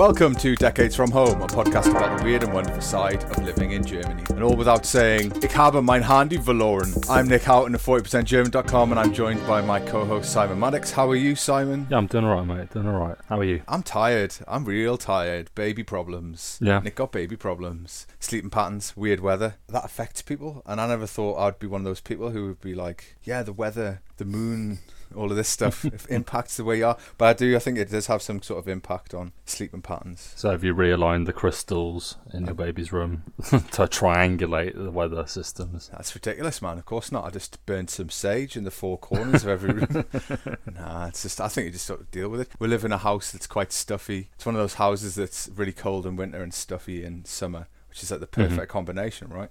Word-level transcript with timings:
Welcome 0.00 0.34
to 0.36 0.56
Decades 0.56 0.96
from 0.96 1.10
Home, 1.10 1.42
a 1.42 1.46
podcast 1.46 1.90
about 1.90 2.16
the 2.16 2.24
weird 2.24 2.42
and 2.42 2.54
wonderful 2.54 2.80
side 2.80 3.22
of 3.24 3.44
living 3.44 3.72
in 3.72 3.84
Germany. 3.84 4.24
And 4.30 4.42
all 4.42 4.56
without 4.56 4.86
saying, 4.86 5.30
Ich 5.42 5.52
habe 5.52 5.82
mein 5.82 6.00
Handy 6.00 6.38
verloren. 6.38 6.94
I'm 7.10 7.28
Nick 7.28 7.42
Houghton 7.42 7.74
of 7.74 7.82
40%German.com 7.82 8.92
and 8.92 8.98
I'm 8.98 9.12
joined 9.12 9.46
by 9.46 9.60
my 9.60 9.78
co-host 9.78 10.32
Simon 10.32 10.58
Maddox. 10.58 10.90
How 10.90 11.06
are 11.10 11.16
you, 11.16 11.36
Simon? 11.36 11.86
Yeah, 11.90 11.98
I'm 11.98 12.06
doing 12.06 12.24
alright, 12.24 12.46
mate. 12.46 12.70
Doing 12.70 12.88
alright. 12.88 13.18
How 13.28 13.40
are 13.40 13.44
you? 13.44 13.60
I'm 13.68 13.82
tired. 13.82 14.34
I'm 14.48 14.64
real 14.64 14.96
tired. 14.96 15.54
Baby 15.54 15.84
problems. 15.84 16.58
Yeah. 16.62 16.78
Nick 16.78 16.94
got 16.94 17.12
baby 17.12 17.36
problems. 17.36 18.06
Sleeping 18.20 18.48
patterns, 18.48 18.96
weird 18.96 19.20
weather. 19.20 19.56
That 19.68 19.84
affects 19.84 20.22
people. 20.22 20.62
And 20.64 20.80
I 20.80 20.88
never 20.88 21.06
thought 21.06 21.36
I'd 21.36 21.58
be 21.58 21.66
one 21.66 21.82
of 21.82 21.84
those 21.84 22.00
people 22.00 22.30
who 22.30 22.46
would 22.46 22.62
be 22.62 22.74
like, 22.74 23.16
yeah, 23.22 23.42
the 23.42 23.52
weather, 23.52 24.00
the 24.16 24.24
moon, 24.24 24.78
all 25.14 25.30
of 25.30 25.36
this 25.36 25.48
stuff 25.48 25.84
impacts 26.10 26.56
the 26.56 26.64
way 26.64 26.78
you 26.78 26.86
are. 26.86 26.98
But 27.18 27.24
I 27.26 27.32
do, 27.32 27.56
I 27.56 27.58
think 27.58 27.78
it 27.78 27.90
does 27.90 28.06
have 28.06 28.22
some 28.22 28.42
sort 28.42 28.58
of 28.58 28.68
impact 28.68 29.14
on 29.14 29.32
sleeping 29.44 29.82
patterns. 29.82 30.32
So 30.36 30.50
have 30.50 30.64
you 30.64 30.74
realigned 30.74 31.26
the 31.26 31.32
crystals 31.32 32.16
in 32.32 32.46
your 32.46 32.54
baby's 32.54 32.92
room 32.92 33.32
to 33.42 33.86
triangulate 33.86 34.74
the 34.74 34.90
weather 34.90 35.26
systems? 35.26 35.90
That's 35.92 36.14
ridiculous, 36.14 36.62
man. 36.62 36.78
Of 36.78 36.86
course 36.86 37.12
not. 37.12 37.24
I 37.24 37.30
just 37.30 37.64
burned 37.66 37.90
some 37.90 38.10
sage 38.10 38.56
in 38.56 38.64
the 38.64 38.70
four 38.70 38.98
corners 38.98 39.44
of 39.44 39.48
every 39.50 39.74
room. 39.74 40.04
nah, 40.74 41.06
it's 41.06 41.22
just, 41.22 41.40
I 41.40 41.48
think 41.48 41.66
you 41.66 41.72
just 41.72 41.86
sort 41.86 42.00
of 42.00 42.10
deal 42.10 42.28
with 42.28 42.40
it. 42.40 42.48
We 42.58 42.68
live 42.68 42.84
in 42.84 42.92
a 42.92 42.98
house 42.98 43.32
that's 43.32 43.46
quite 43.46 43.72
stuffy. 43.72 44.30
It's 44.34 44.46
one 44.46 44.54
of 44.54 44.60
those 44.60 44.74
houses 44.74 45.14
that's 45.14 45.50
really 45.54 45.72
cold 45.72 46.06
in 46.06 46.16
winter 46.16 46.42
and 46.42 46.54
stuffy 46.54 47.04
in 47.04 47.24
summer. 47.24 47.66
Which 47.88 48.04
is 48.04 48.12
like 48.12 48.20
the 48.20 48.28
mm-hmm. 48.28 48.54
perfect 48.54 48.70
combination, 48.70 49.30
right? 49.30 49.50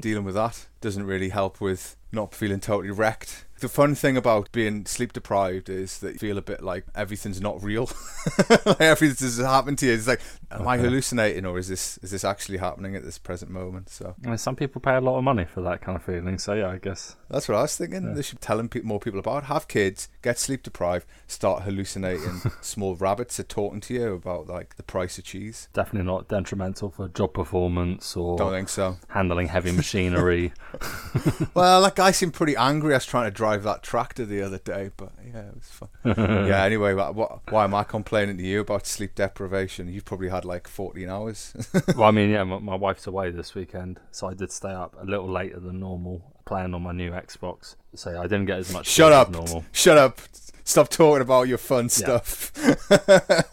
Dealing 0.00 0.22
with 0.22 0.36
that 0.36 0.68
doesn't 0.80 1.04
really 1.04 1.30
help 1.30 1.60
with 1.60 1.96
not 2.12 2.32
feeling 2.32 2.60
totally 2.60 2.92
wrecked. 2.92 3.46
The 3.60 3.68
fun 3.68 3.94
thing 3.94 4.16
about 4.16 4.52
being 4.52 4.86
sleep 4.86 5.12
deprived 5.12 5.68
is 5.68 5.98
that 5.98 6.12
you 6.12 6.18
feel 6.18 6.38
a 6.38 6.42
bit 6.42 6.62
like 6.62 6.84
everything's 6.94 7.40
not 7.40 7.62
real. 7.62 7.90
like 8.64 8.80
everything's 8.80 9.38
happened 9.38 9.78
to 9.78 9.86
you. 9.86 9.92
It's 9.94 10.06
like, 10.06 10.20
am 10.50 10.66
I 10.66 10.78
hallucinating 10.78 11.44
or 11.44 11.58
is 11.58 11.68
this 11.68 11.98
is 11.98 12.10
this 12.10 12.24
actually 12.24 12.58
happening 12.58 12.96
at 12.96 13.04
this 13.04 13.18
present 13.18 13.50
moment? 13.50 13.88
So 13.90 14.14
And 14.24 14.40
some 14.40 14.56
people 14.56 14.80
pay 14.80 14.94
a 14.96 15.00
lot 15.00 15.18
of 15.18 15.24
money 15.24 15.44
for 15.44 15.60
that 15.62 15.80
kind 15.80 15.96
of 15.96 16.02
feeling. 16.02 16.38
So 16.38 16.54
yeah, 16.54 16.68
I 16.70 16.78
guess 16.78 17.16
that's 17.28 17.48
what 17.48 17.56
I 17.58 17.62
was 17.62 17.76
thinking. 17.76 18.04
Yeah. 18.08 18.14
They 18.14 18.22
should 18.22 18.40
be 18.40 18.46
telling 18.46 18.68
pe- 18.68 18.80
more 18.80 19.00
people 19.00 19.20
about. 19.20 19.44
it. 19.44 19.46
Have 19.46 19.68
kids, 19.68 20.08
get 20.22 20.38
sleep 20.38 20.62
deprived, 20.62 21.06
start 21.26 21.62
hallucinating. 21.62 22.40
small 22.60 22.96
rabbits 22.96 23.38
are 23.40 23.44
talking 23.44 23.80
to 23.82 23.94
you 23.94 24.12
about 24.14 24.46
like 24.48 24.76
the 24.76 24.82
price 24.82 25.18
of 25.18 25.24
cheese. 25.24 25.68
definitely 25.72 26.06
not 26.06 26.28
detrimental 26.28 26.90
for 26.90 27.08
job 27.08 27.34
performance 27.34 28.16
or 28.16 28.36
Don't 28.38 28.52
think 28.52 28.68
so. 28.68 28.96
handling 29.08 29.48
heavy 29.48 29.72
machinery. 29.72 30.52
Well, 31.54 31.82
that 31.82 31.96
guy 31.96 32.10
seemed 32.12 32.34
pretty 32.34 32.56
angry. 32.56 32.94
I 32.94 32.98
was 32.98 33.06
trying 33.06 33.24
to 33.26 33.30
drive 33.30 33.62
that 33.64 33.82
tractor 33.82 34.24
the 34.24 34.42
other 34.42 34.58
day, 34.58 34.90
but 34.96 35.10
yeah, 35.26 35.48
it 35.48 35.54
was 35.54 35.68
fun. 35.70 35.88
yeah. 36.46 36.62
Anyway, 36.64 36.94
what, 36.94 37.40
why 37.50 37.64
am 37.64 37.74
I 37.74 37.84
complaining 37.84 38.36
to 38.38 38.44
you 38.44 38.60
about 38.60 38.86
sleep 38.86 39.14
deprivation? 39.14 39.88
You've 39.92 40.04
probably 40.04 40.28
had 40.28 40.37
like 40.44 40.68
14 40.68 41.08
hours. 41.08 41.54
well, 41.96 42.04
I 42.08 42.10
mean, 42.10 42.30
yeah, 42.30 42.44
my, 42.44 42.58
my 42.58 42.74
wife's 42.74 43.06
away 43.06 43.30
this 43.30 43.54
weekend, 43.54 44.00
so 44.10 44.26
I 44.28 44.34
did 44.34 44.50
stay 44.52 44.72
up 44.72 44.96
a 45.00 45.04
little 45.04 45.30
later 45.30 45.60
than 45.60 45.80
normal 45.80 46.22
playing 46.44 46.74
on 46.74 46.82
my 46.82 46.92
new 46.92 47.10
Xbox. 47.10 47.76
So 47.94 48.10
yeah, 48.10 48.20
I 48.20 48.22
didn't 48.22 48.46
get 48.46 48.58
as 48.58 48.72
much. 48.72 48.86
Shut 48.86 49.12
up. 49.12 49.30
Normal. 49.30 49.64
Shut 49.72 49.98
up. 49.98 50.20
Stop 50.64 50.90
talking 50.90 51.22
about 51.22 51.48
your 51.48 51.56
fun 51.56 51.88
stuff. 51.88 52.52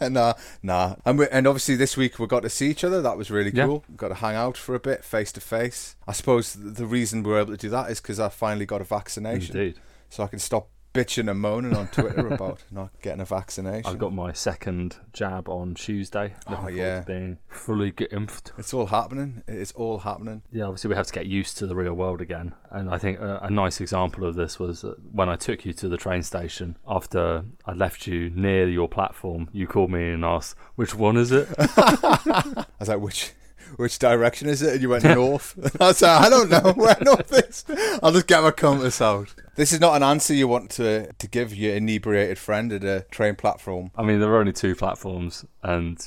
nah, 0.02 0.34
nah. 0.62 0.96
And, 1.04 1.18
we, 1.18 1.26
and 1.28 1.46
obviously 1.46 1.74
this 1.74 1.96
week 1.96 2.18
we 2.18 2.26
got 2.26 2.40
to 2.40 2.50
see 2.50 2.68
each 2.70 2.84
other. 2.84 3.00
That 3.00 3.16
was 3.16 3.30
really 3.30 3.50
Yeah. 3.54 3.64
cool. 3.66 3.84
Got 3.96 4.08
to 4.08 4.14
hang 4.16 4.34
out 4.36 4.56
for 4.58 4.74
a 4.74 4.80
bit, 4.80 5.02
face 5.02 5.32
to 5.32 5.40
face. 5.40 5.96
I 6.06 6.12
suppose 6.12 6.52
the 6.54 6.84
reason 6.84 7.22
we 7.22 7.30
were 7.30 7.38
able 7.40 7.52
to 7.52 7.56
do 7.56 7.70
that 7.70 7.90
is 7.90 8.00
because 8.02 8.20
I 8.20 8.28
finally 8.28 8.66
got 8.66 8.82
a 8.82 8.84
vaccination. 8.84 9.56
Indeed. 9.56 9.80
So 10.10 10.24
I 10.24 10.26
can 10.26 10.38
stop 10.38 10.68
bitching 10.96 11.30
and 11.30 11.40
moaning 11.40 11.76
on 11.76 11.88
Twitter 11.88 12.26
about 12.32 12.64
not 12.70 12.90
getting 13.02 13.20
a 13.20 13.24
vaccination. 13.24 13.90
I 13.90 13.94
got 13.94 14.12
my 14.12 14.32
second 14.32 14.96
jab 15.12 15.48
on 15.48 15.74
Tuesday. 15.74 16.34
Oh, 16.46 16.50
Looking 16.50 16.64
forward 16.64 16.76
yeah. 16.76 17.00
being 17.00 17.38
fully 17.48 17.92
geimpft. 17.92 18.52
It's 18.58 18.72
all 18.72 18.86
happening. 18.86 19.42
It 19.46 19.56
is 19.56 19.72
all 19.72 19.98
happening. 19.98 20.42
Yeah, 20.50 20.64
obviously 20.64 20.88
we 20.88 20.96
have 20.96 21.06
to 21.06 21.12
get 21.12 21.26
used 21.26 21.58
to 21.58 21.66
the 21.66 21.76
real 21.76 21.94
world 21.94 22.20
again. 22.20 22.54
And 22.70 22.90
I 22.90 22.98
think 22.98 23.20
a, 23.20 23.40
a 23.42 23.50
nice 23.50 23.80
example 23.80 24.24
of 24.24 24.34
this 24.34 24.58
was 24.58 24.84
when 25.12 25.28
I 25.28 25.36
took 25.36 25.64
you 25.64 25.72
to 25.74 25.88
the 25.88 25.96
train 25.96 26.22
station 26.22 26.76
after 26.86 27.44
I 27.64 27.72
left 27.72 28.06
you 28.06 28.30
near 28.30 28.68
your 28.68 28.88
platform. 28.88 29.48
You 29.52 29.66
called 29.66 29.90
me 29.90 30.10
and 30.10 30.24
asked, 30.24 30.56
"Which 30.76 30.94
one 30.94 31.16
is 31.16 31.32
it?" 31.32 31.48
I 31.58 32.64
was 32.78 32.88
like, 32.88 33.00
which 33.00 33.32
which 33.76 33.98
direction 33.98 34.48
is 34.48 34.62
it? 34.62 34.74
And 34.74 34.82
you 34.82 34.88
went 34.88 35.04
north. 35.16 35.58
I 35.80 35.86
like, 35.86 36.02
I 36.02 36.28
don't 36.28 36.50
know 36.50 36.72
where 36.72 36.96
north 37.02 37.32
is. 37.32 37.64
I'll 38.02 38.12
just 38.12 38.26
get 38.26 38.42
my 38.42 38.50
compass 38.50 39.00
out. 39.00 39.34
This 39.56 39.72
is 39.72 39.80
not 39.80 39.96
an 39.96 40.02
answer 40.02 40.34
you 40.34 40.48
want 40.48 40.70
to 40.72 41.12
to 41.12 41.28
give 41.28 41.54
your 41.54 41.74
inebriated 41.74 42.38
friend 42.38 42.72
at 42.72 42.84
a 42.84 43.06
train 43.10 43.34
platform. 43.36 43.90
I 43.96 44.02
mean, 44.02 44.20
there 44.20 44.28
were 44.28 44.38
only 44.38 44.52
two 44.52 44.74
platforms, 44.74 45.44
and 45.62 45.98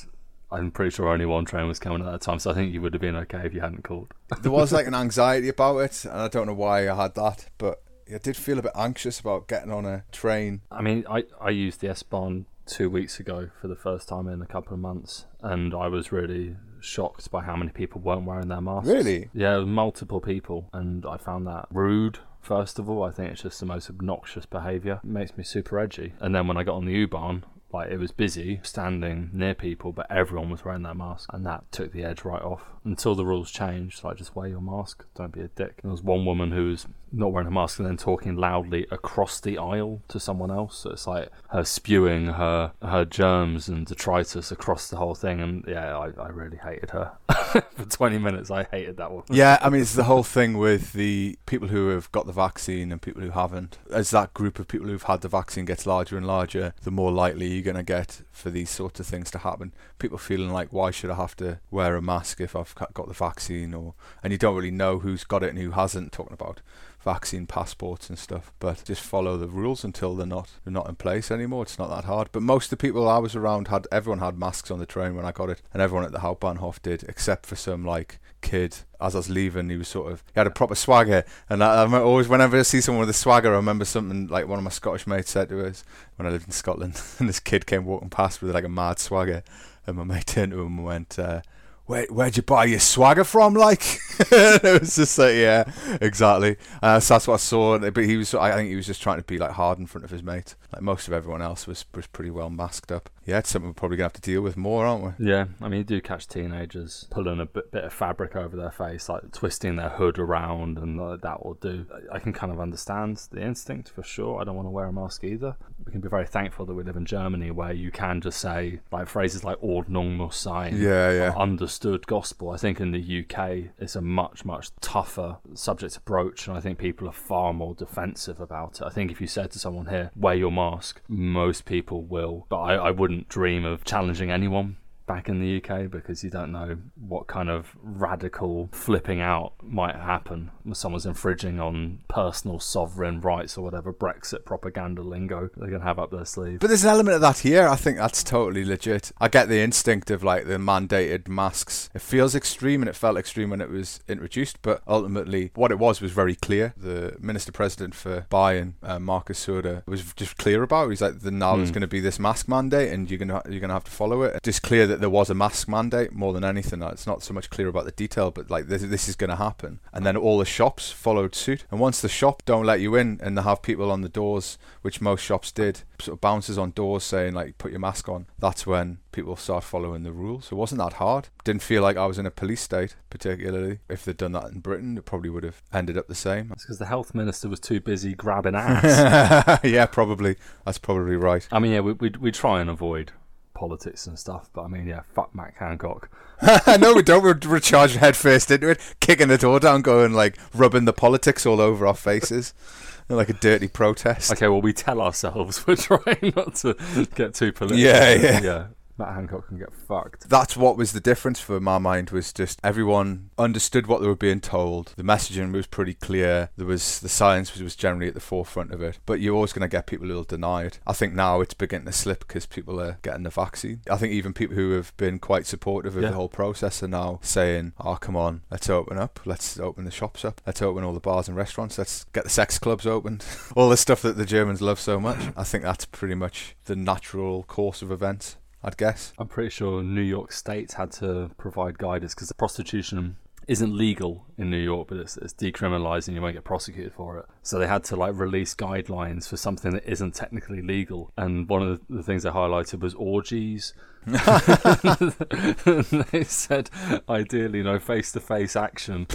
I'm 0.52 0.70
pretty 0.70 0.90
sure 0.90 1.08
only 1.08 1.26
one 1.26 1.44
train 1.44 1.66
was 1.66 1.78
coming 1.78 2.00
at 2.00 2.10
that 2.10 2.20
time. 2.20 2.38
So 2.38 2.50
I 2.50 2.54
think 2.54 2.72
you 2.72 2.80
would 2.80 2.94
have 2.94 3.00
been 3.00 3.16
okay 3.16 3.42
if 3.44 3.54
you 3.54 3.60
hadn't 3.60 3.84
called. 3.84 4.14
There 4.40 4.52
was 4.52 4.72
like 4.72 4.86
an 4.86 4.94
anxiety 4.94 5.48
about 5.48 5.78
it, 5.78 6.04
and 6.04 6.20
I 6.20 6.28
don't 6.28 6.46
know 6.46 6.54
why 6.54 6.88
I 6.88 6.94
had 6.94 7.14
that, 7.14 7.46
but 7.58 7.82
I 8.12 8.18
did 8.18 8.36
feel 8.36 8.58
a 8.58 8.62
bit 8.62 8.72
anxious 8.74 9.20
about 9.20 9.48
getting 9.48 9.70
on 9.70 9.86
a 9.86 10.04
train. 10.10 10.62
I 10.70 10.82
mean, 10.82 11.04
I, 11.08 11.24
I 11.40 11.50
used 11.50 11.80
the 11.80 11.88
S 11.90 12.02
Bahn 12.02 12.46
two 12.66 12.90
weeks 12.90 13.18
ago 13.20 13.50
for 13.60 13.68
the 13.68 13.76
first 13.76 14.08
time 14.08 14.28
in 14.28 14.42
a 14.42 14.46
couple 14.46 14.74
of 14.74 14.80
months, 14.80 15.26
and 15.42 15.74
I 15.74 15.88
was 15.88 16.12
really 16.12 16.56
shocked 16.80 17.30
by 17.30 17.42
how 17.42 17.56
many 17.56 17.70
people 17.70 18.00
weren't 18.00 18.24
wearing 18.24 18.48
their 18.48 18.60
masks. 18.60 18.88
Really? 18.88 19.28
Yeah, 19.32 19.60
multiple 19.60 20.20
people, 20.20 20.68
and 20.72 21.04
I 21.06 21.16
found 21.16 21.46
that 21.46 21.66
rude. 21.70 22.18
First 22.40 22.78
of 22.78 22.88
all, 22.88 23.02
I 23.02 23.10
think 23.10 23.32
it's 23.32 23.42
just 23.42 23.60
the 23.60 23.66
most 23.66 23.90
obnoxious 23.90 24.46
behaviour. 24.46 25.00
It 25.04 25.08
makes 25.08 25.36
me 25.36 25.44
super 25.44 25.78
edgy. 25.78 26.14
And 26.20 26.34
then 26.34 26.46
when 26.46 26.56
I 26.56 26.64
got 26.64 26.76
on 26.76 26.86
the 26.86 26.92
U-Bahn, 26.92 27.44
like 27.72 27.90
it 27.90 27.98
was 27.98 28.10
busy, 28.10 28.60
standing 28.62 29.30
near 29.32 29.54
people, 29.54 29.92
but 29.92 30.10
everyone 30.10 30.50
was 30.50 30.64
wearing 30.64 30.82
their 30.82 30.94
mask, 30.94 31.30
and 31.32 31.46
that 31.46 31.70
took 31.70 31.92
the 31.92 32.02
edge 32.02 32.24
right 32.24 32.42
off. 32.42 32.62
Until 32.84 33.14
the 33.14 33.26
rules 33.26 33.50
changed, 33.50 34.04
like 34.04 34.16
just 34.16 34.34
wear 34.34 34.48
your 34.48 34.60
mask, 34.60 35.04
don't 35.14 35.32
be 35.32 35.40
a 35.40 35.48
dick. 35.48 35.82
There 35.82 35.90
was 35.90 36.02
one 36.02 36.24
woman 36.24 36.52
who 36.52 36.70
was 36.70 36.86
not 37.12 37.32
wearing 37.32 37.48
a 37.48 37.50
mask 37.50 37.78
and 37.78 37.88
then 37.88 37.96
talking 37.96 38.36
loudly 38.36 38.86
across 38.90 39.40
the 39.40 39.58
aisle 39.58 40.00
to 40.08 40.20
someone 40.20 40.50
else. 40.50 40.78
So 40.78 40.90
it's 40.90 41.06
like 41.06 41.28
her 41.48 41.64
spewing 41.64 42.26
her 42.26 42.72
her 42.82 43.04
germs 43.04 43.68
and 43.68 43.86
detritus 43.86 44.50
across 44.50 44.88
the 44.88 44.96
whole 44.96 45.14
thing. 45.14 45.40
And 45.40 45.64
yeah, 45.66 45.96
I, 45.96 46.10
I 46.20 46.28
really 46.28 46.58
hated 46.58 46.90
her. 46.90 47.12
For 47.50 47.84
20 47.84 48.18
minutes, 48.18 48.50
I 48.50 48.64
hated 48.64 48.96
that 48.98 49.10
one. 49.10 49.24
Yeah, 49.28 49.58
I 49.60 49.70
mean, 49.70 49.82
it's 49.82 49.94
the 49.94 50.04
whole 50.04 50.22
thing 50.22 50.56
with 50.56 50.92
the 50.92 51.36
people 51.46 51.68
who 51.68 51.88
have 51.88 52.10
got 52.12 52.26
the 52.26 52.32
vaccine 52.32 52.92
and 52.92 53.02
people 53.02 53.22
who 53.22 53.30
haven't. 53.30 53.78
As 53.90 54.10
that 54.10 54.34
group 54.34 54.58
of 54.58 54.68
people 54.68 54.86
who've 54.86 55.02
had 55.02 55.22
the 55.22 55.28
vaccine 55.28 55.64
gets 55.64 55.86
larger 55.86 56.16
and 56.16 56.26
larger, 56.26 56.74
the 56.82 56.90
more 56.90 57.10
likely 57.10 57.48
you're 57.48 57.62
going 57.62 57.76
to 57.76 57.82
get 57.82 58.22
for 58.30 58.50
these 58.50 58.70
sorts 58.70 59.00
of 59.00 59.06
things 59.06 59.30
to 59.32 59.38
happen. 59.38 59.72
People 59.98 60.18
feeling 60.18 60.50
like, 60.50 60.72
why 60.72 60.90
should 60.90 61.10
I 61.10 61.16
have 61.16 61.36
to 61.36 61.58
wear 61.70 61.96
a 61.96 62.02
mask 62.02 62.40
if 62.40 62.54
I've 62.54 62.69
got 62.74 63.08
the 63.08 63.14
vaccine? 63.14 63.74
Or 63.74 63.94
and 64.22 64.32
you 64.32 64.38
don't 64.38 64.56
really 64.56 64.70
know 64.70 64.98
who's 64.98 65.24
got 65.24 65.42
it 65.42 65.50
and 65.50 65.58
who 65.58 65.72
hasn't. 65.72 66.12
Talking 66.12 66.34
about 66.34 66.60
vaccine 67.02 67.46
passports 67.46 68.08
and 68.08 68.18
stuff, 68.18 68.52
but 68.58 68.84
just 68.84 69.02
follow 69.02 69.36
the 69.36 69.46
rules 69.46 69.84
until 69.84 70.14
they're 70.14 70.26
not 70.26 70.50
they're 70.64 70.72
not 70.72 70.88
in 70.88 70.96
place 70.96 71.30
anymore. 71.30 71.62
It's 71.62 71.78
not 71.78 71.88
that 71.90 72.04
hard. 72.04 72.28
But 72.32 72.42
most 72.42 72.66
of 72.66 72.70
the 72.70 72.76
people 72.76 73.08
I 73.08 73.18
was 73.18 73.34
around 73.34 73.68
had 73.68 73.86
everyone 73.90 74.18
had 74.18 74.38
masks 74.38 74.70
on 74.70 74.78
the 74.78 74.86
train 74.86 75.14
when 75.14 75.24
I 75.24 75.32
got 75.32 75.50
it, 75.50 75.62
and 75.72 75.82
everyone 75.82 76.04
at 76.04 76.12
the 76.12 76.18
Hauptbahnhof 76.18 76.82
did, 76.82 77.04
except 77.04 77.46
for 77.46 77.56
some 77.56 77.84
like 77.84 78.18
kid. 78.40 78.78
As 79.00 79.14
I 79.14 79.18
was 79.18 79.30
leaving, 79.30 79.70
he 79.70 79.76
was 79.76 79.88
sort 79.88 80.12
of 80.12 80.22
he 80.34 80.38
had 80.38 80.46
a 80.46 80.50
proper 80.50 80.74
swagger, 80.74 81.24
and 81.48 81.64
I, 81.64 81.84
I 81.84 82.00
always 82.00 82.28
whenever 82.28 82.58
I 82.58 82.62
see 82.62 82.80
someone 82.80 83.00
with 83.00 83.10
a 83.10 83.18
swagger, 83.18 83.52
I 83.52 83.56
remember 83.56 83.84
something 83.84 84.26
like 84.26 84.46
one 84.46 84.58
of 84.58 84.64
my 84.64 84.70
Scottish 84.70 85.06
mates 85.06 85.30
said 85.30 85.48
to 85.48 85.66
us 85.66 85.84
when 86.16 86.26
I 86.26 86.30
lived 86.30 86.46
in 86.46 86.52
Scotland, 86.52 87.00
and 87.18 87.28
this 87.28 87.40
kid 87.40 87.66
came 87.66 87.84
walking 87.84 88.10
past 88.10 88.42
with 88.42 88.54
like 88.54 88.64
a 88.64 88.68
mad 88.68 88.98
swagger, 88.98 89.42
and 89.86 89.96
my 89.96 90.04
mate 90.04 90.26
turned 90.26 90.52
to 90.52 90.60
him 90.60 90.78
and 90.78 90.84
went. 90.84 91.18
Uh, 91.18 91.40
where, 91.90 92.06
where'd 92.06 92.36
you 92.36 92.42
buy 92.44 92.66
your 92.66 92.78
swagger 92.78 93.24
from? 93.24 93.54
Like, 93.54 93.82
it 94.20 94.80
was 94.80 94.94
just 94.94 95.18
like, 95.18 95.34
yeah, 95.34 95.64
exactly. 96.00 96.56
Uh, 96.80 97.00
so 97.00 97.14
that's 97.14 97.26
what 97.26 97.34
I 97.34 97.38
saw. 97.38 97.78
But 97.78 98.04
he 98.04 98.16
was, 98.16 98.32
I 98.32 98.54
think 98.54 98.68
he 98.68 98.76
was 98.76 98.86
just 98.86 99.02
trying 99.02 99.18
to 99.18 99.24
be 99.24 99.38
like 99.38 99.50
hard 99.50 99.80
in 99.80 99.86
front 99.86 100.04
of 100.04 100.10
his 100.10 100.22
mate. 100.22 100.54
Like 100.72 100.82
most 100.82 101.08
of 101.08 101.14
everyone 101.14 101.42
else 101.42 101.66
was, 101.66 101.84
was 101.94 102.06
pretty 102.06 102.30
well 102.30 102.50
masked 102.50 102.92
up. 102.92 103.10
Yeah, 103.24 103.38
it's 103.38 103.50
something 103.50 103.68
we're 103.70 103.74
probably 103.74 103.96
gonna 103.96 104.06
have 104.06 104.12
to 104.14 104.20
deal 104.20 104.40
with 104.42 104.56
more, 104.56 104.86
aren't 104.86 105.18
we? 105.18 105.30
Yeah, 105.30 105.46
I 105.60 105.68
mean, 105.68 105.78
you 105.78 105.84
do 105.84 106.00
catch 106.00 106.26
teenagers 106.26 107.06
pulling 107.10 107.40
a 107.40 107.46
bit, 107.46 107.70
bit 107.70 107.84
of 107.84 107.92
fabric 107.92 108.34
over 108.36 108.56
their 108.56 108.70
face, 108.70 109.08
like 109.08 109.30
twisting 109.32 109.76
their 109.76 109.90
hood 109.90 110.18
around, 110.18 110.78
and 110.78 110.98
that 110.98 111.44
will 111.44 111.54
do. 111.54 111.86
I 112.12 112.18
can 112.18 112.32
kind 112.32 112.52
of 112.52 112.60
understand 112.60 113.20
the 113.30 113.42
instinct 113.42 113.90
for 113.90 114.02
sure. 114.02 114.40
I 114.40 114.44
don't 114.44 114.56
want 114.56 114.66
to 114.66 114.70
wear 114.70 114.86
a 114.86 114.92
mask 114.92 115.24
either. 115.24 115.56
We 115.84 115.92
can 115.92 116.00
be 116.00 116.08
very 116.08 116.26
thankful 116.26 116.66
that 116.66 116.74
we 116.74 116.82
live 116.82 116.96
in 116.96 117.06
Germany, 117.06 117.50
where 117.50 117.72
you 117.72 117.90
can 117.90 118.20
just 118.20 118.40
say 118.40 118.80
like 118.92 119.08
phrases 119.08 119.44
like 119.44 119.60
"Ordnung 119.60 120.16
muss 120.16 120.36
sein," 120.36 120.76
Yeah, 120.76 121.10
yeah. 121.10 121.34
understood 121.36 122.06
gospel. 122.06 122.50
I 122.50 122.56
think 122.56 122.80
in 122.80 122.90
the 122.90 123.24
UK, 123.24 123.72
it's 123.78 123.96
a 123.96 124.00
much, 124.00 124.44
much 124.44 124.70
tougher 124.80 125.38
subject 125.54 125.94
to 125.94 126.00
broach, 126.00 126.48
and 126.48 126.56
I 126.56 126.60
think 126.60 126.78
people 126.78 127.08
are 127.08 127.12
far 127.12 127.52
more 127.52 127.74
defensive 127.74 128.40
about 128.40 128.80
it. 128.80 128.84
I 128.86 128.90
think 128.90 129.10
if 129.10 129.20
you 129.20 129.26
said 129.26 129.50
to 129.52 129.58
someone 129.58 129.86
here, 129.86 130.10
wear 130.16 130.34
your 130.34 130.50
mask, 130.50 130.59
most 131.08 131.64
people 131.64 132.02
will, 132.02 132.46
but 132.48 132.60
I, 132.60 132.74
I 132.74 132.90
wouldn't 132.90 133.28
dream 133.28 133.64
of 133.64 133.84
challenging 133.84 134.30
anyone 134.30 134.76
back 135.06 135.28
in 135.28 135.40
the 135.40 135.56
UK 135.62 135.90
because 135.90 136.22
you 136.22 136.30
don't 136.30 136.52
know 136.52 136.76
what 136.96 137.26
kind 137.26 137.48
of 137.50 137.74
radical 137.82 138.68
flipping 138.72 139.20
out 139.20 139.52
might 139.62 139.94
happen 139.96 140.50
when 140.62 140.74
someone's 140.74 141.06
infringing 141.06 141.58
on 141.60 142.00
personal 142.08 142.60
sovereign 142.60 143.20
rights 143.20 143.58
or 143.58 143.62
whatever 143.64 143.92
Brexit 143.92 144.44
propaganda 144.44 145.02
lingo 145.02 145.50
they're 145.56 145.68
going 145.68 145.80
to 145.80 145.86
have 145.86 145.98
up 145.98 146.10
their 146.10 146.24
sleeve. 146.24 146.60
But 146.60 146.68
there's 146.68 146.84
an 146.84 146.90
element 146.90 147.16
of 147.16 147.20
that 147.22 147.38
here. 147.38 147.66
I 147.68 147.76
think 147.76 147.96
that's 147.98 148.22
totally 148.22 148.64
legit. 148.64 149.10
I 149.20 149.28
get 149.28 149.48
the 149.48 149.60
instinct 149.60 150.10
of 150.10 150.22
like 150.22 150.46
the 150.46 150.54
mandated 150.58 151.28
masks. 151.28 151.90
It 151.94 152.02
feels 152.02 152.34
extreme 152.34 152.82
and 152.82 152.88
it 152.88 152.94
felt 152.96 153.16
extreme 153.18 153.50
when 153.50 153.60
it 153.60 153.70
was 153.70 154.00
introduced, 154.08 154.62
but 154.62 154.82
ultimately 154.86 155.50
what 155.54 155.70
it 155.72 155.78
was 155.78 156.00
was 156.00 156.12
very 156.12 156.34
clear. 156.36 156.72
The 156.76 157.16
minister 157.20 157.52
president 157.52 157.94
for 157.94 158.26
Bayern, 158.30 158.74
uh, 158.82 158.98
Markus 158.98 159.44
Söder, 159.46 159.86
was 159.86 160.12
just 160.14 160.36
clear 160.36 160.62
about. 160.62 160.86
It. 160.86 160.90
He's 160.90 161.02
like, 161.02 161.20
the 161.20 161.30
now 161.30 161.56
there's 161.56 161.70
Hmm. 161.70 161.74
going 161.74 161.80
to 161.82 161.86
be 161.88 162.00
this 162.00 162.18
mask 162.18 162.48
mandate 162.48 162.92
and 162.92 163.10
you're 163.10 163.18
going 163.18 163.28
to 163.28 163.42
you're 163.50 163.60
going 163.60 163.68
to 163.68 163.74
have 163.74 163.84
to 163.84 163.90
follow 163.90 164.22
it. 164.22 164.40
Just 164.42 164.62
clear 164.62 164.86
that 164.86 164.99
there 165.00 165.10
was 165.10 165.30
a 165.30 165.34
mask 165.34 165.68
mandate 165.68 166.12
more 166.12 166.32
than 166.32 166.44
anything. 166.44 166.82
It's 166.82 167.06
not 167.06 167.22
so 167.22 167.34
much 167.34 167.50
clear 167.50 167.68
about 167.68 167.84
the 167.84 167.90
detail, 167.92 168.30
but 168.30 168.50
like 168.50 168.66
this, 168.66 168.82
this 168.82 169.08
is 169.08 169.16
going 169.16 169.30
to 169.30 169.36
happen. 169.36 169.80
And 169.92 170.04
then 170.04 170.16
all 170.16 170.38
the 170.38 170.44
shops 170.44 170.90
followed 170.90 171.34
suit. 171.34 171.64
And 171.70 171.80
once 171.80 172.00
the 172.00 172.08
shop 172.08 172.42
don't 172.44 172.66
let 172.66 172.80
you 172.80 172.94
in 172.94 173.18
and 173.22 173.36
they 173.36 173.42
have 173.42 173.62
people 173.62 173.90
on 173.90 174.02
the 174.02 174.08
doors, 174.08 174.58
which 174.82 175.00
most 175.00 175.22
shops 175.22 175.50
did, 175.52 175.82
sort 176.00 176.16
of 176.16 176.20
bounces 176.20 176.58
on 176.58 176.70
doors 176.70 177.04
saying 177.04 177.34
like 177.34 177.58
put 177.58 177.70
your 177.70 177.80
mask 177.80 178.08
on. 178.08 178.26
That's 178.38 178.66
when 178.66 178.98
people 179.12 179.36
start 179.36 179.64
following 179.64 180.02
the 180.02 180.12
rules. 180.12 180.46
So 180.46 180.56
it 180.56 180.58
wasn't 180.58 180.80
that 180.80 180.94
hard. 180.94 181.28
Didn't 181.44 181.62
feel 181.62 181.82
like 181.82 181.96
I 181.96 182.06
was 182.06 182.18
in 182.18 182.26
a 182.26 182.30
police 182.30 182.60
state 182.60 182.96
particularly. 183.08 183.80
If 183.88 184.04
they'd 184.04 184.16
done 184.16 184.32
that 184.32 184.50
in 184.52 184.60
Britain, 184.60 184.98
it 184.98 185.04
probably 185.04 185.30
would 185.30 185.44
have 185.44 185.62
ended 185.72 185.98
up 185.98 186.08
the 186.08 186.14
same. 186.14 186.50
It's 186.52 186.64
because 186.64 186.78
the 186.78 186.86
health 186.86 187.14
minister 187.14 187.48
was 187.48 187.60
too 187.60 187.80
busy 187.80 188.14
grabbing 188.14 188.54
ass. 188.56 189.60
yeah, 189.64 189.86
probably. 189.86 190.36
That's 190.64 190.78
probably 190.78 191.16
right. 191.16 191.46
I 191.50 191.58
mean, 191.58 191.72
yeah, 191.72 191.80
we, 191.80 191.92
we, 191.92 192.10
we 192.20 192.32
try 192.32 192.60
and 192.60 192.70
avoid 192.70 193.12
politics 193.60 194.06
and 194.06 194.18
stuff, 194.18 194.48
but 194.54 194.62
I 194.62 194.68
mean, 194.68 194.86
yeah, 194.86 195.02
fuck 195.14 195.34
Matt 195.34 195.52
Hancock. 195.58 196.08
no, 196.80 196.94
we 196.94 197.02
don't. 197.02 197.22
We're, 197.22 197.38
we're 197.46 197.60
charged 197.60 197.96
head 197.96 198.16
first 198.16 198.50
into 198.50 198.70
it, 198.70 198.80
kicking 199.00 199.28
the 199.28 199.36
door 199.36 199.60
down, 199.60 199.82
going 199.82 200.14
like 200.14 200.38
rubbing 200.54 200.86
the 200.86 200.94
politics 200.94 201.44
all 201.44 201.60
over 201.60 201.86
our 201.86 201.94
faces, 201.94 202.54
like 203.10 203.28
a 203.28 203.34
dirty 203.34 203.68
protest. 203.68 204.32
Okay, 204.32 204.48
well, 204.48 204.62
we 204.62 204.72
tell 204.72 205.02
ourselves 205.02 205.66
we're 205.66 205.76
trying 205.76 206.32
not 206.34 206.54
to 206.56 206.74
get 207.14 207.34
too 207.34 207.52
political. 207.52 207.78
Yeah, 207.78 208.14
yeah. 208.14 208.40
yeah. 208.40 208.66
Matt 209.00 209.14
Hancock 209.14 209.48
can 209.48 209.58
get 209.58 209.72
fucked. 209.72 210.28
That's 210.28 210.56
what 210.56 210.76
was 210.76 210.92
the 210.92 211.00
difference 211.00 211.40
for 211.40 211.58
my 211.58 211.78
mind 211.78 212.10
was 212.10 212.32
just 212.32 212.60
everyone 212.62 213.30
understood 213.38 213.86
what 213.86 214.00
they 214.02 214.06
were 214.06 214.14
being 214.14 214.40
told. 214.40 214.92
The 214.96 215.02
messaging 215.02 215.52
was 215.52 215.66
pretty 215.66 215.94
clear. 215.94 216.50
There 216.56 216.66
was 216.66 217.00
the 217.00 217.08
science 217.08 217.52
was, 217.52 217.62
was 217.62 217.74
generally 217.76 218.08
at 218.08 218.14
the 218.14 218.20
forefront 218.20 218.72
of 218.72 218.82
it. 218.82 218.98
But 219.06 219.20
you're 219.20 219.34
always 219.34 219.54
going 219.54 219.62
to 219.68 219.74
get 219.74 219.86
people 219.86 220.06
who'll 220.08 220.24
deny 220.24 220.64
it. 220.64 220.78
I 220.86 220.92
think 220.92 221.14
now 221.14 221.40
it's 221.40 221.54
beginning 221.54 221.86
to 221.86 221.92
slip 221.92 222.20
because 222.28 222.44
people 222.44 222.78
are 222.80 222.98
getting 223.02 223.22
the 223.22 223.30
vaccine. 223.30 223.80
I 223.90 223.96
think 223.96 224.12
even 224.12 224.34
people 224.34 224.54
who 224.56 224.72
have 224.72 224.94
been 224.98 225.18
quite 225.18 225.46
supportive 225.46 225.96
of 225.96 226.02
Yeah. 226.02 226.10
the 226.10 226.16
whole 226.16 226.28
process 226.28 226.82
are 226.82 226.88
now 226.88 227.20
saying, 227.22 227.72
"Oh, 227.80 227.96
come 227.96 228.16
on, 228.16 228.42
let's 228.50 228.68
open 228.68 228.98
up. 228.98 229.20
Let's 229.24 229.58
open 229.58 229.86
the 229.86 229.90
shops 229.90 230.24
up. 230.26 230.42
Let's 230.46 230.60
open 230.60 230.84
all 230.84 230.92
the 230.92 231.00
bars 231.00 231.26
and 231.26 231.36
restaurants. 231.36 231.78
Let's 231.78 232.04
get 232.12 232.24
the 232.24 232.30
sex 232.30 232.58
clubs 232.58 232.86
opened. 232.86 233.24
all 233.56 233.70
the 233.70 233.76
stuff 233.78 234.02
that 234.02 234.18
the 234.18 234.26
Germans 234.26 234.60
love 234.60 234.78
so 234.78 235.00
much." 235.00 235.20
I 235.38 235.44
think 235.44 235.64
that's 235.64 235.86
pretty 235.86 236.14
much 236.14 236.54
the 236.66 236.76
natural 236.76 237.44
course 237.44 237.80
of 237.80 237.90
events. 237.90 238.36
I'd 238.62 238.76
guess. 238.76 239.12
I'm 239.18 239.28
pretty 239.28 239.50
sure 239.50 239.82
New 239.82 240.02
York 240.02 240.32
State 240.32 240.72
had 240.72 240.92
to 240.92 241.30
provide 241.38 241.78
guidance 241.78 242.14
because 242.14 242.30
prostitution 242.32 243.16
isn't 243.48 243.74
legal 243.74 244.26
in 244.36 244.50
New 244.50 244.58
York, 244.58 244.88
but 244.88 244.98
it's, 244.98 245.16
it's 245.16 245.34
decriminalized 245.34 246.06
and 246.06 246.14
you 246.14 246.22
won't 246.22 246.34
get 246.34 246.44
prosecuted 246.44 246.92
for 246.92 247.18
it. 247.18 247.26
So 247.42 247.58
they 247.58 247.66
had 247.66 247.82
to 247.84 247.96
like 247.96 248.14
release 248.14 248.54
guidelines 248.54 249.28
for 249.28 249.36
something 249.36 249.72
that 249.72 249.90
isn't 249.90 250.14
technically 250.14 250.62
legal. 250.62 251.12
And 251.16 251.48
one 251.48 251.62
of 251.62 251.80
the, 251.88 251.96
the 251.96 252.02
things 252.02 252.22
they 252.22 252.30
highlighted 252.30 252.80
was 252.80 252.94
orgies. 252.94 253.74
they 256.12 256.24
said 256.24 256.70
ideally 257.08 257.62
no 257.62 257.78
face-to-face 257.78 258.56
action 258.56 259.06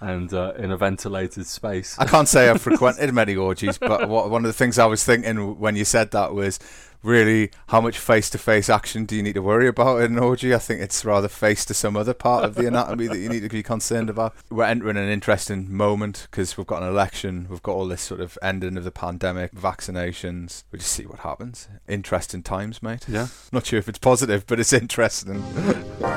and 0.00 0.34
uh, 0.34 0.52
in 0.58 0.70
a 0.70 0.76
ventilated 0.76 1.46
space. 1.46 1.96
I 1.98 2.06
can't 2.06 2.28
say 2.28 2.50
I've 2.50 2.60
frequented 2.62 3.14
many 3.14 3.36
orgies, 3.36 3.78
but 3.78 4.08
what, 4.08 4.28
one 4.28 4.44
of 4.44 4.48
the 4.48 4.52
things 4.52 4.78
I 4.78 4.86
was 4.86 5.04
thinking 5.04 5.58
when 5.58 5.76
you 5.76 5.84
said 5.84 6.10
that 6.10 6.34
was 6.34 6.58
really 7.04 7.50
how 7.68 7.80
much 7.80 7.98
face-to-face 7.98 8.68
action 8.68 9.04
do 9.04 9.14
you 9.14 9.22
need 9.22 9.34
to 9.34 9.42
worry 9.42 9.68
about 9.68 10.02
in 10.02 10.12
an 10.12 10.18
orgy? 10.18 10.54
I 10.54 10.58
think 10.58 10.80
it's 10.80 11.04
rather 11.04 11.28
face 11.28 11.64
to 11.66 11.74
some 11.74 11.96
other 11.96 12.14
part 12.14 12.44
of 12.44 12.54
the 12.54 12.66
anatomy 12.68 13.06
that 13.06 13.18
you 13.18 13.28
need 13.28 13.40
to 13.40 13.48
be 13.48 13.62
concerned 13.62 14.10
about. 14.10 14.34
We're 14.50 14.64
entering 14.64 14.96
an 14.96 15.08
interesting 15.08 15.74
moment 15.74 16.26
because 16.30 16.56
we've 16.56 16.66
got 16.66 16.82
an 16.82 16.88
election, 16.88 17.46
we've 17.48 17.62
got 17.62 17.72
all 17.72 17.86
this 17.86 18.02
sort 18.02 18.20
of 18.20 18.38
ending 18.42 18.76
of 18.76 18.84
the 18.84 18.90
pandemic, 18.90 19.52
vaccinations. 19.54 20.64
We'll 20.72 20.80
just 20.80 20.92
see 20.92 21.04
what 21.04 21.20
happens. 21.20 21.68
Interesting 21.86 22.42
times, 22.42 22.82
mate. 22.82 23.04
yeah. 23.08 23.28
Not 23.52 23.66
sure 23.66 23.78
if 23.78 23.88
it's 23.88 23.98
positive, 23.98 24.46
but 24.46 24.58
it's 24.58 24.72
interesting. 24.72 25.44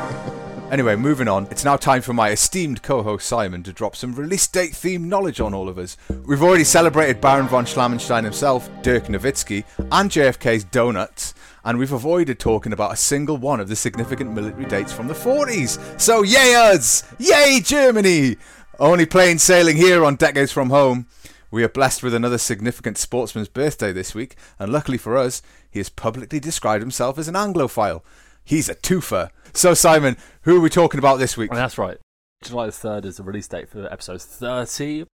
Anyway, 0.70 0.98
moving 0.98 1.30
on. 1.30 1.48
It's 1.50 1.64
now 1.64 1.78
time 1.78 2.02
for 2.02 2.12
my 2.12 2.32
esteemed 2.32 2.84
co-host 2.84 3.26
Simon 3.26 3.64
to 3.64 3.72
drop 3.72 3.96
some 3.96 4.14
release 4.14 4.46
date 4.48 4.74
themed 4.74 5.06
knowledge 5.06 5.40
on 5.40 5.54
all 5.54 5.70
of 5.70 5.78
us. 5.78 5.96
We've 6.26 6.44
already 6.44 6.66
celebrated 6.66 7.22
Baron 7.22 7.48
von 7.48 7.64
Schlammenstein 7.64 8.26
himself, 8.26 8.70
Dirk 8.82 9.06
Nowitzki, 9.06 9.64
and 9.78 10.12
JFK's 10.12 10.66
donuts, 10.66 11.34
and 11.64 11.80
we've 11.80 11.94
avoided 11.94 12.38
talking 12.38 12.74
about 12.74 12.92
a 12.92 12.98
single 12.98 13.38
one 13.38 13.62
of 13.62 13.70
the 13.70 13.78
significant 13.78 14.34
military 14.34 14.66
dates 14.66 14.92
from 14.92 15.08
the 15.08 15.14
40s. 15.14 16.02
So 16.02 16.24
yay 16.24 16.56
us! 16.56 17.04
Yay 17.18 17.62
Germany! 17.64 18.36
Only 18.78 19.06
plain 19.06 19.40
sailing 19.40 19.78
here 19.78 20.04
on 20.04 20.18
Decades 20.18 20.52
from 20.52 20.70
Home. 20.70 21.08
We 21.50 21.64
are 21.64 21.70
blessed 21.70 22.04
with 22.04 22.14
another 22.14 22.38
significant 22.38 22.98
sportsman's 22.98 23.48
birthday 23.48 23.94
this 23.94 24.14
week, 24.14 24.36
and 24.60 24.74
luckily 24.74 24.98
for 24.98 25.16
us, 25.16 25.42
he 25.72 25.80
has 25.80 25.88
publicly 25.88 26.42
described 26.42 26.82
himself 26.82 27.18
as 27.18 27.30
an 27.30 27.36
Anglophile. 27.36 28.02
He's 28.44 28.68
a 28.68 28.76
twofer. 28.76 29.30
So, 29.54 29.74
Simon, 29.74 30.18
who 30.42 30.58
are 30.58 30.62
we 30.62 30.70
talking 30.70 31.00
about 31.00 31.18
this 31.18 31.38
week? 31.38 31.52
Well, 31.52 31.60
that's 31.60 31.78
right. 31.78 31.98
July 32.44 32.68
the 32.68 32.72
3rd 32.72 33.06
is 33.06 33.18
the 33.18 33.24
release 33.24 33.48
date 33.48 33.70
for 33.70 33.92
episode 33.92 34.22
30. 34.22 35.06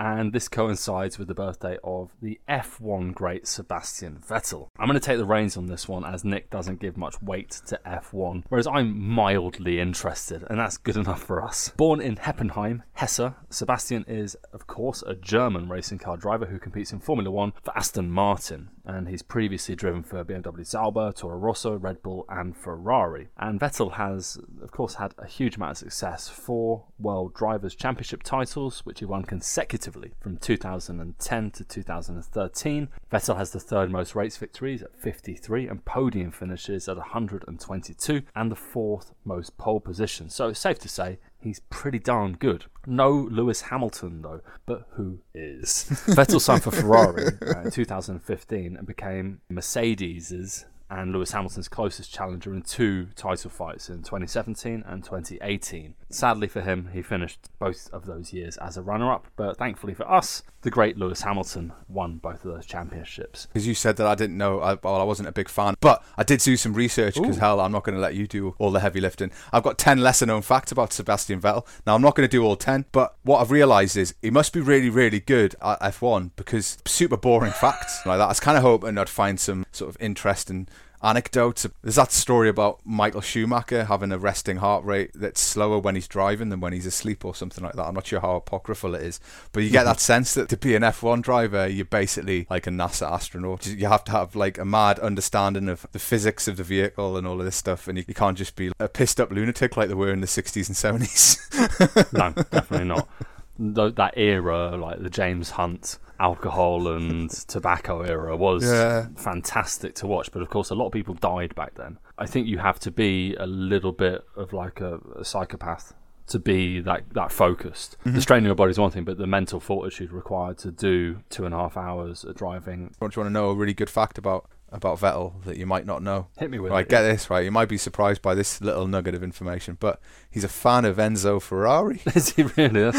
And 0.00 0.32
this 0.32 0.48
coincides 0.48 1.18
with 1.18 1.26
the 1.26 1.34
birthday 1.34 1.76
of 1.82 2.12
the 2.22 2.38
F1 2.48 3.14
great 3.14 3.48
Sebastian 3.48 4.22
Vettel. 4.24 4.68
I'm 4.78 4.86
going 4.86 4.94
to 4.94 5.04
take 5.04 5.18
the 5.18 5.24
reins 5.24 5.56
on 5.56 5.66
this 5.66 5.88
one 5.88 6.04
as 6.04 6.24
Nick 6.24 6.50
doesn't 6.50 6.78
give 6.78 6.96
much 6.96 7.20
weight 7.20 7.50
to 7.66 7.80
F1, 7.84 8.44
whereas 8.48 8.68
I'm 8.68 8.96
mildly 8.96 9.80
interested, 9.80 10.44
and 10.48 10.60
that's 10.60 10.76
good 10.76 10.96
enough 10.96 11.24
for 11.24 11.42
us. 11.42 11.70
Born 11.76 12.00
in 12.00 12.14
Heppenheim, 12.14 12.84
Hesse, 12.92 13.32
Sebastian 13.50 14.04
is, 14.06 14.36
of 14.52 14.68
course, 14.68 15.02
a 15.02 15.16
German 15.16 15.68
racing 15.68 15.98
car 15.98 16.16
driver 16.16 16.46
who 16.46 16.60
competes 16.60 16.92
in 16.92 17.00
Formula 17.00 17.28
One 17.28 17.52
for 17.64 17.76
Aston 17.76 18.08
Martin, 18.08 18.68
and 18.84 19.08
he's 19.08 19.22
previously 19.22 19.74
driven 19.74 20.02
for 20.02 20.24
BMW 20.24 20.66
Sauber, 20.66 21.12
Toro 21.12 21.36
Rosso, 21.36 21.76
Red 21.76 22.02
Bull, 22.02 22.24
and 22.28 22.56
Ferrari. 22.56 23.28
And 23.36 23.60
Vettel 23.60 23.94
has, 23.94 24.38
of 24.62 24.70
course, 24.70 24.94
had 24.94 25.14
a 25.18 25.26
huge 25.26 25.56
amount 25.56 25.72
of 25.72 25.78
success. 25.78 26.28
Four 26.28 26.84
World 26.98 27.34
Drivers' 27.34 27.74
Championship 27.74 28.22
titles, 28.22 28.80
which 28.84 29.00
he 29.00 29.04
won 29.04 29.24
consecutively 29.24 30.14
from 30.20 30.36
2010 30.36 31.50
to 31.50 31.64
2013. 31.64 32.88
Vettel 33.12 33.36
has 33.36 33.50
the 33.50 33.60
third 33.60 33.90
most 33.90 34.14
race 34.14 34.36
victories 34.36 34.82
at 34.82 34.96
53 34.96 35.68
and 35.68 35.84
podium 35.84 36.30
finishes 36.30 36.88
at 36.88 36.96
122, 36.96 38.22
and 38.34 38.50
the 38.50 38.56
fourth 38.56 39.12
most 39.24 39.56
pole 39.58 39.80
positions. 39.80 40.34
So 40.34 40.48
it's 40.48 40.60
safe 40.60 40.78
to 40.80 40.88
say 40.88 41.18
he's 41.40 41.60
pretty 41.70 41.98
darn 41.98 42.34
good. 42.34 42.66
No 42.86 43.10
Lewis 43.10 43.62
Hamilton 43.62 44.22
though, 44.22 44.40
but 44.66 44.86
who 44.92 45.20
is? 45.34 45.86
Vettel 46.08 46.40
signed 46.40 46.62
for 46.62 46.70
Ferrari 46.70 47.26
uh, 47.42 47.62
in 47.62 47.70
2015 47.70 48.76
and 48.76 48.86
became 48.86 49.40
Mercedes's 49.48 50.64
and 50.90 51.12
Lewis 51.12 51.32
Hamilton's 51.32 51.68
closest 51.68 52.12
challenger 52.12 52.54
in 52.54 52.62
two 52.62 53.08
title 53.14 53.50
fights 53.50 53.88
in 53.88 53.98
2017 53.98 54.84
and 54.86 55.04
2018. 55.04 55.94
Sadly 56.10 56.48
for 56.48 56.62
him, 56.62 56.90
he 56.92 57.02
finished 57.02 57.50
both 57.58 57.90
of 57.92 58.06
those 58.06 58.32
years 58.32 58.56
as 58.58 58.76
a 58.76 58.82
runner 58.82 59.12
up, 59.12 59.26
but 59.36 59.58
thankfully 59.58 59.94
for 59.94 60.10
us, 60.10 60.42
the 60.62 60.70
great 60.70 60.96
Lewis 60.96 61.22
Hamilton 61.22 61.72
won 61.88 62.16
both 62.16 62.44
of 62.44 62.52
those 62.52 62.66
championships. 62.66 63.46
Because 63.46 63.66
you 63.66 63.74
said 63.74 63.96
that 63.96 64.06
I 64.06 64.14
didn't 64.14 64.36
know, 64.36 64.60
I, 64.60 64.74
well, 64.82 64.96
I 64.96 65.04
wasn't 65.04 65.28
a 65.28 65.32
big 65.32 65.48
fan, 65.48 65.74
but 65.80 66.02
I 66.16 66.24
did 66.24 66.40
do 66.40 66.56
some 66.56 66.74
research 66.74 67.14
because, 67.14 67.38
hell, 67.38 67.60
I'm 67.60 67.70
not 67.70 67.84
going 67.84 67.94
to 67.94 68.00
let 68.00 68.14
you 68.14 68.26
do 68.26 68.54
all 68.58 68.70
the 68.70 68.80
heavy 68.80 69.00
lifting. 69.00 69.30
I've 69.52 69.62
got 69.62 69.78
10 69.78 69.98
lesser 69.98 70.26
known 70.26 70.42
facts 70.42 70.72
about 70.72 70.92
Sebastian 70.92 71.40
Vettel. 71.40 71.66
Now, 71.86 71.94
I'm 71.94 72.02
not 72.02 72.14
going 72.16 72.28
to 72.28 72.30
do 72.30 72.44
all 72.44 72.56
10, 72.56 72.86
but 72.90 73.14
what 73.22 73.40
I've 73.40 73.50
realised 73.50 73.96
is 73.96 74.14
he 74.20 74.30
must 74.30 74.52
be 74.52 74.60
really, 74.60 74.90
really 74.90 75.20
good 75.20 75.54
at 75.62 75.80
F1 75.80 76.32
because 76.34 76.78
super 76.86 77.16
boring 77.16 77.52
facts 77.52 78.04
like 78.04 78.18
that. 78.18 78.24
I 78.24 78.28
was 78.28 78.40
kind 78.40 78.56
of 78.56 78.62
hoping 78.62 78.98
I'd 78.98 79.08
find 79.08 79.38
some 79.38 79.64
sort 79.70 79.90
of 79.90 80.00
interesting 80.00 80.68
anecdotes. 81.02 81.66
There's 81.82 81.96
that 81.96 82.12
story 82.12 82.48
about 82.48 82.80
Michael 82.84 83.20
Schumacher 83.20 83.84
having 83.84 84.12
a 84.12 84.18
resting 84.18 84.58
heart 84.58 84.84
rate 84.84 85.10
that's 85.14 85.40
slower 85.40 85.78
when 85.78 85.94
he's 85.94 86.08
driving 86.08 86.48
than 86.48 86.60
when 86.60 86.72
he's 86.72 86.86
asleep 86.86 87.24
or 87.24 87.34
something 87.34 87.62
like 87.62 87.74
that. 87.74 87.84
I'm 87.84 87.94
not 87.94 88.06
sure 88.06 88.20
how 88.20 88.36
apocryphal 88.36 88.94
it 88.94 89.02
is, 89.02 89.20
but 89.52 89.62
you 89.62 89.70
get 89.70 89.80
mm-hmm. 89.80 89.88
that 89.88 90.00
sense 90.00 90.34
that 90.34 90.48
to 90.48 90.56
be 90.56 90.74
an 90.74 90.82
F1 90.82 91.22
driver, 91.22 91.66
you're 91.66 91.84
basically 91.84 92.46
like 92.50 92.66
a 92.66 92.70
NASA 92.70 93.10
astronaut. 93.10 93.66
You 93.66 93.86
have 93.86 94.04
to 94.04 94.12
have 94.12 94.36
like 94.36 94.58
a 94.58 94.64
mad 94.64 94.98
understanding 94.98 95.68
of 95.68 95.86
the 95.92 95.98
physics 95.98 96.48
of 96.48 96.56
the 96.56 96.64
vehicle 96.64 97.16
and 97.16 97.26
all 97.26 97.38
of 97.38 97.44
this 97.44 97.56
stuff, 97.56 97.88
and 97.88 97.98
you, 97.98 98.04
you 98.06 98.14
can't 98.14 98.38
just 98.38 98.56
be 98.56 98.72
a 98.78 98.88
pissed 98.88 99.20
up 99.20 99.30
lunatic 99.30 99.76
like 99.76 99.88
they 99.88 99.94
were 99.94 100.12
in 100.12 100.20
the 100.20 100.26
60s 100.26 100.68
and 100.68 101.02
70s. 101.02 101.38
No, 102.12 102.30
definitely 102.50 102.86
not. 102.86 103.08
That 103.58 104.14
era, 104.16 104.76
like 104.76 105.02
the 105.02 105.10
James 105.10 105.50
Hunt 105.50 105.98
alcohol 106.20 106.88
and 106.88 107.30
tobacco 107.30 108.02
era, 108.02 108.36
was 108.36 108.64
Yeah. 108.64 109.08
fantastic 109.16 109.94
to 109.96 110.06
watch. 110.06 110.32
But 110.32 110.42
of 110.42 110.50
course, 110.50 110.70
a 110.70 110.74
lot 110.74 110.86
of 110.86 110.92
people 110.92 111.14
died 111.14 111.54
back 111.54 111.74
then. 111.74 111.98
I 112.18 112.26
think 112.26 112.46
you 112.46 112.58
have 112.58 112.78
to 112.80 112.90
be 112.90 113.34
a 113.36 113.46
little 113.46 113.92
bit 113.92 114.24
of 114.36 114.52
like 114.52 114.80
a, 114.80 114.98
a 115.16 115.24
psychopath 115.24 115.94
to 116.28 116.38
be 116.38 116.80
that 116.80 117.04
that 117.14 117.32
focused. 117.32 117.96
The 118.04 118.10
mm-hmm. 118.10 118.18
strain 118.20 118.38
in 118.38 118.44
your 118.44 118.54
body 118.54 118.70
is 118.70 118.78
one 118.78 118.90
thing, 118.90 119.04
but 119.04 119.18
the 119.18 119.26
mental 119.26 119.60
fortitude 119.60 120.12
required 120.12 120.58
to 120.58 120.70
do 120.70 121.20
two 121.30 121.44
and 121.44 121.54
a 121.54 121.58
half 121.58 121.76
hours 121.76 122.24
of 122.24 122.36
driving. 122.36 122.94
Don't 123.00 123.14
you 123.14 123.22
want 123.22 123.30
to 123.30 123.32
know 123.32 123.50
a 123.50 123.54
really 123.54 123.74
good 123.74 123.90
fact 123.90 124.18
about 124.18 124.48
about 124.70 124.98
Vettel 124.98 125.42
that 125.44 125.56
you 125.56 125.66
might 125.66 125.86
not 125.86 126.02
know? 126.02 126.28
Hit 126.38 126.50
me 126.50 126.58
with 126.58 126.72
Right, 126.72 126.84
it. 126.84 126.88
get 126.90 127.02
this 127.02 127.30
right. 127.30 127.44
You 127.44 127.50
might 127.50 127.68
be 127.68 127.78
surprised 127.78 128.20
by 128.22 128.34
this 128.34 128.60
little 128.60 128.86
nugget 128.86 129.14
of 129.14 129.22
information, 129.22 129.76
but 129.80 130.00
he's 130.30 130.44
a 130.44 130.48
fan 130.48 130.84
of 130.84 130.96
Enzo 130.98 131.40
Ferrari. 131.40 132.02
Is 132.14 132.30
he 132.34 132.42
really? 132.42 132.90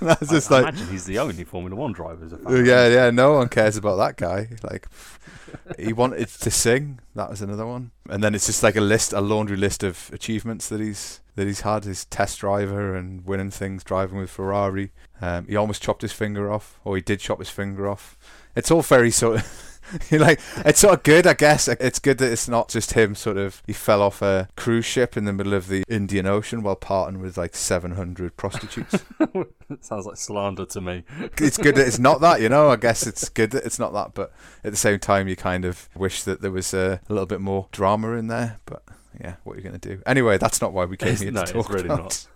That's, 0.00 0.30
just 0.30 0.50
I, 0.50 0.58
I 0.58 0.60
like, 0.62 0.72
imagine 0.74 0.88
he's 0.88 1.04
the 1.04 1.18
only 1.18 1.44
Formula 1.44 1.76
One 1.76 1.92
driver. 1.92 2.24
As 2.24 2.32
a 2.32 2.38
fan 2.38 2.64
yeah, 2.64 2.88
yeah. 2.88 3.10
No 3.10 3.34
one 3.34 3.48
cares 3.48 3.76
about 3.76 3.96
that 3.96 4.16
guy. 4.16 4.48
Like, 4.62 4.86
he 5.78 5.92
wanted 5.92 6.28
to 6.28 6.50
sing. 6.50 7.00
That 7.14 7.30
was 7.30 7.42
another 7.42 7.66
one. 7.66 7.90
And 8.08 8.22
then 8.22 8.34
it's 8.34 8.46
just 8.46 8.62
like 8.62 8.76
a 8.76 8.80
list, 8.80 9.12
a 9.12 9.20
laundry 9.20 9.56
list 9.56 9.82
of 9.82 10.10
achievements 10.12 10.68
that 10.68 10.80
he's 10.80 11.20
that 11.36 11.46
he's 11.46 11.60
had. 11.60 11.84
His 11.84 12.04
test 12.06 12.38
driver 12.40 12.94
and 12.96 13.24
winning 13.26 13.50
things, 13.50 13.84
driving 13.84 14.18
with 14.18 14.30
Ferrari. 14.30 14.92
Um, 15.20 15.46
he 15.46 15.56
almost 15.56 15.82
chopped 15.82 16.02
his 16.02 16.12
finger 16.12 16.50
off, 16.50 16.80
or 16.84 16.96
he 16.96 17.02
did 17.02 17.20
chop 17.20 17.38
his 17.38 17.50
finger 17.50 17.88
off. 17.88 18.16
It's 18.56 18.70
all 18.70 18.82
very 18.82 19.10
sort 19.10 19.36
of. 19.40 19.77
You're 20.10 20.20
like 20.20 20.40
it's 20.64 20.80
sort 20.80 20.94
of 20.94 21.02
good, 21.02 21.26
I 21.26 21.34
guess. 21.34 21.68
It's 21.68 21.98
good 21.98 22.18
that 22.18 22.32
it's 22.32 22.48
not 22.48 22.68
just 22.68 22.92
him. 22.92 23.14
Sort 23.14 23.36
of, 23.36 23.62
he 23.66 23.72
fell 23.72 24.02
off 24.02 24.22
a 24.22 24.48
cruise 24.56 24.84
ship 24.84 25.16
in 25.16 25.24
the 25.24 25.32
middle 25.32 25.54
of 25.54 25.68
the 25.68 25.84
Indian 25.88 26.26
Ocean 26.26 26.62
while 26.62 26.76
parting 26.76 27.20
with 27.20 27.36
like 27.36 27.54
700 27.54 28.36
prostitutes. 28.36 29.04
Sounds 29.80 30.06
like 30.06 30.16
slander 30.16 30.66
to 30.66 30.80
me. 30.80 31.04
it's 31.38 31.58
good 31.58 31.76
that 31.76 31.86
it's 31.86 31.98
not 31.98 32.20
that, 32.20 32.40
you 32.40 32.48
know. 32.48 32.70
I 32.70 32.76
guess 32.76 33.06
it's 33.06 33.28
good 33.28 33.50
that 33.52 33.64
it's 33.64 33.78
not 33.78 33.92
that, 33.92 34.14
but 34.14 34.32
at 34.64 34.72
the 34.72 34.78
same 34.78 34.98
time, 34.98 35.28
you 35.28 35.36
kind 35.36 35.64
of 35.64 35.88
wish 35.94 36.22
that 36.22 36.40
there 36.40 36.50
was 36.52 36.74
a, 36.74 37.00
a 37.08 37.12
little 37.12 37.26
bit 37.26 37.40
more 37.40 37.68
drama 37.72 38.12
in 38.12 38.28
there. 38.28 38.58
But 38.66 38.82
yeah, 39.20 39.36
what 39.44 39.54
are 39.54 39.56
you 39.56 39.62
going 39.62 39.78
to 39.78 39.88
do? 39.96 40.02
Anyway, 40.06 40.38
that's 40.38 40.60
not 40.60 40.72
why 40.72 40.84
we 40.84 40.96
came 40.96 41.08
It's- 41.08 41.22
here 41.22 41.32
no, 41.32 41.44
to 41.44 41.58
it's 41.58 41.70
really 41.70 41.88
about. 41.88 42.26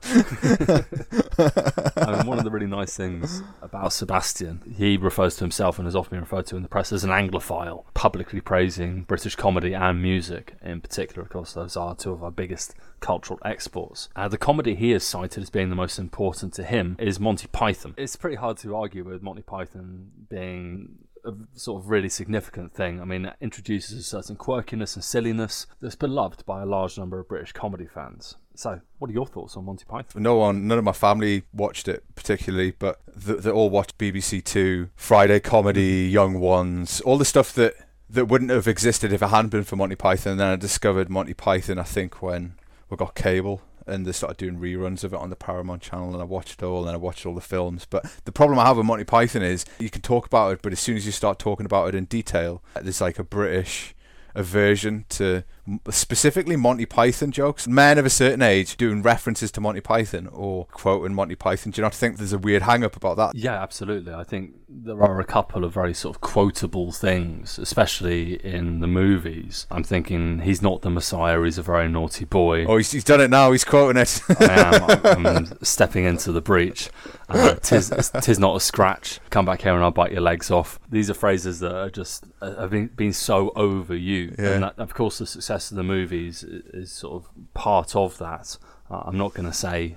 I 2.06 2.16
mean, 2.16 2.26
one 2.26 2.38
of 2.38 2.44
the 2.44 2.50
really 2.50 2.66
nice 2.66 2.96
things 2.96 3.42
about 3.60 3.92
Sebastian, 3.92 4.60
he 4.76 4.96
refers 4.96 5.36
to 5.36 5.44
himself 5.44 5.78
and 5.78 5.86
has 5.86 5.94
often 5.94 6.10
been 6.16 6.20
referred 6.20 6.46
to 6.46 6.56
in 6.56 6.62
the 6.62 6.68
press 6.68 6.92
as 6.92 7.04
an 7.04 7.10
Anglophile, 7.10 7.84
publicly 7.94 8.40
praising 8.40 9.02
British 9.02 9.36
comedy 9.36 9.74
and 9.74 10.02
music 10.02 10.54
in 10.62 10.80
particular. 10.80 11.22
Of 11.22 11.30
course, 11.30 11.52
those 11.52 11.76
are 11.76 11.94
two 11.94 12.12
of 12.12 12.24
our 12.24 12.30
biggest 12.30 12.74
cultural 13.00 13.38
exports. 13.44 14.08
Uh, 14.16 14.28
the 14.28 14.38
comedy 14.38 14.74
he 14.74 14.90
has 14.90 15.04
cited 15.04 15.42
as 15.42 15.50
being 15.50 15.70
the 15.70 15.76
most 15.76 15.98
important 15.98 16.52
to 16.54 16.62
him 16.64 16.96
is 16.98 17.20
Monty 17.20 17.48
Python. 17.48 17.94
It's 17.96 18.16
pretty 18.16 18.36
hard 18.36 18.56
to 18.58 18.74
argue 18.76 19.04
with 19.04 19.22
Monty 19.22 19.42
Python 19.42 20.10
being 20.28 20.98
a 21.24 21.32
sort 21.54 21.82
of 21.82 21.90
really 21.90 22.08
significant 22.08 22.74
thing. 22.74 23.00
I 23.00 23.04
mean, 23.04 23.26
it 23.26 23.36
introduces 23.40 23.98
a 23.98 24.02
certain 24.02 24.36
quirkiness 24.36 24.94
and 24.94 25.04
silliness 25.04 25.66
that's 25.80 25.94
beloved 25.94 26.44
by 26.46 26.62
a 26.62 26.66
large 26.66 26.98
number 26.98 27.18
of 27.18 27.28
British 27.28 27.52
comedy 27.52 27.86
fans. 27.86 28.36
So, 28.54 28.80
what 28.98 29.10
are 29.10 29.14
your 29.14 29.26
thoughts 29.26 29.56
on 29.56 29.64
Monty 29.64 29.84
Python? 29.88 30.22
No 30.22 30.36
one, 30.36 30.66
none 30.66 30.78
of 30.78 30.84
my 30.84 30.92
family 30.92 31.44
watched 31.52 31.88
it 31.88 32.04
particularly, 32.14 32.72
but 32.72 33.00
th- 33.24 33.38
they 33.38 33.50
all 33.50 33.70
watched 33.70 33.96
BBC 33.96 34.44
Two, 34.44 34.90
Friday 34.94 35.40
comedy, 35.40 36.08
Young 36.10 36.38
Ones, 36.38 37.00
all 37.02 37.18
the 37.18 37.24
stuff 37.24 37.52
that 37.54 37.74
that 38.10 38.26
wouldn't 38.26 38.50
have 38.50 38.68
existed 38.68 39.10
if 39.12 39.22
it 39.22 39.28
hadn't 39.28 39.50
been 39.50 39.64
for 39.64 39.76
Monty 39.76 39.96
Python. 39.96 40.32
And 40.32 40.40
then 40.40 40.48
I 40.48 40.56
discovered 40.56 41.08
Monty 41.08 41.32
Python, 41.32 41.78
I 41.78 41.84
think, 41.84 42.20
when 42.20 42.54
we 42.90 42.96
got 42.98 43.14
cable 43.14 43.62
and 43.92 44.06
they 44.06 44.12
started 44.12 44.38
doing 44.38 44.58
reruns 44.58 45.04
of 45.04 45.12
it 45.12 45.18
on 45.18 45.30
the 45.30 45.36
Paramount 45.36 45.82
channel 45.82 46.12
and 46.12 46.22
I 46.22 46.24
watched 46.24 46.62
it 46.62 46.64
all 46.64 46.86
and 46.86 46.94
I 46.94 46.96
watched 46.96 47.26
all 47.26 47.34
the 47.34 47.40
films. 47.40 47.86
But 47.88 48.04
the 48.24 48.32
problem 48.32 48.58
I 48.58 48.66
have 48.66 48.76
with 48.78 48.86
Monty 48.86 49.04
Python 49.04 49.42
is 49.42 49.64
you 49.78 49.90
can 49.90 50.02
talk 50.02 50.26
about 50.26 50.52
it, 50.52 50.62
but 50.62 50.72
as 50.72 50.80
soon 50.80 50.96
as 50.96 51.06
you 51.06 51.12
start 51.12 51.38
talking 51.38 51.66
about 51.66 51.88
it 51.88 51.94
in 51.94 52.06
detail, 52.06 52.62
there's 52.80 53.00
like 53.00 53.18
a 53.18 53.24
British 53.24 53.94
aversion 54.34 55.04
to 55.10 55.44
specifically 55.90 56.56
Monty 56.56 56.86
Python 56.86 57.30
jokes. 57.30 57.66
Men 57.68 57.98
of 57.98 58.04
a 58.06 58.10
certain 58.10 58.42
age 58.42 58.76
doing 58.76 59.02
references 59.02 59.50
to 59.52 59.60
Monty 59.60 59.80
Python 59.80 60.26
or 60.32 60.66
quoting 60.66 61.14
Monty 61.14 61.34
Python. 61.36 61.70
Do 61.72 61.80
you 61.80 61.84
not 61.84 61.94
think 61.94 62.16
there's 62.18 62.32
a 62.32 62.38
weird 62.38 62.62
hang 62.62 62.82
up 62.84 62.96
about 62.96 63.16
that? 63.16 63.34
Yeah, 63.34 63.62
absolutely. 63.62 64.12
I 64.12 64.24
think 64.24 64.54
there 64.68 65.02
are 65.02 65.20
a 65.20 65.24
couple 65.24 65.64
of 65.64 65.72
very 65.72 65.94
sort 65.94 66.16
of 66.16 66.20
quotable 66.20 66.92
things, 66.92 67.58
especially 67.58 68.34
in 68.44 68.80
the 68.80 68.86
movies. 68.86 69.66
I'm 69.70 69.84
thinking 69.84 70.40
he's 70.40 70.62
not 70.62 70.82
the 70.82 70.90
Messiah, 70.90 71.42
he's 71.44 71.58
a 71.58 71.62
very 71.62 71.88
naughty 71.88 72.24
boy. 72.24 72.64
Oh, 72.64 72.78
he's, 72.78 72.90
he's 72.90 73.04
done 73.04 73.20
it 73.20 73.30
now. 73.30 73.52
He's 73.52 73.64
quoting 73.64 74.00
it. 74.00 74.20
I 74.40 74.44
am. 74.76 75.00
I'm, 75.04 75.26
I'm 75.36 75.58
stepping 75.62 76.04
into 76.04 76.32
the 76.32 76.40
breach. 76.40 76.90
Uh, 77.28 77.54
tis, 77.54 77.90
tis 78.22 78.38
not 78.38 78.56
a 78.56 78.60
scratch. 78.60 79.20
Come 79.30 79.44
back 79.46 79.62
here 79.62 79.74
and 79.74 79.82
I'll 79.82 79.90
bite 79.90 80.12
your 80.12 80.20
legs 80.20 80.50
off. 80.50 80.78
These 80.90 81.08
are 81.08 81.14
phrases 81.14 81.60
that 81.60 81.74
are 81.74 81.90
just 81.90 82.24
uh, 82.40 82.60
have 82.60 82.70
been, 82.70 82.88
been 82.88 83.12
so 83.12 83.50
overused, 83.56 84.38
Yeah. 84.38 84.50
and 84.54 84.62
that, 84.64 84.78
of 84.78 84.92
course 84.94 85.18
the 85.18 85.26
success 85.26 85.51
of 85.70 85.76
the 85.76 85.82
movies 85.82 86.44
i- 86.48 86.62
is 86.76 86.90
sort 86.90 87.22
of 87.22 87.28
part 87.54 87.94
of 87.94 88.16
that. 88.18 88.56
Uh, 88.90 89.02
I'm 89.06 89.16
not 89.18 89.34
going 89.34 89.46
to 89.46 89.52
say. 89.54 89.96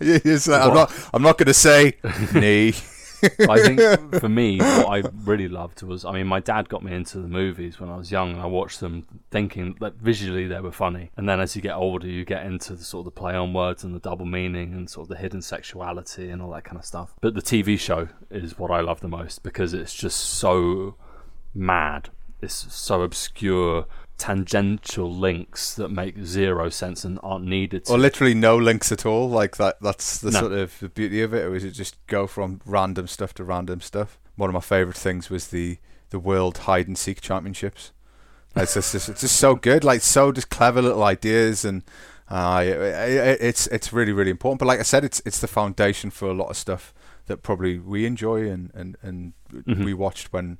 Yes, 0.00 0.48
I'm 0.48 0.74
not. 0.74 0.92
I'm 1.14 1.22
not 1.22 1.38
going 1.38 1.46
to 1.46 1.54
say 1.54 1.94
knee. 2.34 2.72
I 3.48 3.58
think 3.62 3.80
for 4.20 4.28
me, 4.28 4.58
what 4.58 4.86
I 4.86 5.02
really 5.24 5.48
loved 5.48 5.82
was, 5.82 6.04
I 6.04 6.12
mean, 6.12 6.26
my 6.26 6.40
dad 6.40 6.68
got 6.68 6.82
me 6.82 6.92
into 6.92 7.18
the 7.20 7.28
movies 7.28 7.80
when 7.80 7.88
I 7.88 7.96
was 7.96 8.12
young, 8.12 8.32
and 8.32 8.40
I 8.42 8.44
watched 8.46 8.80
them 8.80 9.06
thinking 9.30 9.76
that 9.80 9.94
visually 9.94 10.46
they 10.46 10.60
were 10.60 10.72
funny. 10.72 11.10
And 11.16 11.26
then 11.26 11.40
as 11.40 11.56
you 11.56 11.62
get 11.62 11.74
older, 11.74 12.06
you 12.06 12.26
get 12.26 12.44
into 12.44 12.74
the 12.74 12.84
sort 12.84 13.06
of 13.06 13.14
the 13.14 13.18
play 13.18 13.34
on 13.34 13.54
words 13.54 13.82
and 13.82 13.94
the 13.94 13.98
double 14.00 14.26
meaning 14.26 14.74
and 14.74 14.90
sort 14.90 15.04
of 15.04 15.08
the 15.08 15.16
hidden 15.16 15.40
sexuality 15.40 16.28
and 16.28 16.42
all 16.42 16.50
that 16.50 16.64
kind 16.64 16.76
of 16.78 16.84
stuff. 16.84 17.14
But 17.22 17.32
the 17.34 17.40
TV 17.40 17.78
show 17.78 18.08
is 18.30 18.58
what 18.58 18.70
I 18.70 18.80
love 18.80 19.00
the 19.00 19.08
most 19.08 19.42
because 19.42 19.72
it's 19.72 19.94
just 19.94 20.20
so 20.20 20.96
mad. 21.54 22.10
It's 22.44 22.72
so 22.74 23.02
obscure, 23.02 23.86
tangential 24.18 25.12
links 25.12 25.74
that 25.74 25.88
make 25.90 26.18
zero 26.24 26.68
sense 26.68 27.04
and 27.04 27.18
aren't 27.22 27.44
needed. 27.46 27.84
To. 27.86 27.92
or 27.92 27.98
literally 27.98 28.34
no 28.34 28.56
links 28.56 28.90
at 28.92 29.04
all. 29.06 29.28
Like 29.28 29.56
that. 29.56 29.80
That's 29.80 30.18
the 30.20 30.30
No. 30.30 30.40
sort 30.40 30.52
of 30.52 30.78
the 30.80 30.88
beauty 30.88 31.22
of 31.22 31.34
it. 31.34 31.44
Or 31.44 31.54
is 31.54 31.64
it 31.64 31.70
just 31.72 31.96
go 32.06 32.26
from 32.26 32.60
random 32.64 33.06
stuff 33.06 33.34
to 33.34 33.44
random 33.44 33.80
stuff? 33.80 34.18
One 34.36 34.50
of 34.50 34.54
my 34.54 34.60
favorite 34.60 34.96
things 34.96 35.30
was 35.30 35.48
the 35.48 35.78
the 36.10 36.18
World 36.20 36.58
Hide 36.58 36.86
and 36.86 36.96
Seek 36.98 37.20
Championships. 37.20 37.90
It's 38.56 38.74
just, 38.74 38.94
it's 38.94 39.06
just 39.06 39.36
so 39.36 39.56
good. 39.56 39.82
Like 39.82 40.00
so, 40.00 40.30
just 40.30 40.48
clever 40.50 40.80
little 40.82 41.02
ideas 41.02 41.64
and. 41.64 41.82
Uh, 42.30 42.62
it, 42.66 42.76
it, 42.80 43.38
it's 43.42 43.66
it's 43.66 43.92
really 43.92 44.10
really 44.12 44.30
important, 44.30 44.58
but 44.58 44.64
like 44.66 44.80
I 44.80 44.82
said, 44.84 45.04
it's 45.04 45.20
it's 45.26 45.40
the 45.40 45.46
foundation 45.46 46.08
for 46.10 46.26
a 46.30 46.32
lot 46.32 46.48
of 46.48 46.56
stuff 46.56 46.94
that 47.26 47.42
probably 47.42 47.78
we 47.78 48.06
enjoy 48.06 48.48
and 48.50 48.70
and 48.74 48.96
and 49.02 49.34
Mhm. 49.52 49.84
we 49.84 49.92
watched 49.92 50.32
when 50.32 50.56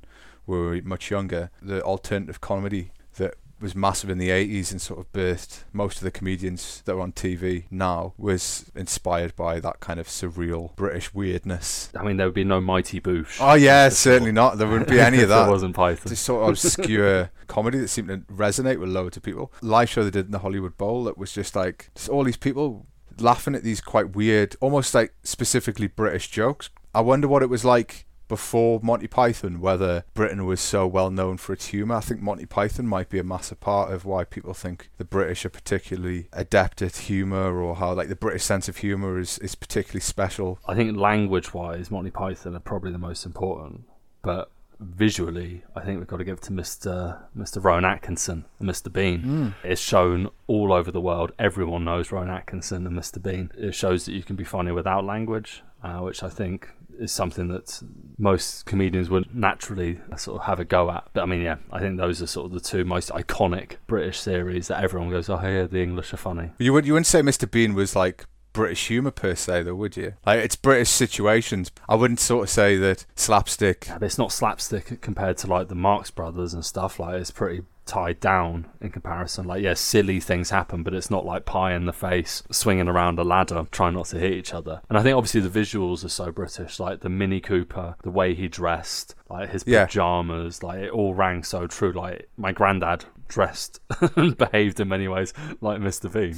we 0.47 0.57
were 0.57 0.81
much 0.83 1.11
younger. 1.11 1.51
The 1.61 1.81
alternative 1.83 2.41
comedy 2.41 2.91
that 3.17 3.35
was 3.59 3.73
massive 3.75 4.09
in 4.09 4.17
the 4.17 4.29
80s 4.29 4.71
and 4.71 4.81
sort 4.81 4.99
of 4.99 5.11
birthed 5.13 5.63
most 5.71 5.97
of 5.97 6.03
the 6.03 6.11
comedians 6.11 6.81
that 6.85 6.93
are 6.93 6.99
on 6.99 7.11
TV 7.13 7.63
now 7.71 8.13
was 8.17 8.69
inspired 8.75 9.35
by 9.35 9.59
that 9.59 9.79
kind 9.79 9.99
of 9.99 10.07
surreal 10.07 10.75
British 10.75 11.13
weirdness. 11.13 11.89
I 11.97 12.03
mean, 12.03 12.17
there 12.17 12.27
would 12.27 12.35
be 12.35 12.43
no 12.43 12.59
Mighty 12.59 12.99
Boosh. 12.99 13.37
Oh 13.39 13.53
yeah, 13.53 13.89
certainly 13.89 14.31
not. 14.31 14.57
There 14.57 14.67
wouldn't 14.67 14.89
be 14.89 14.99
any 14.99 15.21
of 15.21 15.29
that. 15.29 15.35
There 15.35 15.45
that. 15.45 15.51
wasn't 15.51 15.75
Python. 15.75 16.09
This 16.09 16.19
sort 16.19 16.43
of 16.43 16.49
obscure 16.49 17.31
comedy 17.47 17.79
that 17.79 17.87
seemed 17.87 18.09
to 18.09 18.17
resonate 18.33 18.79
with 18.79 18.89
loads 18.89 19.17
of 19.17 19.23
people. 19.23 19.51
Live 19.61 19.89
show 19.89 20.03
they 20.03 20.11
did 20.11 20.25
in 20.25 20.31
the 20.31 20.39
Hollywood 20.39 20.77
Bowl 20.77 21.05
that 21.05 21.17
was 21.17 21.31
just 21.31 21.55
like 21.55 21.89
just 21.95 22.09
all 22.09 22.23
these 22.23 22.37
people 22.37 22.85
laughing 23.19 23.55
at 23.55 23.63
these 23.63 23.81
quite 23.81 24.15
weird, 24.15 24.55
almost 24.59 24.93
like 24.93 25.13
specifically 25.23 25.87
British 25.87 26.29
jokes. 26.29 26.69
I 26.93 27.01
wonder 27.01 27.27
what 27.27 27.41
it 27.41 27.49
was 27.49 27.63
like 27.65 28.05
before 28.27 28.79
Monty 28.81 29.07
Python, 29.07 29.59
whether 29.59 30.03
Britain 30.13 30.45
was 30.45 30.61
so 30.61 30.87
well 30.87 31.11
known 31.11 31.37
for 31.37 31.53
its 31.53 31.67
humour. 31.67 31.95
I 31.95 31.99
think 32.01 32.21
Monty 32.21 32.45
Python 32.45 32.87
might 32.87 33.09
be 33.09 33.19
a 33.19 33.23
massive 33.23 33.59
part 33.59 33.91
of 33.91 34.05
why 34.05 34.23
people 34.23 34.53
think 34.53 34.89
the 34.97 35.05
British 35.05 35.45
are 35.45 35.49
particularly 35.49 36.27
adept 36.33 36.81
at 36.81 36.95
humour 36.97 37.61
or 37.61 37.75
how 37.75 37.93
like 37.93 38.09
the 38.09 38.15
British 38.15 38.43
sense 38.43 38.67
of 38.67 38.77
humour 38.77 39.19
is, 39.19 39.37
is 39.39 39.55
particularly 39.55 40.01
special. 40.01 40.59
I 40.67 40.75
think 40.75 40.97
language 40.97 41.53
wise, 41.53 41.91
Monty 41.91 42.11
Python 42.11 42.55
are 42.55 42.59
probably 42.59 42.91
the 42.91 42.97
most 42.97 43.25
important. 43.25 43.83
But 44.21 44.49
visually, 44.79 45.63
I 45.75 45.81
think 45.81 45.99
we've 45.99 46.07
got 46.07 46.17
to 46.17 46.23
give 46.23 46.37
it 46.37 46.43
to 46.43 46.51
Mr. 46.51 47.19
Mr. 47.37 47.63
Rowan 47.63 47.85
Atkinson 47.85 48.45
and 48.59 48.69
Mr. 48.69 48.91
Bean. 48.91 49.53
It's 49.63 49.81
shown 49.81 50.29
all 50.47 50.73
over 50.73 50.91
the 50.91 51.01
world. 51.01 51.31
Everyone 51.39 51.85
knows 51.85 52.11
Rowan 52.11 52.29
Atkinson 52.29 52.85
and 52.87 52.97
Mr. 52.97 53.21
Bean. 53.21 53.51
It 53.57 53.73
shows 53.75 54.05
that 54.05 54.13
you 54.13 54.23
can 54.23 54.35
be 54.35 54.43
funny 54.43 54.71
without 54.71 55.05
language, 55.05 55.63
uh, 55.83 55.99
which 55.99 56.23
I 56.23 56.29
think 56.29 56.69
is 56.99 57.11
something 57.11 57.47
that 57.49 57.81
most 58.17 58.65
comedians 58.65 59.09
would 59.09 59.33
naturally 59.35 59.99
sort 60.17 60.41
of 60.41 60.47
have 60.47 60.59
a 60.59 60.65
go 60.65 60.89
at. 60.91 61.07
But 61.13 61.23
I 61.23 61.25
mean, 61.25 61.41
yeah, 61.41 61.57
I 61.71 61.79
think 61.79 61.97
those 61.97 62.21
are 62.21 62.27
sort 62.27 62.47
of 62.47 62.51
the 62.53 62.59
two 62.59 62.83
most 62.85 63.09
iconic 63.09 63.77
British 63.87 64.19
series 64.19 64.67
that 64.67 64.83
everyone 64.83 65.09
goes, 65.09 65.29
"Oh, 65.29 65.39
yeah, 65.41 65.65
the 65.65 65.81
English 65.81 66.13
are 66.13 66.17
funny." 66.17 66.51
You 66.57 66.73
would 66.73 66.85
you 66.85 66.93
wouldn't 66.93 67.07
say 67.07 67.21
Mr. 67.21 67.49
Bean 67.49 67.73
was 67.73 67.95
like 67.95 68.25
British 68.53 68.87
humour 68.87 69.11
per 69.11 69.35
se, 69.35 69.63
though, 69.63 69.75
would 69.75 69.97
you? 69.97 70.13
Like 70.25 70.39
it's 70.39 70.55
British 70.55 70.89
situations. 70.89 71.71
I 71.89 71.95
wouldn't 71.95 72.21
sort 72.21 72.45
of 72.45 72.49
say 72.49 72.77
that 72.77 73.05
slapstick. 73.15 73.85
Yeah, 73.87 73.97
but 73.99 74.05
it's 74.05 74.17
not 74.17 74.31
slapstick 74.31 75.01
compared 75.01 75.37
to 75.39 75.47
like 75.47 75.67
the 75.67 75.75
Marx 75.75 76.09
Brothers 76.09 76.53
and 76.53 76.65
stuff. 76.65 76.99
Like 76.99 77.15
it's 77.15 77.31
pretty 77.31 77.63
tied 77.85 78.19
down 78.19 78.67
in 78.81 78.89
comparison. 78.91 79.45
Like, 79.45 79.61
yeah, 79.63 79.73
silly 79.75 80.19
things 80.19 80.49
happen, 80.49 80.83
but 80.83 80.93
it's 80.93 81.09
not 81.11 81.25
like 81.25 81.45
pie 81.45 81.73
in 81.73 81.85
the 81.85 81.93
face, 81.93 82.43
swinging 82.51 82.87
around 82.87 83.19
a 83.19 83.23
ladder, 83.23 83.65
trying 83.71 83.93
not 83.93 84.07
to 84.07 84.19
hit 84.19 84.33
each 84.33 84.53
other. 84.53 84.81
And 84.89 84.97
I 84.97 85.03
think 85.03 85.15
obviously 85.15 85.41
the 85.41 85.59
visuals 85.59 86.03
are 86.03 86.09
so 86.09 86.31
British, 86.31 86.79
like 86.79 87.01
the 87.01 87.09
Mini 87.09 87.39
Cooper, 87.39 87.95
the 88.03 88.09
way 88.11 88.33
he 88.33 88.47
dressed, 88.47 89.15
like 89.29 89.49
his 89.51 89.63
Yeah. 89.67 89.85
pajamas, 89.85 90.63
like 90.63 90.79
it 90.79 90.91
all 90.91 91.13
rang 91.13 91.43
so 91.43 91.67
true. 91.67 91.91
Like 91.91 92.29
my 92.37 92.51
granddad 92.51 93.05
dressed 93.27 93.79
and 94.15 94.37
behaved 94.37 94.79
in 94.79 94.87
many 94.87 95.07
ways 95.07 95.33
like 95.61 95.79
Mr. 95.79 96.11
Bean. 96.11 96.35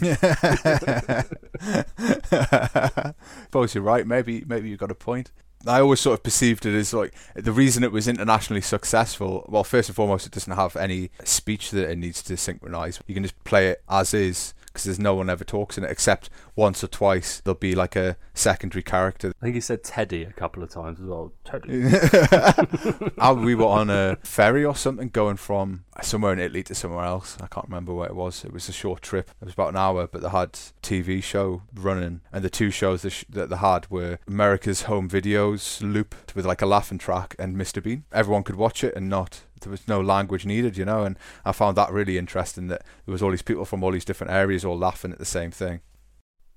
suppose 3.45 3.75
you're 3.75 3.83
right. 3.83 4.05
Maybe 4.07 4.43
maybe 4.47 4.69
you've 4.69 4.79
got 4.79 4.91
a 4.91 4.95
point. 4.95 5.31
I 5.65 5.81
always 5.81 5.99
sort 5.99 6.19
of 6.19 6.23
perceived 6.23 6.65
it 6.65 6.75
as 6.75 6.93
like 6.93 7.13
the 7.35 7.51
reason 7.51 7.83
it 7.83 7.91
was 7.91 8.07
internationally 8.07 8.61
successful. 8.61 9.45
Well, 9.49 9.63
first 9.63 9.89
and 9.89 9.95
foremost, 9.95 10.25
it 10.25 10.31
doesn't 10.31 10.53
have 10.53 10.75
any 10.75 11.09
speech 11.23 11.71
that 11.71 11.89
it 11.89 11.97
needs 11.97 12.21
to 12.23 12.37
synchronize. 12.37 12.99
You 13.07 13.13
can 13.13 13.23
just 13.23 13.43
play 13.43 13.69
it 13.69 13.81
as 13.89 14.13
is 14.13 14.53
because 14.77 14.85
there's 14.85 14.99
no 14.99 15.15
one 15.15 15.27
ever 15.27 15.43
talks 15.43 15.75
in 15.75 15.83
it 15.83 15.89
except 15.89 16.29
once 16.55 16.83
or 16.83 16.87
twice. 16.87 17.41
There'll 17.41 17.57
be 17.57 17.73
like 17.73 17.95
a 17.95 18.15
secondary 18.35 18.83
character. 18.83 19.33
I 19.41 19.45
think 19.45 19.55
he 19.55 19.61
said 19.61 19.83
Teddy 19.83 20.21
a 20.21 20.31
couple 20.31 20.61
of 20.61 20.69
times 20.69 20.99
as 20.99 21.07
well. 21.07 21.33
Teddy. 21.43 21.83
We 23.47 23.55
were 23.55 23.65
on 23.65 23.89
a 23.89 24.17
ferry 24.23 24.63
or 24.63 24.75
something 24.75 25.09
going 25.09 25.37
from 25.37 25.85
somewhere 26.01 26.33
in 26.33 26.39
Italy 26.39 26.61
to 26.63 26.75
somewhere 26.75 27.05
else. 27.05 27.37
I 27.41 27.47
can't 27.47 27.67
remember 27.67 27.93
where 27.93 28.07
it 28.09 28.15
was. 28.15 28.43
It 28.45 28.53
was 28.53 28.69
a 28.69 28.73
short 28.73 29.01
trip. 29.01 29.31
It 29.41 29.45
was 29.45 29.53
about 29.53 29.69
an 29.69 29.77
hour, 29.77 30.05
but 30.05 30.21
they 30.21 30.29
had 30.29 30.53
TV 30.83 31.23
show 31.23 31.63
running, 31.73 32.21
and 32.31 32.43
the 32.43 32.49
two 32.49 32.69
shows 32.69 33.01
that, 33.01 33.11
sh- 33.11 33.25
that 33.29 33.49
they 33.49 33.55
had 33.55 33.89
were 33.89 34.19
America's 34.27 34.83
Home 34.83 35.09
Videos 35.09 35.81
looped 35.81 36.35
with 36.35 36.45
like 36.45 36.61
a 36.61 36.65
laughing 36.65 36.97
track 36.97 37.35
and 37.39 37.55
Mr. 37.55 37.81
Bean. 37.81 38.03
Everyone 38.11 38.43
could 38.43 38.57
watch 38.57 38.83
it 38.83 38.95
and 38.95 39.09
not. 39.09 39.41
There 39.61 39.71
was 39.71 39.87
no 39.87 40.01
language 40.01 40.45
needed, 40.45 40.77
you 40.77 40.85
know, 40.85 41.03
and 41.03 41.17
I 41.45 41.51
found 41.51 41.77
that 41.77 41.91
really 41.91 42.17
interesting 42.17 42.67
that 42.67 42.83
there 43.05 43.11
was 43.13 43.21
all 43.21 43.31
these 43.31 43.41
people 43.41 43.65
from 43.65 43.83
all 43.83 43.91
these 43.91 44.05
different 44.05 44.31
areas 44.33 44.63
all 44.63 44.77
laughing 44.77 45.11
at 45.11 45.19
the 45.19 45.25
same 45.25 45.51
thing. 45.51 45.81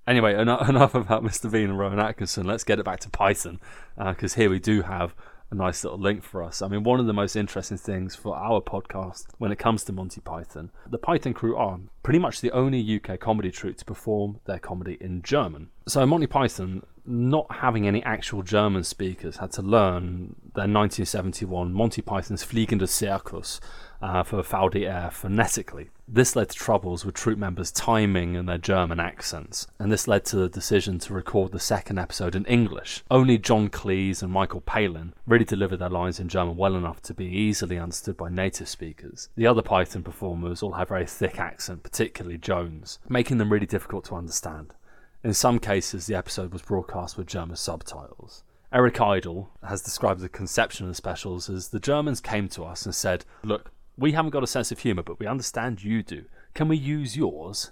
Anyway, 0.07 0.35
enough, 0.35 0.69
enough 0.69 0.95
about 0.95 1.23
Mr. 1.23 1.51
Bean 1.51 1.71
and 1.71 1.79
Rowan 1.79 1.99
Atkinson. 1.99 2.47
Let's 2.47 2.65
get 2.65 2.79
it 2.79 2.85
back 2.85 3.01
to 3.01 3.11
Python, 3.11 3.61
uh, 3.99 4.13
because 4.13 4.35
here 4.35 4.51
we 4.51 4.59
do 4.59 4.83
have 4.83 5.15
a 5.51 5.55
nice 5.55 5.83
little 5.83 5.99
link 5.99 6.23
for 6.23 6.43
us. 6.43 6.63
I 6.63 6.69
mean, 6.69 6.85
one 6.85 7.01
of 7.01 7.07
the 7.07 7.13
most 7.13 7.37
interesting 7.37 7.77
things 7.77 8.15
for 8.15 8.37
our 8.37 8.61
podcast 8.61 9.27
when 9.39 9.51
it 9.51 9.59
comes 9.59 9.85
to 9.85 9.93
Monty 9.93 10.21
Python, 10.21 10.71
the 10.89 10.99
Python 10.99 11.35
crew 11.35 11.57
are 11.57 11.81
pretty 12.03 12.19
much 12.19 12.41
the 12.41 12.53
only 12.53 13.01
UK 13.01 13.19
comedy 13.19 13.51
troupe 13.51 13.77
to 13.79 13.85
perform 13.85 14.41
their 14.47 14.59
comedy 14.59 14.97
in 15.01 15.23
German. 15.23 15.71
So 15.89 16.07
Monty 16.07 16.29
Python, 16.29 16.85
not 17.05 17.47
having 17.51 17.87
any 17.87 18.03
actual 18.05 18.43
German 18.43 18.85
speakers, 18.85 19.39
had 19.39 19.51
to 19.53 19.63
learn 19.63 20.37
their 20.55 20.69
1971 20.69 21.73
Monty 21.73 22.03
Python's 22.03 22.45
Fliegender 22.45 22.83
Zirkus 22.83 23.59
uh, 24.03 24.23
for 24.23 24.45
Air 24.75 25.11
phonetically. 25.13 25.91
This 26.09 26.35
led 26.35 26.51
to 26.51 26.57
troubles 26.57 27.05
with 27.05 27.15
troop 27.15 27.39
members' 27.39 27.71
timing 27.71 28.37
and 28.37 28.49
their 28.49 28.59
German 28.59 28.99
accents, 28.99 29.67
and 29.79 29.93
this 29.93 30.09
led 30.09 30.25
to 30.27 30.37
the 30.37 30.49
decision 30.49 30.99
to 31.01 31.15
record 31.15 31.53
the 31.53 31.61
second 31.61 31.99
episode 31.99 32.35
in 32.35 32.45
English. 32.47 33.05
Only 33.11 33.39
John 33.39 33.69
Cleese 33.69 34.23
and 34.23 34.33
Michael 34.33 34.61
Palin 34.61 35.15
really 35.27 35.45
delivered 35.45 35.79
their 35.79 35.89
lines 35.89 36.19
in 36.19 36.29
German 36.29 36.57
well 36.57 36.75
enough 36.75 37.01
to 37.03 37.15
be 37.15 37.27
easily 37.27 37.79
understood 37.79 38.17
by 38.17 38.29
native 38.29 38.69
speakers. 38.69 39.29
The 39.37 39.47
other 39.47 39.63
Python 39.63 40.03
performers 40.03 40.63
all 40.63 40.73
have 40.73 40.89
very 40.89 41.07
thick 41.07 41.39
accent, 41.39 41.83
particularly 41.83 42.39
Jones, 42.39 42.99
making 43.09 43.39
them 43.39 43.53
really 43.53 43.67
difficult 43.67 44.05
to 44.07 44.17
understand. 44.17 44.75
In 45.23 45.35
some 45.35 45.59
cases, 45.59 46.07
the 46.07 46.15
episode 46.15 46.53
was 46.53 46.63
broadcast 46.63 47.19
with 47.19 47.27
German 47.27 47.57
subtitles. 47.57 48.43
Eric 48.73 49.01
Idle 49.01 49.51
has 49.69 49.83
described 49.83 50.21
the 50.21 50.29
conception 50.29 50.87
of 50.87 50.91
the 50.91 50.95
specials 50.95 51.51
as 51.51 51.69
the 51.69 51.81
Germans 51.81 52.21
came 52.21 52.49
to 52.51 52.65
us 52.65 52.87
and 52.87 52.95
said, 52.95 53.25
Look, 53.43 53.73
we 54.01 54.13
haven't 54.13 54.31
got 54.31 54.43
a 54.43 54.49
sense 54.49 54.73
of 54.73 54.79
humour, 54.79 55.03
but 55.03 55.21
we 55.21 55.27
understand 55.27 55.85
you 55.85 56.03
do. 56.03 56.25
Can 56.55 56.69
we 56.69 56.77
use 56.77 57.17
yours? 57.17 57.71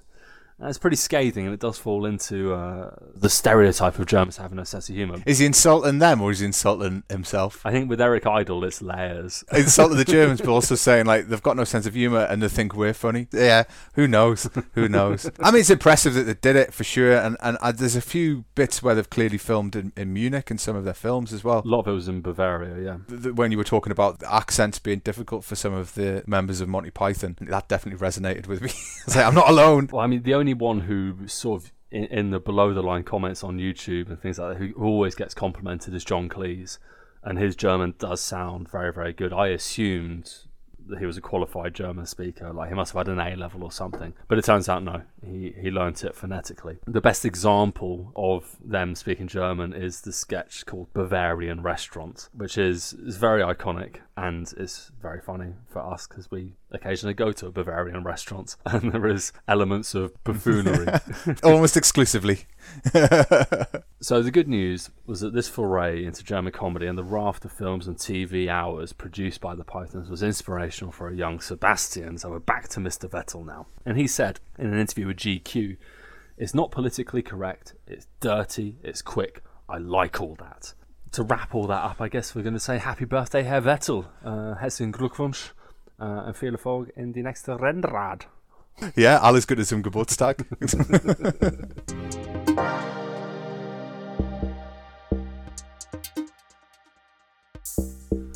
That's 0.61 0.79
pretty 0.79 0.97
scathing, 0.97 1.45
and 1.45 1.55
it 1.55 1.61
does 1.61 1.79
fall 1.79 2.05
into 2.05 2.53
uh, 2.53 2.91
the 3.15 3.29
stereotype 3.31 3.99
of 3.99 4.07
Germans 4.07 4.39
having 4.39 4.59
a 4.59 4.65
sense 4.65 4.89
of 4.89 4.97
humour. 4.97 5.23
Is 5.25 5.39
he 5.39 5.47
insulting 5.47 6.01
them 6.01 6.21
or 6.21 6.33
is 6.33 6.41
he 6.41 6.47
insulting 6.47 7.05
himself? 7.09 7.61
I 7.65 7.71
think 7.71 7.89
with 7.89 8.01
Eric 8.01 8.27
Idle, 8.27 8.65
it's 8.65 8.83
layers. 8.83 9.45
insulting 9.53 9.97
the 9.99 10.05
Germans, 10.05 10.41
but 10.41 10.51
also 10.51 10.75
saying 10.75 11.07
like 11.07 11.29
they've 11.29 11.43
got 11.43 11.57
no 11.57 11.63
sense 11.63 11.87
of 11.87 11.95
humour 11.95 12.27
and 12.29 12.43
they 12.43 12.49
think 12.49 12.75
we're 12.75 12.93
funny. 12.93 13.29
Yeah, 13.33 13.65
who 13.95 14.09
knows? 14.09 14.49
Who 14.73 14.89
knows? 14.89 15.31
I 15.41 15.53
mean, 15.53 15.61
it's 15.61 15.71
impressive 15.71 16.15
that 16.15 16.25
they 16.25 16.35
did 16.35 16.57
it 16.57 16.75
for 16.75 16.83
sure, 16.83 17.17
and 17.17 17.37
and 17.41 17.57
uh, 17.61 17.71
there's 17.71 17.97
a 17.97 18.01
few 18.01 18.45
bits 18.57 18.83
where 18.83 18.97
they've 18.97 19.09
clearly 19.09 19.39
filmed 19.39 19.77
in, 19.77 19.93
in 19.97 20.13
Munich 20.13 20.51
and 20.51 20.61
some 20.61 20.75
of 20.75 20.85
their 20.85 20.93
films 20.95 21.33
as 21.33 21.45
well. 21.45 21.63
A 21.65 21.69
lot 21.69 21.81
of 21.81 21.89
it 21.89 21.93
was 21.93 22.09
in 22.09 22.21
Bavaria, 22.21 22.83
yeah. 22.85 22.97
Th- 23.09 23.23
th- 23.23 23.35
When 23.37 23.53
you 23.53 23.59
were 23.59 23.65
talking 23.65 23.93
about 23.93 24.19
the 24.19 24.35
accents 24.35 24.81
being 24.81 24.99
difficult 25.01 25.45
for 25.45 25.55
some 25.55 25.73
of 25.73 25.95
the 25.95 26.25
members 26.27 26.61
of 26.61 26.69
Monty 26.69 26.91
Python, 26.91 27.37
that 27.43 27.69
definitely 27.69 28.05
resonated 28.05 28.49
with 28.49 28.61
me. 28.61 28.71
I 28.71 29.03
was 29.07 29.17
like, 29.17 29.25
I'm 29.27 29.35
not 29.35 29.49
alone. 29.49 29.89
Well, 29.93 30.03
I 30.03 30.09
mean, 30.09 30.23
the 30.25 30.35
only 30.35 30.48
one 30.55 30.81
who 30.81 31.27
sort 31.27 31.63
of 31.63 31.73
in, 31.91 32.05
in 32.05 32.31
the 32.31 32.41
below 32.41 32.75
the 32.75 32.83
line 32.83 33.03
comments 33.03 33.43
on 33.43 33.59
YouTube 33.59 34.09
and 34.09 34.21
things 34.21 34.39
like 34.39 34.59
that, 34.59 34.65
who 34.65 34.73
always 34.75 35.15
gets 35.15 35.35
complimented 35.35 35.95
is 35.95 36.05
John 36.05 36.29
Cleese, 36.29 36.79
and 37.23 37.39
his 37.39 37.57
German 37.57 37.95
does 37.99 38.21
sound 38.21 38.69
very, 38.69 38.93
very 38.93 39.13
good. 39.13 39.33
I 39.33 39.49
assumed 39.49 40.33
that 40.89 40.99
he 40.99 41.07
was 41.07 41.17
a 41.17 41.21
qualified 41.21 41.75
German 41.75 42.07
speaker, 42.07 42.53
like 42.53 42.71
he 42.71 42.75
must 42.75 42.93
have 42.93 43.07
had 43.07 43.13
an 43.13 43.21
A 43.21 43.37
level 43.37 43.63
or 43.63 43.71
something, 43.71 44.15
but 44.27 44.39
it 44.39 44.45
turns 44.45 44.69
out 44.69 44.83
no, 44.83 45.03
he 45.25 45.55
he 45.61 45.71
learnt 45.71 46.05
it 46.05 46.15
phonetically. 46.15 46.79
The 46.87 47.01
best 47.01 47.25
example 47.25 48.13
of 48.17 48.57
them 48.65 48.95
speaking 48.95 49.29
German 49.29 49.73
is 49.73 50.01
the 50.01 50.13
sketch 50.13 50.65
called 50.67 50.93
Bavarian 50.95 51.63
Restaurant, 51.63 52.29
which 52.33 52.57
is 52.57 52.95
is 52.95 53.17
very 53.17 53.43
iconic 53.43 53.97
and 54.19 54.53
it's 54.57 54.91
very 55.01 55.21
funny 55.21 55.55
for 55.69 55.79
us 55.79 56.09
because 56.09 56.29
we 56.29 56.55
occasionally 56.73 57.15
go 57.15 57.31
to 57.31 57.47
a 57.47 57.53
Bavarian 57.53 58.03
restaurant 58.03 58.57
and 58.67 58.93
there 58.93 59.07
is 59.07 59.33
elements 59.47 59.95
of 59.95 60.13
buffoonery. 60.25 60.89
Almost 61.45 61.77
exclusively. 61.77 62.47
So 64.01 64.23
the 64.23 64.31
good 64.31 64.47
news 64.47 64.91
was 65.07 65.23
that 65.23 65.35
this 65.35 65.49
foray 65.49 66.05
into 66.05 66.23
German 66.23 66.53
comedy 66.53 66.87
and 66.87 66.97
the 66.97 67.03
raft 67.03 67.45
of 67.45 67.51
films 67.51 67.89
and 67.89 67.97
TV 67.97 68.47
hours 68.47 68.93
produced 68.93 69.41
by 69.41 69.57
the 69.57 69.65
Pythons 69.65 70.09
was 70.09 70.23
inspirational 70.23 70.93
for 70.93 71.09
a 71.09 71.17
young 71.17 71.41
Sebastian. 71.41 72.17
So 72.17 72.31
we're 72.31 72.39
back 72.39 72.69
to 72.69 72.81
Mr. 72.81 73.11
Vettel 73.11 73.45
now. 73.45 73.67
And 73.85 73.99
he 73.99 74.07
said 74.07 74.39
in 74.57 74.73
an 74.73 74.79
interview 74.79 75.09
with 75.09 75.17
GQ, 75.17 75.79
it's 76.37 76.55
not 76.55 76.71
politically 76.71 77.23
correct, 77.23 77.75
it's 77.89 78.07
dirty, 78.21 78.77
it's 78.85 79.03
quick. 79.03 79.43
I 79.69 79.79
like 79.79 80.21
all 80.21 80.37
that. 80.39 80.75
To 81.13 81.23
wrap 81.23 81.55
all 81.55 81.67
that 81.69 81.85
up, 81.85 82.01
I 82.01 82.09
guess 82.09 82.35
we're 82.35 82.43
going 82.43 82.55
to 82.55 82.61
say 82.61 82.79
happy 82.79 83.07
birthday, 83.07 83.43
Herr 83.43 83.63
Vettel. 83.63 84.05
Uh, 84.25 84.55
herzlichen 84.57 84.93
Glückwunsch 84.93 85.53
uh, 85.99 86.27
and 86.27 86.37
viel 86.37 86.53
Erfolg 86.53 86.91
in 86.97 87.13
die 87.13 87.23
nächste 87.23 87.61
Rennrad. 87.61 88.29
Yeah, 88.97 89.19
alles 89.19 89.47
Gute 89.47 89.65
zum 89.65 89.83
Geburtstag. 89.83 90.45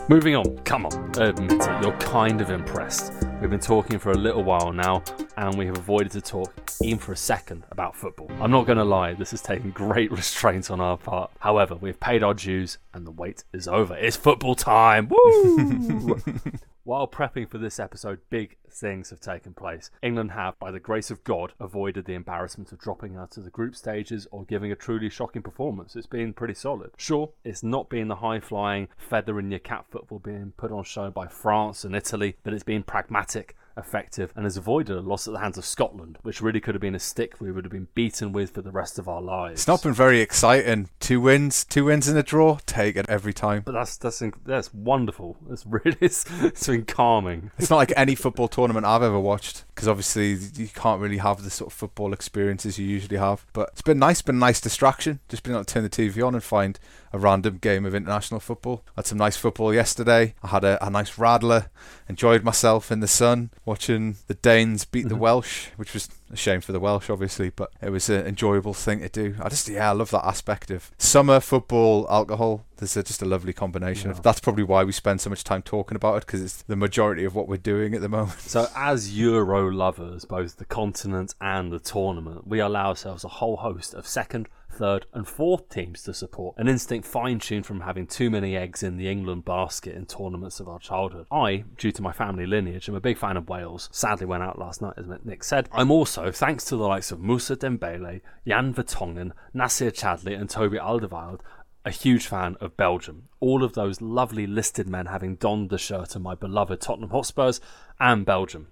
Moving 0.08 0.34
on, 0.34 0.58
come 0.64 0.84
on, 0.84 1.10
admit 1.16 1.52
it, 1.52 1.82
you're 1.82 1.96
kind 1.98 2.40
of 2.40 2.50
impressed. 2.50 3.12
We've 3.40 3.48
been 3.48 3.60
talking 3.60 3.98
for 3.98 4.10
a 4.10 4.16
little 4.18 4.42
while 4.42 4.72
now, 4.72 5.02
and 5.36 5.56
we 5.56 5.64
have 5.66 5.78
avoided 5.78 6.10
to 6.12 6.20
talk 6.20 6.52
even 6.82 6.98
for 6.98 7.12
a 7.12 7.16
second 7.16 7.64
about 7.70 7.94
football. 7.96 8.30
I'm 8.40 8.50
not 8.50 8.66
going 8.66 8.78
to 8.78 8.84
lie, 8.84 9.14
this 9.14 9.30
has 9.30 9.40
taken 9.40 9.70
great 9.70 10.10
restraint 10.12 10.70
on 10.70 10.80
our 10.80 10.98
part. 10.98 11.30
However, 11.38 11.76
we've 11.76 11.98
paid 11.98 12.22
our 12.22 12.34
dues, 12.34 12.78
and 12.92 13.06
the 13.06 13.10
wait 13.12 13.44
is 13.52 13.68
over. 13.68 13.96
It's 13.96 14.16
football 14.16 14.54
time! 14.54 15.08
Woo! 15.08 16.20
While 16.85 17.07
prepping 17.07 17.49
for 17.49 17.59
this 17.59 17.79
episode, 17.79 18.18
big 18.29 18.57
things 18.68 19.11
have 19.11 19.21
taken 19.21 19.55
place. 19.55 19.92
England 20.03 20.33
have, 20.33 20.59
by 20.59 20.73
the 20.73 20.81
grace 20.81 21.12
of 21.12 21.23
God, 21.23 21.53
avoided 21.61 22.07
the 22.07 22.14
embarrassment 22.14 22.73
of 22.73 22.81
dropping 22.81 23.16
out 23.16 23.37
of 23.37 23.45
the 23.45 23.51
group 23.51 23.77
stages 23.77 24.27
or 24.33 24.45
giving 24.45 24.73
a 24.73 24.77
truly 24.77 25.09
shocking 25.09 25.42
performance. 25.42 25.95
It's 25.95 26.09
been 26.09 26.33
pretty 26.33 26.55
solid. 26.55 26.90
Sure, 26.97 27.31
it's 27.45 27.62
not 27.62 27.88
been 27.88 28.09
the 28.09 28.16
high 28.16 28.40
flying, 28.40 28.88
feather 28.97 29.38
in 29.38 29.53
your 29.53 29.61
cap 29.61 29.92
football 29.92 30.18
being 30.18 30.55
put 30.57 30.73
on 30.73 30.83
show 30.83 31.09
by 31.09 31.29
France 31.29 31.85
and 31.85 31.95
Italy, 31.95 32.37
but 32.42 32.53
it's 32.53 32.64
been 32.64 32.83
pragmatic. 32.83 33.55
Effective 33.76 34.32
and 34.37 34.44
has 34.44 34.56
avoided 34.56 34.96
a 34.96 35.00
loss 35.00 35.26
at 35.26 35.32
the 35.32 35.40
hands 35.40 35.56
of 35.58 35.64
Scotland, 35.64 36.18
which 36.22 36.40
really 36.40 36.61
could 36.61 36.74
have 36.74 36.82
been 36.82 36.94
a 36.94 36.98
stick 36.98 37.40
we 37.40 37.50
would 37.50 37.64
have 37.64 37.72
been 37.72 37.88
beaten 37.94 38.32
with 38.32 38.54
for 38.54 38.62
the 38.62 38.70
rest 38.70 38.98
of 38.98 39.08
our 39.08 39.22
lives. 39.22 39.61
It's 39.61 39.68
not 39.68 39.82
been 39.82 39.94
very 39.94 40.20
exciting. 40.20 40.90
Two 41.00 41.20
wins, 41.20 41.64
two 41.64 41.87
wins 41.87 42.08
in 42.08 42.16
a 42.16 42.22
draw. 42.22 42.58
Take 42.66 42.96
it 42.96 43.06
every 43.08 43.32
time. 43.32 43.62
but 43.64 43.72
that's 43.72 43.96
that's 43.96 44.22
that's 44.44 44.72
wonderful. 44.74 45.37
It's 45.52 45.66
really 45.66 45.96
it's, 46.00 46.24
it's 46.42 46.66
been 46.66 46.85
calming. 46.85 47.50
It's 47.58 47.68
not 47.70 47.76
like 47.76 47.92
any 47.96 48.14
football 48.14 48.48
tournament 48.48 48.87
I've 48.87 49.02
ever 49.02 49.20
watched 49.20 49.64
because 49.74 49.87
obviously 49.88 50.32
you 50.56 50.68
can't 50.68 51.00
really 51.00 51.18
have 51.18 51.42
the 51.42 51.50
sort 51.50 51.72
of 51.72 51.74
football 51.74 52.12
experiences 52.12 52.78
you 52.78 52.87
usually 52.87 53.18
have. 53.18 53.44
But 53.52 53.70
it's 53.72 53.82
been 53.82 53.98
nice, 53.98 54.22
been 54.22 54.37
a 54.37 54.38
nice 54.38 54.61
distraction. 54.61 55.20
Just 55.28 55.42
being 55.42 55.54
able 55.54 55.64
to 55.64 55.74
turn 55.74 55.82
the 55.82 55.90
TV 55.90 56.26
on 56.26 56.35
and 56.35 56.42
find 56.42 56.78
a 57.12 57.18
random 57.18 57.59
game 57.59 57.85
of 57.85 57.94
international 57.94 58.40
football. 58.40 58.83
I 58.88 58.92
had 58.96 59.07
some 59.07 59.18
nice 59.18 59.37
football 59.37 59.75
yesterday. 59.75 60.35
I 60.42 60.48
had 60.48 60.64
a, 60.64 60.85
a 60.85 60.90
nice 60.90 61.16
radler. 61.16 61.68
Enjoyed 62.09 62.42
myself 62.42 62.90
in 62.90 63.01
the 63.01 63.09
sun 63.09 63.51
watching 63.64 64.16
the 64.27 64.35
Danes 64.35 64.85
beat 64.85 65.05
the 65.05 65.14
mm-hmm. 65.14 65.22
Welsh, 65.22 65.68
which 65.77 65.94
was 65.94 66.09
a 66.31 66.37
shame 66.37 66.61
for 66.61 66.72
the 66.72 66.81
Welsh, 66.81 67.11
obviously, 67.11 67.51
but 67.51 67.70
it 67.81 67.90
was 67.90 68.09
an 68.09 68.27
enjoyable 68.27 68.75
thing 68.75 69.01
to 69.01 69.09
do. 69.09 69.37
I 69.40 69.48
just, 69.48 69.68
yeah, 69.68 69.90
I 69.90 69.92
love 69.92 70.11
that 70.11 70.27
aspect 70.27 70.70
of 70.70 70.90
summer 70.98 71.40
football, 71.40 72.07
alcohol. 72.11 72.64
There's 72.79 72.96
a, 72.96 73.03
just 73.03 73.22
a 73.22 73.27
lovely 73.27 73.53
combination 73.53 74.11
Yeah. 74.11 74.16
of. 74.16 74.22
That's 74.22 74.40
probably 74.40 74.64
why 74.64 74.83
we 74.85 74.92
spend 74.92 75.20
so 75.20 75.31
much 75.31 75.44
time 75.44 75.62
talking 75.62 75.94
about 75.94 76.16
it 76.16 76.27
because 76.27 76.42
it's 76.42 76.62
the 76.62 76.77
majority 76.77 77.25
of 77.25 77.35
what 77.35 77.46
we're 77.48 77.57
doing 77.57 77.94
at 77.94 78.01
the 78.01 78.09
moment. 78.09 78.40
So, 78.40 78.68
as 78.75 79.16
Euro 79.16 79.70
lovers, 79.70 80.25
both 80.25 80.57
the 80.57 80.64
continent 80.64 81.35
and 81.40 81.70
the 81.70 81.79
tournament, 81.79 82.46
we 82.46 82.59
allow 82.59 82.88
ourselves 82.88 83.25
a 83.25 83.29
whole 83.29 83.59
host 83.59 83.94
of 83.94 84.07
second, 84.07 84.48
third, 84.72 85.06
and 85.12 85.26
fourth 85.26 85.68
teams 85.68 86.02
to 86.04 86.14
support. 86.14 86.56
An 86.58 86.68
instinct 86.68 87.06
fine 87.06 87.38
tuned 87.38 87.66
from 87.66 87.80
having 87.80 88.06
too 88.06 88.30
many 88.30 88.56
eggs 88.56 88.82
in 88.82 88.96
the 88.96 89.08
England 89.08 89.44
basket 89.44 89.94
in 89.94 90.06
tournaments 90.06 90.61
of 90.61 90.68
our 90.68 90.78
childhood. 90.78 91.26
I, 91.30 91.64
due 91.76 91.92
to 91.92 92.02
my 92.02 92.12
family 92.12 92.46
lineage, 92.46 92.88
am 92.88 92.94
a 92.94 93.00
big 93.00 93.18
fan 93.18 93.37
of 93.37 93.48
Wales. 93.48 93.88
Sadly, 93.92 94.26
went 94.26 94.42
out 94.42 94.58
last 94.58 94.82
night, 94.82 94.94
as 94.96 95.06
Nick 95.24 95.44
said. 95.44 95.68
I'm 95.72 95.90
also, 95.90 96.30
thanks 96.30 96.64
to 96.66 96.76
the 96.76 96.87
likes 96.87 97.12
of 97.12 97.20
Mousa 97.20 97.56
Dembélé, 97.56 98.20
Jan 98.46 98.74
Vertonghen, 98.74 99.32
Nacer 99.54 99.92
Chadli, 99.92 100.38
and 100.38 100.48
Toby 100.48 100.78
Alderweireld, 100.78 101.40
a 101.85 101.90
huge 101.90 102.26
fan 102.26 102.56
of 102.61 102.76
Belgium. 102.76 103.28
All 103.40 103.64
of 103.64 103.74
those 103.74 104.00
lovely 104.00 104.46
listed 104.46 104.88
men 104.88 105.06
having 105.06 105.37
donned 105.37 105.70
the 105.70 105.78
shirt 105.78 106.14
of 106.14 106.22
my 106.22 106.35
beloved 106.35 106.80
Tottenham 106.80 107.11
Hotspurs 107.11 107.61
and 107.98 108.24
Belgium. 108.24 108.68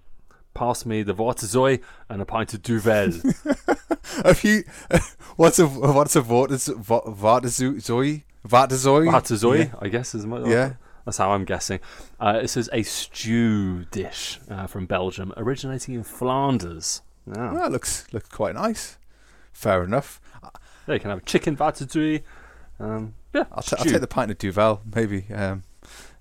Pass 0.53 0.85
me 0.85 1.03
the 1.03 1.13
Vortezoy 1.13 1.81
and 2.09 2.21
a 2.21 2.25
pint 2.25 2.53
of 2.53 2.61
Duvel. 2.61 3.11
Have 4.25 4.43
you? 4.43 4.63
What's 5.37 5.59
a 5.59 5.67
what's 5.67 6.15
a 6.17 6.21
Vartazoi? 6.21 8.23
Vartazoi? 8.45 9.09
Vortezoy, 9.11 9.77
I 9.81 9.87
guess, 9.87 10.13
is 10.13 10.25
my, 10.25 10.45
Yeah. 10.45 10.73
That's 11.05 11.17
how 11.17 11.31
I'm 11.31 11.45
guessing. 11.45 11.79
Uh, 12.19 12.41
this 12.41 12.57
is 12.57 12.69
a 12.73 12.83
stew 12.83 13.85
dish 13.85 14.39
uh, 14.49 14.67
from 14.67 14.85
Belgium, 14.85 15.33
originating 15.37 15.95
in 15.95 16.03
Flanders. 16.03 17.01
Yeah. 17.25 17.53
That 17.53 17.71
looks 17.71 18.11
looks 18.13 18.27
quite 18.29 18.55
nice. 18.55 18.97
Fair 19.53 19.83
enough. 19.83 20.19
There 20.85 20.95
you 20.95 20.99
can 20.99 21.09
have 21.11 21.23
chicken 21.25 21.55
ratatouille. 21.55 22.23
Um, 22.79 23.13
yeah, 23.33 23.45
I'll, 23.51 23.63
t- 23.63 23.75
I'll 23.79 23.85
take 23.85 24.01
the 24.01 24.07
pint 24.07 24.31
of 24.31 24.37
Duvel, 24.37 24.81
maybe. 24.93 25.25
Um, 25.33 25.63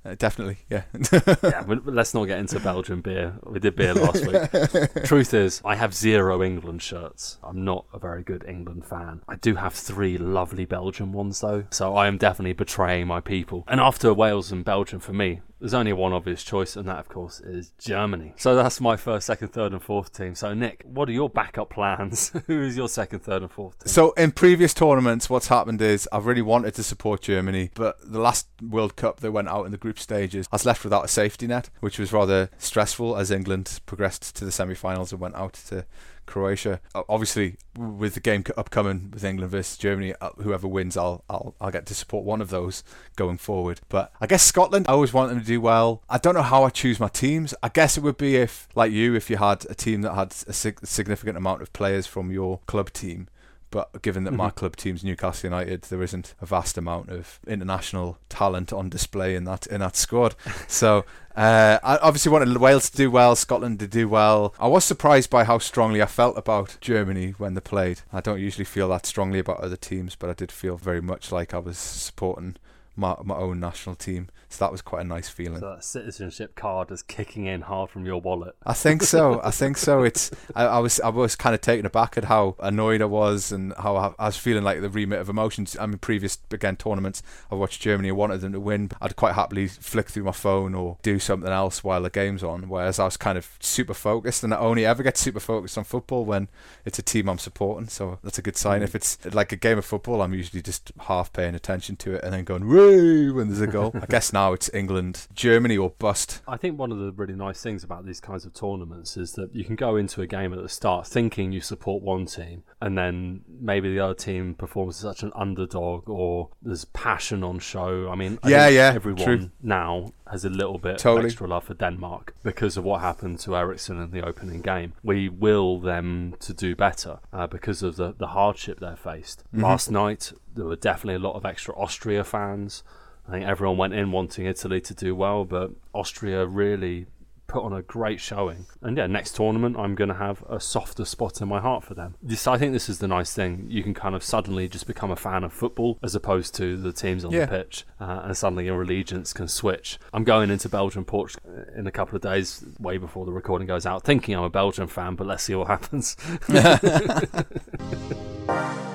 uh, 0.05 0.15
definitely, 0.19 0.59
yeah. 0.71 0.85
yeah, 1.13 1.63
but 1.67 1.87
let's 1.87 2.15
not 2.15 2.25
get 2.25 2.39
into 2.39 2.59
Belgian 2.61 3.01
beer. 3.01 3.35
We 3.45 3.61
did 3.61 3.77
beer 3.77 3.95
last 3.95 4.27
week. 4.27 5.05
Truth 5.05 5.35
is, 5.35 5.61
I 5.65 5.75
have 5.75 5.95
zero 5.95 6.43
England 6.43 6.83
shirts. 6.83 7.39
I'm 7.43 7.65
not 7.65 7.85
a 7.93 7.99
very 7.99 8.23
good 8.23 8.45
England 8.49 8.87
fan. 8.87 9.21
I 9.29 9.37
do 9.37 9.57
have 9.57 9.75
three 9.75 10.17
lovely 10.17 10.65
Belgian 10.65 11.13
ones, 11.13 11.41
though, 11.41 11.65
so 11.71 11.97
I 11.97 12.07
am 12.07 12.17
definitely 12.17 12.55
betraying 12.55 13.07
my 13.07 13.21
people. 13.21 13.65
And 13.69 13.81
after 13.81 14.15
Wales 14.15 14.51
and 14.51 14.65
Belgium, 14.65 15.01
for 15.01 15.13
me, 15.13 15.41
there's 15.61 15.75
only 15.75 15.93
one 15.93 16.13
obvious 16.13 16.43
choice, 16.43 16.75
and 16.75 16.89
that, 16.89 16.99
of 16.99 17.09
course, 17.09 17.41
is 17.41 17.73
Germany. 17.79 18.33
So 18.37 18.57
that's 18.57 18.81
my 18.81 18.97
first, 18.97 19.27
second, 19.27 19.49
third, 19.49 19.73
and 19.73 19.83
fourth 19.83 20.13
team. 20.13 20.35
So, 20.35 20.55
Nick, 20.55 20.83
what 20.85 21.09
are 21.09 21.13
your 21.13 21.29
backup 21.29 21.71
plans? 21.71 22.33
Who 22.47 22.63
is 22.63 22.77
your 22.77 22.89
second, 22.89 23.21
third, 23.21 23.43
and 23.43 23.51
fourth 23.51 23.79
team? 23.79 23.89
So 23.89 24.13
in 24.13 24.33
previous 24.33 24.73
tournaments, 24.73 25.29
what's 25.29 25.49
happened 25.49 25.83
is 25.83 26.09
I've 26.13 26.27
really 26.27 26.43
wanted 26.43 26.75
to 26.75 26.83
support 26.83 27.23
Germany, 27.23 27.71
but 27.75 27.97
the 28.05 28.21
last 28.21 28.49
World 28.63 28.97
Cup 28.97 29.21
they 29.21 29.29
went 29.29 29.49
out 29.49 29.65
in 29.65 29.73
the 29.73 29.79
group 29.79 29.99
stages, 29.99 30.47
I 30.51 30.57
was 30.57 30.67
left 30.67 30.83
without 30.83 31.05
a 31.05 31.09
safety 31.09 31.47
net, 31.47 31.71
which 31.81 31.99
was 31.99 32.13
rather 32.13 32.51
stressful 32.59 33.17
as 33.17 33.31
England 33.31 33.81
progressed 33.87 34.35
to 34.37 34.45
the 34.45 34.53
semi-finals 34.53 35.13
and 35.13 35.21
went 35.21 35.35
out 35.35 35.55
to 35.69 35.85
Croatia. 36.31 36.81
Obviously, 36.95 37.57
with 37.77 38.15
the 38.15 38.21
game 38.21 38.45
upcoming 38.57 39.11
with 39.13 39.25
England 39.25 39.51
versus 39.51 39.77
Germany, 39.77 40.15
uh, 40.21 40.31
whoever 40.39 40.67
wins, 40.67 40.97
I'll 40.97 41.25
I'll 41.29 41.55
I'll 41.61 41.71
get 41.71 41.87
to 41.87 41.95
support 41.95 42.25
one 42.25 42.41
of 42.41 42.51
those 42.51 42.83
going 43.17 43.37
forward. 43.37 43.81
But 43.89 44.13
I 44.21 44.27
guess 44.27 44.43
Scotland, 44.43 44.87
I 44.89 44.93
always 44.93 45.13
want 45.13 45.31
them 45.31 45.41
to 45.41 45.47
do 45.47 45.61
well. 45.61 46.03
I 46.09 46.19
don't 46.19 46.35
know 46.35 46.43
how 46.43 46.65
I 46.65 46.71
choose 46.71 47.01
my 47.01 47.09
teams. 47.09 47.53
I 47.63 47.69
guess 47.69 47.97
it 47.97 48.03
would 48.03 48.17
be 48.17 48.37
if, 48.37 48.69
like 48.75 48.93
you, 48.93 49.15
if 49.15 49.29
you 49.29 49.37
had 49.37 49.67
a 49.69 49.75
team 49.75 50.03
that 50.03 50.15
had 50.15 50.35
a 50.47 50.53
sig- 50.53 50.87
significant 50.87 51.37
amount 51.37 51.63
of 51.63 51.73
players 51.73 52.07
from 52.07 52.31
your 52.31 52.61
club 52.67 52.93
team. 52.93 53.29
But 53.71 54.03
given 54.03 54.25
that 54.25 54.33
my 54.33 54.51
club 54.51 54.75
team's 54.77 55.05
Newcastle 55.05 55.49
United, 55.49 55.83
there 55.83 56.03
isn't 56.03 56.35
a 56.41 56.47
vast 56.47 56.77
amount 56.77 57.09
of 57.09 57.39
international 57.47 58.19
talent 58.29 58.73
on 58.73 58.89
display 58.89 59.37
in 59.37 59.45
that 59.45 59.67
in 59.67 59.81
that 59.81 59.97
squad. 59.97 60.35
So 60.67 61.05
uh, 61.37 61.79
I 61.83 61.97
obviously 61.99 62.33
wanted 62.33 62.57
Wales 62.57 62.91
to 62.91 62.97
do 62.97 63.11
well, 63.11 63.37
Scotland 63.37 63.79
to 63.81 63.87
do 63.87 64.09
well. 64.09 64.55
I 64.59 64.67
was 64.67 64.85
surprised 64.85 65.31
by 65.31 65.45
how 65.45 65.59
strongly 65.59 66.03
I 66.03 66.07
felt 66.07 66.37
about 66.37 66.77
Germany 66.81 67.35
when 67.39 67.55
they 67.55 67.61
played. 67.61 68.01
I 68.13 68.21
don't 68.21 68.41
usually 68.41 68.65
feel 68.65 68.89
that 68.89 69.07
strongly 69.07 69.39
about 69.39 69.61
other 69.61 69.77
teams, 69.77 70.17
but 70.17 70.31
I 70.31 70.35
did 70.35 70.51
feel 70.51 70.77
very 70.77 71.01
much 71.01 71.33
like 71.33 71.55
I 71.55 71.59
was 71.59 71.79
supporting 71.79 72.57
my 72.97 73.17
my 73.23 73.37
own 73.37 73.61
national 73.61 73.95
team. 73.95 74.29
So 74.51 74.65
that 74.65 74.73
was 74.73 74.83
quite 74.83 75.03
a 75.03 75.05
nice 75.05 75.29
feeling. 75.29 75.61
So 75.61 75.71
that 75.77 75.85
citizenship 75.85 76.57
card 76.57 76.91
is 76.91 77.05
kicking 77.05 77.47
in 77.47 77.61
hard 77.61 77.89
from 77.89 78.05
your 78.05 78.21
wallet. 78.21 78.57
I 78.67 78.73
think 78.73 79.05
so. 79.05 79.41
I 79.45 79.53
think 79.53 79.77
so. 79.77 80.03
It's. 80.03 80.33
I, 80.57 80.65
I 80.65 80.79
was. 80.81 80.99
I 81.01 81.09
was 81.09 81.37
kind 81.37 81.55
of 81.55 81.61
taken 81.61 81.87
aback 81.87 82.19
at 82.19 82.25
how 82.25 82.57
annoyed 82.59 83.01
I 83.01 83.05
was 83.05 83.53
and 83.53 83.73
how 83.79 83.97
I, 83.97 84.13
I 84.19 84.27
was 84.27 84.37
feeling 84.37 84.65
like 84.65 84.81
the 84.81 84.91
remit 84.91 85.21
of 85.21 85.29
emotions. 85.29 85.77
I 85.79 85.87
mean, 85.87 85.99
previous 85.99 86.37
again 86.51 86.75
tournaments, 86.75 87.23
I 87.49 87.55
watched 87.55 87.81
Germany 87.81 88.09
and 88.09 88.19
wanted 88.19 88.41
them 88.41 88.53
to 88.53 88.59
win. 88.59 88.91
I'd 89.01 89.15
quite 89.15 89.37
happily 89.37 89.69
flick 89.69 90.09
through 90.09 90.25
my 90.25 90.33
phone 90.33 90.75
or 90.75 90.99
do 91.03 91.21
something 91.21 91.51
else 91.51 91.85
while 91.85 92.03
the 92.03 92.11
game's 92.11 92.43
on. 92.43 92.69
Whereas 92.69 92.99
I 92.99 93.05
was 93.05 93.17
kind 93.17 93.39
of 93.39 93.57
super 93.61 93.95
focused, 93.95 94.43
and 94.43 94.53
I 94.53 94.59
only 94.59 94.85
ever 94.85 95.05
get 95.05 95.17
super 95.17 95.41
focused 95.41 95.79
on 95.79 95.85
football 95.85 96.25
when 96.25 96.49
it's 96.85 96.99
a 96.99 97.03
team 97.03 97.29
I'm 97.29 97.39
supporting. 97.39 97.89
So 97.89 98.19
that's 98.25 98.39
a 98.39 98.43
good 98.43 98.57
sign. 98.57 98.83
If 98.83 98.93
hmm. 98.93 98.97
it's 98.97 99.25
like 99.33 99.53
a 99.53 99.57
game 99.57 99.79
of 99.79 99.85
football, 99.85 100.23
I'm 100.23 100.35
usually 100.35 100.61
just 100.61 100.91
half 101.03 101.33
paying 101.33 101.55
attention 101.55 101.95
to 101.97 102.15
it 102.15 102.25
and 102.25 102.35
then 102.35 102.43
going 102.43 102.67
woo 102.67 103.35
when 103.35 103.47
there's 103.47 103.61
a 103.61 103.69
goal. 103.69 103.93
I 103.95 104.07
guess 104.07 104.33
now 104.33 104.40
it's 104.53 104.71
England, 104.73 105.27
Germany 105.35 105.77
or 105.77 105.91
bust. 105.99 106.41
I 106.49 106.57
think 106.57 106.79
one 106.79 106.93
of 106.93 106.99
the 106.99 107.13
really 107.13 107.35
nice 107.35 107.63
things 107.63 107.85
about 107.85 108.07
these 108.07 108.21
kinds 108.21 108.45
of 108.45 108.53
tournaments 108.55 109.17
is 109.17 109.33
that 109.33 109.55
you 109.55 109.65
can 109.65 109.77
go 109.77 109.97
into 109.97 110.23
a 110.23 110.27
game 110.27 110.53
at 110.53 110.63
the 110.63 110.69
start 110.69 111.07
thinking 111.07 111.53
you 111.53 111.61
support 111.61 112.03
one 112.03 112.27
team, 112.27 112.63
and 112.81 112.97
then 112.97 113.43
maybe 113.49 113.93
the 113.93 114.01
other 114.01 114.15
team 114.15 114.55
performs 114.55 114.97
as 114.97 115.03
such 115.03 115.23
an 115.23 115.33
underdog, 115.35 116.09
or 116.09 116.49
there's 116.63 116.85
passion 116.87 117.45
on 117.45 117.59
show. 117.59 118.09
I 118.11 118.15
mean, 118.15 118.39
I 118.43 118.49
Yeah, 118.51 118.65
think 118.67 118.75
yeah, 118.77 118.93
everyone 118.95 119.25
true. 119.25 119.51
now 119.63 120.13
has 120.31 120.45
a 120.45 120.51
little 120.51 120.79
bit 120.79 120.99
Totally. 120.99 121.21
of 121.21 121.25
extra 121.27 121.49
love 121.49 121.65
for 121.65 121.75
Denmark 121.75 122.35
because 122.45 122.77
of 122.77 122.85
what 122.85 123.01
happened 123.01 123.41
to 123.41 123.57
Eriksen 123.57 124.01
in 124.01 124.11
the 124.13 124.25
opening 124.25 124.61
game. 124.61 124.93
We 125.03 125.29
will 125.29 125.81
them 125.81 126.35
to 126.41 126.55
do 126.55 126.77
better 126.77 127.19
uh, 127.33 127.47
because 127.49 127.83
of 127.83 127.97
the, 127.97 128.15
the 128.17 128.29
hardship 128.29 128.79
they 128.81 128.95
faced. 128.95 129.43
Mm-hmm. 129.49 129.65
Last 129.65 129.91
night, 129.91 130.33
there 130.55 130.67
were 130.67 130.77
definitely 130.77 131.17
a 131.17 131.29
lot 131.29 131.35
of 131.35 131.45
extra 131.45 131.75
Austria 131.77 132.23
fans. 132.23 132.85
I 133.31 133.35
think 133.35 133.47
everyone 133.47 133.77
went 133.77 133.95
in 133.95 134.11
wanting 134.11 134.47
Italy 134.47 134.81
to 134.81 134.93
do 134.93 135.15
well, 135.15 135.45
but 135.45 135.71
Austria 135.95 136.45
really 136.47 137.07
put 137.47 137.63
on 137.63 137.73
a 137.73 137.81
great 137.83 138.21
showing. 138.21 138.67
And 138.83 138.97
yeah, 138.97 139.07
next 139.07 139.37
tournament, 139.37 139.77
I'm 139.79 139.95
going 139.95 140.09
to 140.09 140.15
have 140.15 140.43
a 140.49 140.59
softer 140.59 141.05
spot 141.05 141.41
in 141.41 141.47
my 141.47 141.61
heart 141.61 141.85
for 141.85 141.95
them. 141.95 142.17
This, 142.21 142.49
I 142.49 142.59
think 142.59 142.73
this 142.73 142.89
is 142.89 142.99
the 142.99 143.07
nice 143.07 143.33
thing. 143.33 143.67
You 143.69 143.85
can 143.85 143.95
kind 143.95 144.17
of 144.17 144.25
suddenly 144.25 144.67
just 144.69 144.89
become 144.89 145.13
a 145.13 145.17
fan 145.17 145.45
of 145.45 145.53
football 145.53 145.97
as 146.03 146.17
opposed 146.17 146.57
to 146.57 146.77
the 146.77 146.93
teams 146.93 147.25
on 147.25 147.31
Yeah. 147.31 147.47
the 147.47 147.59
pitch, 147.59 147.85
uh, 148.01 148.23
and 148.25 148.37
suddenly 148.37 148.65
your 148.67 148.83
allegiance 148.83 149.33
can 149.33 149.47
switch. 149.47 150.01
I'm 150.13 150.25
going 150.25 150.51
into 150.51 150.69
Belgium, 150.69 151.05
Portugal 151.05 151.53
in 151.77 151.87
a 151.87 151.93
couple 151.93 152.17
of 152.17 152.23
days, 152.23 152.65
way 152.81 152.99
before 152.99 153.27
the 153.27 153.33
recording 153.33 153.69
goes 153.69 153.87
out, 153.87 154.03
thinking 154.03 154.35
I'm 154.37 154.43
a 154.45 154.51
Belgian 154.51 154.89
fan, 154.89 155.15
but 155.15 155.29
let's 155.29 155.45
see 155.45 155.55
what 155.55 155.69
happens. 155.69 156.17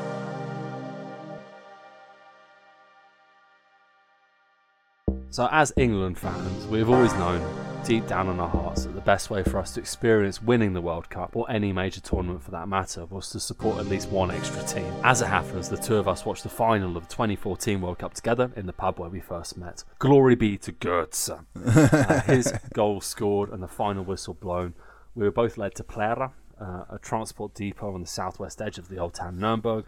So, 5.36 5.50
as 5.52 5.74
England 5.76 6.18
fans, 6.18 6.66
we've 6.68 6.90
always 6.90 7.12
known 7.16 7.44
deep 7.84 8.08
down 8.08 8.30
in 8.30 8.40
our 8.40 8.48
hearts 8.48 8.86
that 8.86 8.96
the 8.96 9.02
best 9.02 9.30
way 9.30 9.44
for 9.44 9.58
us 9.58 9.74
to 9.74 9.82
experience 9.82 10.42
winning 10.42 10.72
the 10.72 10.80
World 10.80 11.10
Cup, 11.10 11.36
or 11.36 11.52
any 11.52 11.74
major 11.74 12.00
tournament 12.00 12.42
for 12.42 12.52
that 12.52 12.70
matter, 12.70 13.06
was 13.08 13.30
to 13.32 13.42
support 13.42 13.78
at 13.78 13.88
least 13.88 14.08
one 14.08 14.32
extra 14.32 14.64
team. 14.64 14.90
As 15.04 15.22
it 15.22 15.28
happens, 15.28 15.68
the 15.68 15.76
two 15.76 15.98
of 15.98 16.08
us 16.08 16.26
watched 16.26 16.44
the 16.44 16.50
final 16.50 16.96
of 16.96 17.10
the 17.10 17.14
2014 17.14 17.82
World 17.82 18.00
Cup 18.00 18.14
together 18.14 18.50
in 18.56 18.66
the 18.66 18.72
pub 18.72 18.98
where 18.98 19.10
we 19.10 19.20
first 19.20 19.58
met. 19.58 19.84
Glory 20.00 20.36
be 20.36 20.58
to 20.58 20.72
Goetze. 20.72 21.38
Uh, 21.66 22.22
his 22.22 22.54
goal 22.74 23.02
scored 23.02 23.50
and 23.50 23.62
the 23.62 23.68
final 23.68 24.06
whistle 24.06 24.36
blown. 24.36 24.74
We 25.16 25.26
were 25.26 25.32
both 25.32 25.58
led 25.58 25.76
to 25.76 25.84
Plärrer, 25.84 26.32
uh, 26.62 26.86
a 26.90 26.98
transport 27.02 27.54
depot 27.54 27.94
on 27.94 28.00
the 28.00 28.08
southwest 28.08 28.62
edge 28.62 28.78
of 28.78 28.88
the 28.88 29.00
old 29.00 29.16
town 29.16 29.38
Nuremberg. 29.38 29.84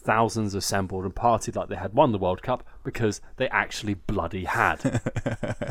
Thousands 0.00 0.54
assembled 0.54 1.04
and 1.04 1.14
partied 1.14 1.56
like 1.56 1.68
they 1.68 1.76
had 1.76 1.92
won 1.92 2.12
the 2.12 2.18
World 2.18 2.42
Cup 2.42 2.64
because 2.84 3.20
they 3.36 3.48
actually 3.48 3.94
bloody 3.94 4.44
had. 4.44 5.02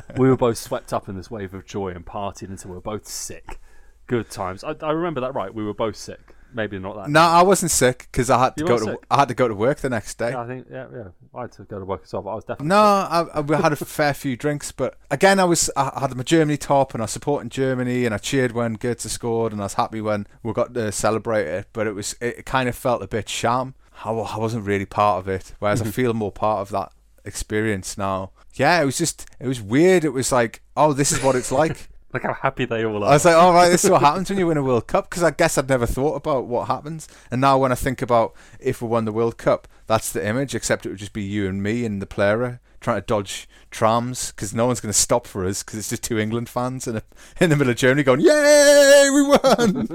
we 0.18 0.30
were 0.30 0.38
both 0.38 0.58
swept 0.58 0.94
up 0.94 1.08
in 1.08 1.16
this 1.16 1.32
wave 1.32 1.54
of 1.54 1.66
joy 1.66 1.90
and 1.90 2.06
partied 2.06 2.50
until 2.50 2.72
we 2.72 2.76
were 2.76 2.82
both 2.82 3.08
sick. 3.08 3.60
Good 4.06 4.30
times. 4.30 4.64
I, 4.64 4.76
I 4.82 4.92
remember 4.92 5.22
that 5.22 5.34
right. 5.34 5.54
We 5.54 5.64
were 5.64 5.74
both 5.74 5.96
sick. 5.96 6.36
Maybe 6.54 6.80
not 6.80 6.96
that. 6.96 7.10
No, 7.10 7.22
I 7.22 7.44
wasn't 7.44 7.72
sick 7.72 8.08
because 8.12 8.30
I 8.30 8.40
had 8.40 8.56
to 8.58 8.64
You 8.64 8.68
go 8.68 8.78
to 8.78 8.84
sick? 8.86 9.00
I 9.12 9.20
had 9.20 9.28
to 9.28 9.34
go 9.34 9.48
to 9.48 9.56
work 9.56 9.80
the 9.80 9.90
next 9.90 10.18
day. 10.18 10.32
Yeah, 10.32 10.42
I 10.42 10.48
think 10.48 10.68
yeah, 10.72 10.88
yeah. 10.94 11.08
I 11.34 11.42
had 11.42 11.52
to 11.54 11.64
go 11.64 11.80
to 11.80 11.86
work 11.86 12.04
as 12.04 12.14
well, 12.14 12.22
but 12.22 12.30
I 12.32 12.36
was 12.36 12.44
definitely 12.46 12.68
No, 12.68 12.78
I, 12.78 13.26
I 13.34 13.40
we 13.42 13.56
had 13.56 13.74
a 13.74 13.76
fair 13.76 14.14
few 14.14 14.38
drinks, 14.38 14.72
but 14.72 14.98
again, 15.12 15.40
I 15.40 15.44
was 15.44 15.70
I 15.76 16.00
had 16.00 16.16
my 16.16 16.24
Germany 16.24 16.58
top 16.58 16.94
and 16.94 17.02
I 17.02 17.06
was 17.06 17.12
supporting 17.12 17.50
Germany 17.50 18.06
and 18.06 18.14
I 18.14 18.18
cheered 18.18 18.54
when 18.54 18.78
Goetze 18.78 19.10
scored 19.10 19.52
and 19.52 19.62
I 19.62 19.66
was 19.66 19.74
happy 19.74 20.00
when 20.00 20.26
we 20.42 20.54
got 20.54 20.74
to 20.74 20.92
celebrate 20.92 21.48
it. 21.48 21.68
But 21.74 21.88
it 21.88 21.94
was 21.94 22.16
it 22.22 22.46
kind 22.46 22.70
of 22.70 22.76
felt 22.76 23.04
a 23.04 23.08
bit 23.08 23.28
sham. 23.30 23.76
I, 24.04 24.12
I 24.12 24.38
wasn't 24.38 24.66
really 24.66 24.86
part 24.86 25.20
of 25.20 25.28
it, 25.28 25.54
whereas 25.60 25.82
I 25.82 25.86
mm-hmm. 25.86 25.92
feel 25.92 26.14
more 26.14 26.32
part 26.32 26.60
of 26.60 26.70
that 26.70 26.92
experience 27.26 27.98
now. 27.98 28.32
Yeah, 28.54 28.82
it 28.82 28.86
was 28.86 28.98
just 28.98 29.28
it 29.40 29.48
was 29.48 29.62
weird. 29.62 30.04
It 30.04 30.14
was 30.14 30.32
like, 30.32 30.62
oh, 30.76 30.94
this 30.94 31.12
is 31.12 31.22
what 31.22 31.36
it's 31.36 31.52
like. 31.52 31.90
Look 32.14 32.24
how 32.24 32.34
happy 32.34 32.66
they 32.66 32.86
all 32.86 33.04
are. 33.04 33.10
I 33.10 33.14
was 33.14 33.26
like, 33.26 33.36
all 33.36 33.54
right, 33.54 33.70
this 33.70 33.84
is 33.84 33.92
what 33.92 34.02
happens 34.10 34.30
when 34.30 34.40
you 34.40 34.48
win 34.48 34.58
a 34.58 34.64
World 34.64 34.88
Cup. 34.88 35.10
Because 35.10 35.24
I 35.24 35.32
guess 35.32 35.58
I'd 35.58 35.70
never 35.70 35.86
thought 35.86 36.16
about 36.16 36.46
what 36.46 36.68
happens. 36.68 37.08
And 37.30 37.42
now 37.42 37.58
when 37.58 37.72
I 37.72 37.76
think 37.76 38.02
about 38.02 38.34
if 38.60 38.82
we 38.82 38.88
won 38.88 39.06
the 39.06 39.12
World 39.12 39.38
Cup, 39.38 39.68
that's 39.88 40.12
the 40.12 40.26
image, 40.26 40.56
except 40.56 40.86
it 40.86 40.90
would 40.90 41.00
just 41.00 41.14
be 41.14 41.24
you 41.24 41.48
and 41.48 41.62
me 41.62 41.86
and 41.86 42.02
the 42.02 42.08
player 42.08 42.62
trying 42.80 42.98
to 42.98 43.06
dodge 43.06 43.48
trams 43.72 44.32
because 44.32 44.54
no 44.54 44.66
one's 44.66 44.80
going 44.80 44.92
to 44.92 44.98
stop 44.98 45.28
for 45.28 45.46
us 45.46 45.64
because 45.64 45.80
it's 45.80 45.90
just 45.90 46.04
two 46.04 46.18
England 46.18 46.50
fans 46.50 46.88
in, 46.88 46.98
a, 46.98 47.04
in 47.40 47.50
the 47.50 47.56
middle 47.56 47.72
of 47.72 47.78
Germany 47.78 48.04
going, 48.04 48.22
Yay, 48.22 49.10
we 49.14 49.22
won! 49.24 49.88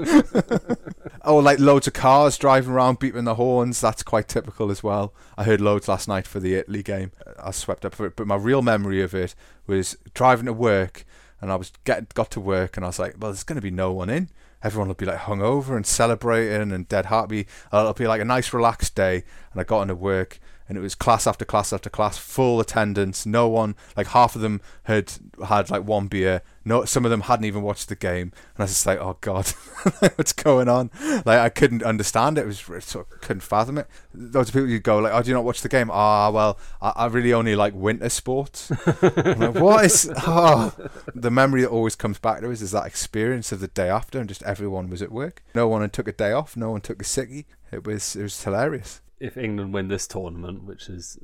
oh, 1.23 1.37
like 1.37 1.59
loads 1.59 1.87
of 1.87 1.93
cars 1.93 2.37
driving 2.37 2.71
around 2.71 2.99
beeping 2.99 3.25
the 3.25 3.35
horns. 3.35 3.81
That's 3.81 4.03
quite 4.03 4.27
typical 4.27 4.71
as 4.71 4.83
well. 4.83 5.13
I 5.37 5.43
heard 5.43 5.61
loads 5.61 5.87
last 5.87 6.07
night 6.07 6.27
for 6.27 6.39
the 6.39 6.55
Italy 6.55 6.83
game. 6.83 7.11
I 7.41 7.51
swept 7.51 7.85
up 7.85 7.95
for 7.95 8.05
it. 8.05 8.15
But 8.15 8.27
my 8.27 8.35
real 8.35 8.61
memory 8.61 9.01
of 9.01 9.13
it 9.13 9.35
was 9.67 9.97
driving 10.13 10.45
to 10.45 10.53
work 10.53 11.05
and 11.41 11.51
I 11.51 11.55
was 11.55 11.71
get, 11.83 12.13
got 12.13 12.31
to 12.31 12.39
work 12.39 12.77
and 12.77 12.85
I 12.85 12.89
was 12.89 12.99
like, 12.99 13.15
well, 13.19 13.31
there's 13.31 13.43
going 13.43 13.57
to 13.57 13.61
be 13.61 13.71
no 13.71 13.91
one 13.91 14.09
in. 14.09 14.29
Everyone 14.63 14.87
will 14.87 14.95
be 14.95 15.05
like 15.05 15.19
hungover 15.19 15.75
and 15.75 15.85
celebrating 15.85 16.71
and 16.71 16.87
dead 16.87 17.07
happy. 17.07 17.47
It'll 17.73 17.93
be 17.93 18.07
like 18.07 18.21
a 18.21 18.25
nice 18.25 18.53
relaxed 18.53 18.95
day. 18.95 19.23
And 19.51 19.59
I 19.59 19.65
got 19.65 19.81
into 19.81 19.95
work 19.95 20.39
and 20.73 20.79
it 20.79 20.81
was 20.81 20.95
class 20.95 21.27
after 21.27 21.45
class 21.45 21.71
after 21.71 21.87
class, 21.87 22.17
full 22.17 22.59
attendance. 22.59 23.27
No 23.27 23.47
one, 23.47 23.75
like 23.95 24.07
half 24.07 24.35
of 24.35 24.41
them 24.41 24.59
had 24.85 25.13
had 25.45 25.69
like 25.69 25.83
one 25.83 26.07
beer. 26.07 26.41
No, 26.65 26.83
some 26.83 27.05
of 27.05 27.11
them 27.11 27.21
hadn't 27.21 27.45
even 27.45 27.61
watched 27.61 27.89
the 27.89 27.95
game, 27.95 28.31
and 28.33 28.59
I 28.59 28.63
was 28.63 28.71
just 28.71 28.85
like, 28.87 28.97
"Oh 28.99 29.17
God, 29.21 29.47
what's 30.15 30.33
going 30.33 30.67
on?" 30.67 30.89
Like 31.25 31.39
I 31.39 31.49
couldn't 31.49 31.83
understand 31.83 32.39
it. 32.39 32.41
It 32.41 32.47
was 32.47 32.85
sort 32.85 33.05
of 33.11 33.21
couldn't 33.21 33.41
fathom 33.41 33.77
it. 33.77 33.87
Those 34.15 34.49
people 34.49 34.67
you'd 34.67 34.81
go 34.81 34.97
like, 34.97 35.13
"Oh, 35.13 35.21
do 35.21 35.29
you 35.29 35.35
not 35.35 35.43
watch 35.43 35.61
the 35.61 35.69
game?" 35.69 35.91
Ah, 35.91 36.31
well, 36.31 36.57
I, 36.81 36.93
I 36.95 37.05
really 37.05 37.33
only 37.33 37.55
like 37.55 37.75
winter 37.75 38.09
sports. 38.09 38.71
like, 39.01 39.55
what 39.55 39.85
is? 39.85 40.11
Oh, 40.25 40.73
the 41.13 41.29
memory 41.29 41.61
that 41.61 41.69
always 41.69 41.95
comes 41.95 42.17
back 42.17 42.41
to 42.41 42.51
us 42.51 42.61
is 42.61 42.71
that 42.71 42.87
experience 42.87 43.51
of 43.51 43.59
the 43.59 43.67
day 43.67 43.89
after, 43.89 44.19
and 44.19 44.27
just 44.27 44.41
everyone 44.43 44.89
was 44.89 45.03
at 45.03 45.11
work. 45.11 45.43
No 45.53 45.67
one 45.67 45.87
took 45.91 46.07
a 46.07 46.13
day 46.13 46.31
off. 46.31 46.57
No 46.57 46.71
one 46.71 46.81
took 46.81 46.99
a 46.99 47.05
sickie. 47.05 47.45
It 47.71 47.85
was 47.85 48.15
it 48.15 48.23
was 48.23 48.43
hilarious 48.43 49.01
if 49.23 49.37
England 49.37 49.73
win 49.73 49.87
this 49.87 50.05
tournament, 50.05 50.65
which 50.65 50.89
is 50.89 51.17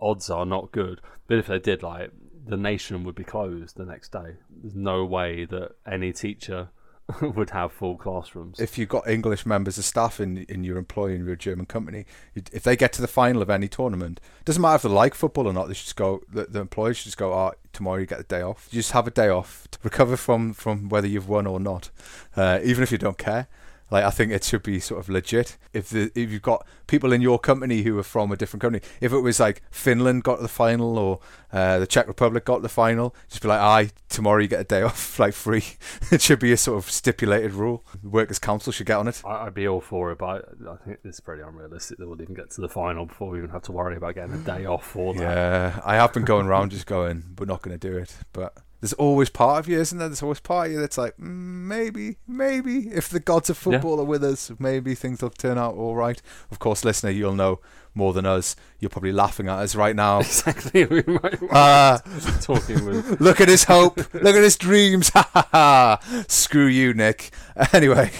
odds 0.00 0.30
are 0.30 0.46
not 0.46 0.72
good, 0.72 1.02
but 1.28 1.36
if 1.36 1.46
they 1.46 1.58
did, 1.58 1.82
like 1.82 2.10
the 2.46 2.56
nation 2.56 3.04
would 3.04 3.14
be 3.14 3.24
closed 3.24 3.76
the 3.76 3.84
next 3.84 4.10
day. 4.10 4.36
There's 4.62 4.74
no 4.74 5.04
way 5.04 5.44
that 5.44 5.72
any 5.86 6.14
teacher 6.14 6.70
would 7.20 7.50
have 7.50 7.72
full 7.72 7.98
classrooms. 7.98 8.58
If 8.58 8.78
you've 8.78 8.88
got 8.88 9.06
English 9.06 9.44
members 9.44 9.76
of 9.76 9.84
staff 9.84 10.18
in 10.18 10.38
in 10.48 10.64
your 10.64 10.78
employ 10.78 11.12
in 11.12 11.26
your 11.26 11.36
German 11.36 11.66
company, 11.66 12.06
if 12.34 12.62
they 12.62 12.74
get 12.74 12.94
to 12.94 13.02
the 13.02 13.06
final 13.06 13.42
of 13.42 13.50
any 13.50 13.68
tournament, 13.68 14.18
doesn't 14.46 14.62
matter 14.62 14.76
if 14.76 14.82
they 14.82 14.88
like 14.88 15.14
football 15.14 15.46
or 15.46 15.52
not. 15.52 15.68
They 15.68 15.74
should 15.74 15.94
go. 15.94 16.22
The, 16.32 16.44
the 16.44 16.60
employers 16.60 16.96
should 16.96 17.04
just 17.04 17.18
go. 17.18 17.34
Oh, 17.34 17.52
tomorrow 17.74 17.98
you 17.98 18.06
get 18.06 18.20
a 18.20 18.24
day 18.24 18.40
off. 18.40 18.68
You 18.70 18.78
just 18.78 18.92
have 18.92 19.06
a 19.06 19.10
day 19.10 19.28
off 19.28 19.68
to 19.72 19.78
recover 19.82 20.16
from 20.16 20.54
from 20.54 20.88
whether 20.88 21.06
you've 21.06 21.28
won 21.28 21.46
or 21.46 21.60
not, 21.60 21.90
uh, 22.34 22.60
even 22.64 22.82
if 22.82 22.90
you 22.90 22.96
don't 22.96 23.18
care. 23.18 23.46
Like 23.90 24.04
I 24.04 24.10
think 24.10 24.32
it 24.32 24.42
should 24.42 24.62
be 24.62 24.80
sort 24.80 25.00
of 25.00 25.08
legit. 25.08 25.56
If 25.72 25.90
the 25.90 26.10
if 26.14 26.30
you've 26.30 26.42
got 26.42 26.66
people 26.86 27.12
in 27.12 27.22
your 27.22 27.38
company 27.38 27.82
who 27.82 27.98
are 27.98 28.02
from 28.02 28.32
a 28.32 28.36
different 28.36 28.62
company, 28.62 28.82
if 29.00 29.12
it 29.12 29.20
was 29.20 29.38
like 29.38 29.62
Finland 29.70 30.24
got 30.24 30.36
to 30.36 30.42
the 30.42 30.48
final 30.48 30.98
or 30.98 31.20
uh, 31.52 31.78
the 31.78 31.86
Czech 31.86 32.08
Republic 32.08 32.44
got 32.44 32.56
to 32.56 32.62
the 32.62 32.68
final, 32.68 33.14
just 33.28 33.42
be 33.42 33.48
like, 33.48 33.60
"Aye, 33.60 33.90
tomorrow 34.08 34.42
you 34.42 34.48
get 34.48 34.60
a 34.60 34.64
day 34.64 34.82
off, 34.90 35.18
like 35.18 35.34
free." 35.34 35.64
it 36.10 36.20
should 36.20 36.40
be 36.40 36.52
a 36.52 36.56
sort 36.56 36.78
of 36.78 36.90
stipulated 36.90 37.52
rule. 37.52 37.84
Workers' 38.02 38.40
Council 38.40 38.72
should 38.72 38.86
get 38.86 38.96
on 38.96 39.06
it. 39.06 39.22
I'd 39.24 39.54
be 39.54 39.68
all 39.68 39.80
for 39.80 40.10
it, 40.10 40.18
but 40.18 40.48
I 40.68 40.76
think 40.84 40.98
it's 41.04 41.20
pretty 41.20 41.42
unrealistic 41.42 41.98
that 41.98 42.08
we'll 42.08 42.20
even 42.20 42.34
get 42.34 42.50
to 42.52 42.60
the 42.60 42.68
final 42.68 43.06
before 43.06 43.30
we 43.30 43.38
even 43.38 43.50
have 43.50 43.62
to 43.62 43.72
worry 43.72 43.96
about 43.96 44.16
getting 44.16 44.34
a 44.34 44.38
day 44.38 44.66
off 44.66 44.84
for 44.84 45.14
that. 45.14 45.20
Yeah, 45.20 45.80
I 45.84 45.94
have 45.94 46.12
been 46.12 46.24
going 46.24 46.46
around 46.46 46.70
just 46.72 46.86
going, 46.86 47.22
"We're 47.38 47.46
not 47.46 47.62
going 47.62 47.78
to 47.78 47.88
do 47.88 47.96
it," 47.96 48.16
but 48.32 48.56
there's 48.86 48.92
always 48.92 49.30
part 49.30 49.58
of 49.58 49.68
you, 49.68 49.80
isn't 49.80 49.98
there? 49.98 50.08
There's 50.08 50.22
always 50.22 50.38
part 50.38 50.68
of 50.68 50.72
you 50.74 50.80
that's 50.80 50.96
like, 50.96 51.16
mm, 51.16 51.26
maybe, 51.26 52.18
maybe 52.28 52.88
if 52.90 53.08
the 53.08 53.18
gods 53.18 53.50
of 53.50 53.58
football 53.58 53.96
yeah. 53.96 54.02
are 54.02 54.04
with 54.04 54.22
us, 54.22 54.52
maybe 54.60 54.94
things 54.94 55.22
will 55.22 55.30
turn 55.30 55.58
out 55.58 55.74
all 55.74 55.96
right. 55.96 56.22
Of 56.52 56.60
course, 56.60 56.84
listener, 56.84 57.10
you'll 57.10 57.34
know 57.34 57.58
more 57.94 58.12
than 58.12 58.26
us. 58.26 58.54
You're 58.78 58.90
probably 58.90 59.10
laughing 59.10 59.48
at 59.48 59.58
us 59.58 59.74
right 59.74 59.96
now. 59.96 60.20
Exactly. 60.36 60.84
We 60.84 61.02
might, 61.02 61.42
uh, 61.50 61.98
talking 62.40 62.84
with. 62.84 63.20
Look 63.20 63.40
at 63.40 63.48
his 63.48 63.64
hope. 63.64 63.96
look 64.14 64.36
at 64.36 64.42
his 64.44 64.56
dreams. 64.56 65.08
Ha 65.08 65.28
ha 65.32 65.48
ha. 65.50 66.24
Screw 66.28 66.66
you, 66.66 66.94
Nick. 66.94 67.32
Anyway. 67.72 68.12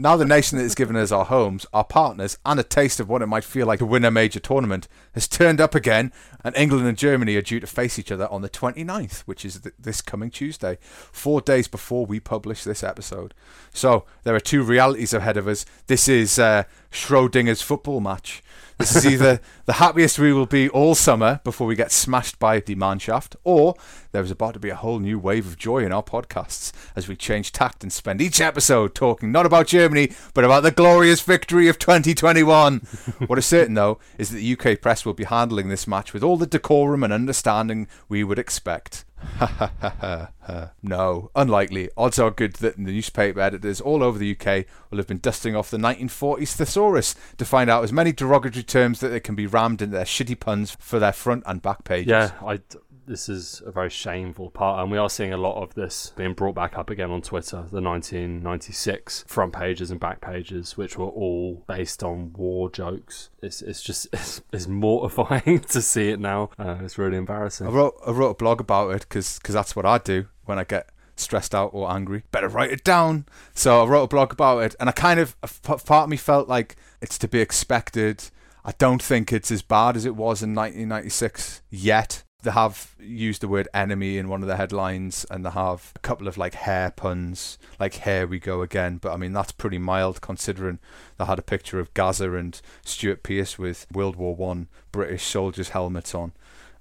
Now, 0.00 0.16
the 0.16 0.24
nation 0.24 0.58
that 0.58 0.62
has 0.62 0.76
given 0.76 0.94
us 0.94 1.10
our 1.10 1.24
homes, 1.24 1.66
our 1.72 1.82
partners, 1.82 2.38
and 2.46 2.60
a 2.60 2.62
taste 2.62 3.00
of 3.00 3.08
what 3.08 3.20
it 3.20 3.26
might 3.26 3.42
feel 3.42 3.66
like 3.66 3.80
to 3.80 3.86
win 3.86 4.04
a 4.04 4.12
major 4.12 4.38
tournament 4.38 4.86
has 5.12 5.26
turned 5.26 5.60
up 5.60 5.74
again, 5.74 6.12
and 6.44 6.56
England 6.56 6.86
and 6.86 6.96
Germany 6.96 7.34
are 7.34 7.42
due 7.42 7.58
to 7.58 7.66
face 7.66 7.98
each 7.98 8.12
other 8.12 8.28
on 8.28 8.42
the 8.42 8.48
29th, 8.48 9.22
which 9.22 9.44
is 9.44 9.58
th- 9.58 9.74
this 9.76 10.00
coming 10.00 10.30
Tuesday, 10.30 10.78
four 10.80 11.40
days 11.40 11.66
before 11.66 12.06
we 12.06 12.20
publish 12.20 12.62
this 12.62 12.84
episode. 12.84 13.34
So, 13.74 14.04
there 14.22 14.36
are 14.36 14.40
two 14.40 14.62
realities 14.62 15.12
ahead 15.12 15.36
of 15.36 15.48
us. 15.48 15.66
This 15.88 16.06
is 16.06 16.38
uh, 16.38 16.62
Schrodinger's 16.92 17.62
football 17.62 18.00
match. 18.00 18.40
This 18.78 18.94
is 18.94 19.06
either 19.06 19.40
the 19.64 19.74
happiest 19.74 20.20
we 20.20 20.32
will 20.32 20.46
be 20.46 20.68
all 20.68 20.94
summer 20.94 21.40
before 21.42 21.66
we 21.66 21.74
get 21.74 21.90
smashed 21.90 22.38
by 22.38 22.60
Die 22.60 22.74
Mannschaft, 22.74 23.34
or 23.42 23.74
there 24.12 24.22
is 24.22 24.30
about 24.30 24.54
to 24.54 24.60
be 24.60 24.68
a 24.68 24.76
whole 24.76 25.00
new 25.00 25.18
wave 25.18 25.48
of 25.48 25.58
joy 25.58 25.84
in 25.84 25.90
our 25.90 26.02
podcasts 26.02 26.72
as 26.94 27.08
we 27.08 27.16
change 27.16 27.50
tact 27.50 27.82
and 27.82 27.92
spend 27.92 28.22
each 28.22 28.40
episode 28.40 28.94
talking 28.94 29.32
not 29.32 29.46
about 29.46 29.66
Germany, 29.66 30.12
but 30.32 30.44
about 30.44 30.62
the 30.62 30.70
glorious 30.70 31.20
victory 31.20 31.66
of 31.66 31.80
2021. 31.80 32.78
what 33.26 33.38
is 33.38 33.46
certain, 33.46 33.74
though, 33.74 33.98
is 34.16 34.30
that 34.30 34.36
the 34.36 34.52
UK 34.56 34.80
press 34.80 35.04
will 35.04 35.12
be 35.12 35.24
handling 35.24 35.68
this 35.68 35.88
match 35.88 36.12
with 36.12 36.22
all 36.22 36.36
the 36.36 36.46
decorum 36.46 37.02
and 37.02 37.12
understanding 37.12 37.88
we 38.08 38.22
would 38.22 38.38
expect. 38.38 39.04
no, 40.82 41.30
unlikely. 41.34 41.90
Odds 41.96 42.18
are 42.18 42.30
good 42.30 42.54
that 42.54 42.76
the 42.76 42.82
newspaper 42.82 43.40
editors 43.40 43.80
all 43.80 44.02
over 44.02 44.18
the 44.18 44.36
UK 44.38 44.66
will 44.90 44.98
have 44.98 45.06
been 45.06 45.18
dusting 45.18 45.54
off 45.54 45.70
the 45.70 45.76
1940s 45.76 46.54
thesaurus 46.54 47.14
to 47.36 47.44
find 47.44 47.70
out 47.70 47.84
as 47.84 47.92
many 47.92 48.12
derogatory 48.12 48.62
terms 48.62 49.00
that 49.00 49.08
they 49.08 49.20
can 49.20 49.34
be 49.34 49.46
rammed 49.46 49.82
into 49.82 49.96
their 49.96 50.04
shitty 50.04 50.38
puns 50.38 50.76
for 50.78 50.98
their 50.98 51.12
front 51.12 51.42
and 51.46 51.62
back 51.62 51.84
pages. 51.84 52.10
Yeah, 52.10 52.32
I, 52.44 52.60
this 53.08 53.28
is 53.28 53.62
a 53.66 53.72
very 53.72 53.90
shameful 53.90 54.50
part, 54.50 54.80
and 54.80 54.92
we 54.92 54.98
are 54.98 55.10
seeing 55.10 55.32
a 55.32 55.36
lot 55.38 55.60
of 55.60 55.74
this 55.74 56.12
being 56.16 56.34
brought 56.34 56.54
back 56.54 56.76
up 56.78 56.90
again 56.90 57.10
on 57.10 57.22
Twitter. 57.22 57.64
The 57.70 57.80
1996 57.80 59.24
front 59.26 59.52
pages 59.52 59.90
and 59.90 59.98
back 59.98 60.20
pages, 60.20 60.76
which 60.76 60.96
were 60.96 61.06
all 61.06 61.64
based 61.66 62.04
on 62.04 62.32
war 62.34 62.70
jokes. 62.70 63.30
It's 63.42 63.62
it's 63.62 63.82
just 63.82 64.06
it's, 64.12 64.42
it's 64.52 64.68
mortifying 64.68 65.60
to 65.70 65.82
see 65.82 66.10
it 66.10 66.20
now. 66.20 66.50
Uh, 66.58 66.76
it's 66.82 66.98
really 66.98 67.16
embarrassing. 67.16 67.66
I 67.66 67.70
wrote 67.70 67.94
I 68.06 68.12
wrote 68.12 68.30
a 68.30 68.34
blog 68.34 68.60
about 68.60 68.90
it 68.90 69.00
because 69.00 69.40
that's 69.42 69.74
what 69.74 69.86
I 69.86 69.98
do 69.98 70.26
when 70.44 70.58
I 70.58 70.64
get 70.64 70.90
stressed 71.16 71.54
out 71.54 71.70
or 71.72 71.90
angry. 71.90 72.22
Better 72.30 72.48
write 72.48 72.70
it 72.70 72.84
down. 72.84 73.26
So 73.54 73.82
I 73.82 73.86
wrote 73.86 74.04
a 74.04 74.08
blog 74.08 74.32
about 74.32 74.62
it, 74.62 74.76
and 74.78 74.88
I 74.88 74.92
kind 74.92 75.18
of 75.18 75.36
part 75.62 75.90
of 75.90 76.08
me 76.08 76.16
felt 76.16 76.48
like 76.48 76.76
it's 77.00 77.18
to 77.18 77.28
be 77.28 77.40
expected. 77.40 78.24
I 78.64 78.72
don't 78.72 79.02
think 79.02 79.32
it's 79.32 79.50
as 79.50 79.62
bad 79.62 79.96
as 79.96 80.04
it 80.04 80.14
was 80.14 80.42
in 80.42 80.54
1996 80.54 81.62
yet 81.70 82.22
they 82.42 82.50
have 82.52 82.94
used 83.00 83.40
the 83.40 83.48
word 83.48 83.66
enemy 83.74 84.16
in 84.16 84.28
one 84.28 84.42
of 84.42 84.48
the 84.48 84.56
headlines 84.56 85.26
and 85.30 85.44
they 85.44 85.50
have 85.50 85.92
a 85.96 85.98
couple 85.98 86.28
of 86.28 86.38
like 86.38 86.54
hair 86.54 86.90
puns 86.92 87.58
like 87.80 87.94
here 87.94 88.26
we 88.26 88.38
go 88.38 88.62
again. 88.62 88.98
But 88.98 89.12
i 89.12 89.16
mean 89.16 89.32
that's 89.32 89.52
pretty 89.52 89.78
mild 89.78 90.20
considering 90.20 90.78
they 91.18 91.24
had 91.24 91.38
a 91.38 91.42
picture 91.42 91.80
of 91.80 91.92
Gazza 91.94 92.32
and 92.34 92.60
stuart 92.84 93.22
pearce 93.22 93.58
with 93.58 93.86
world 93.92 94.16
war 94.16 94.36
one 94.36 94.68
british 94.92 95.24
soldiers 95.24 95.70
helmets 95.70 96.14
on 96.14 96.32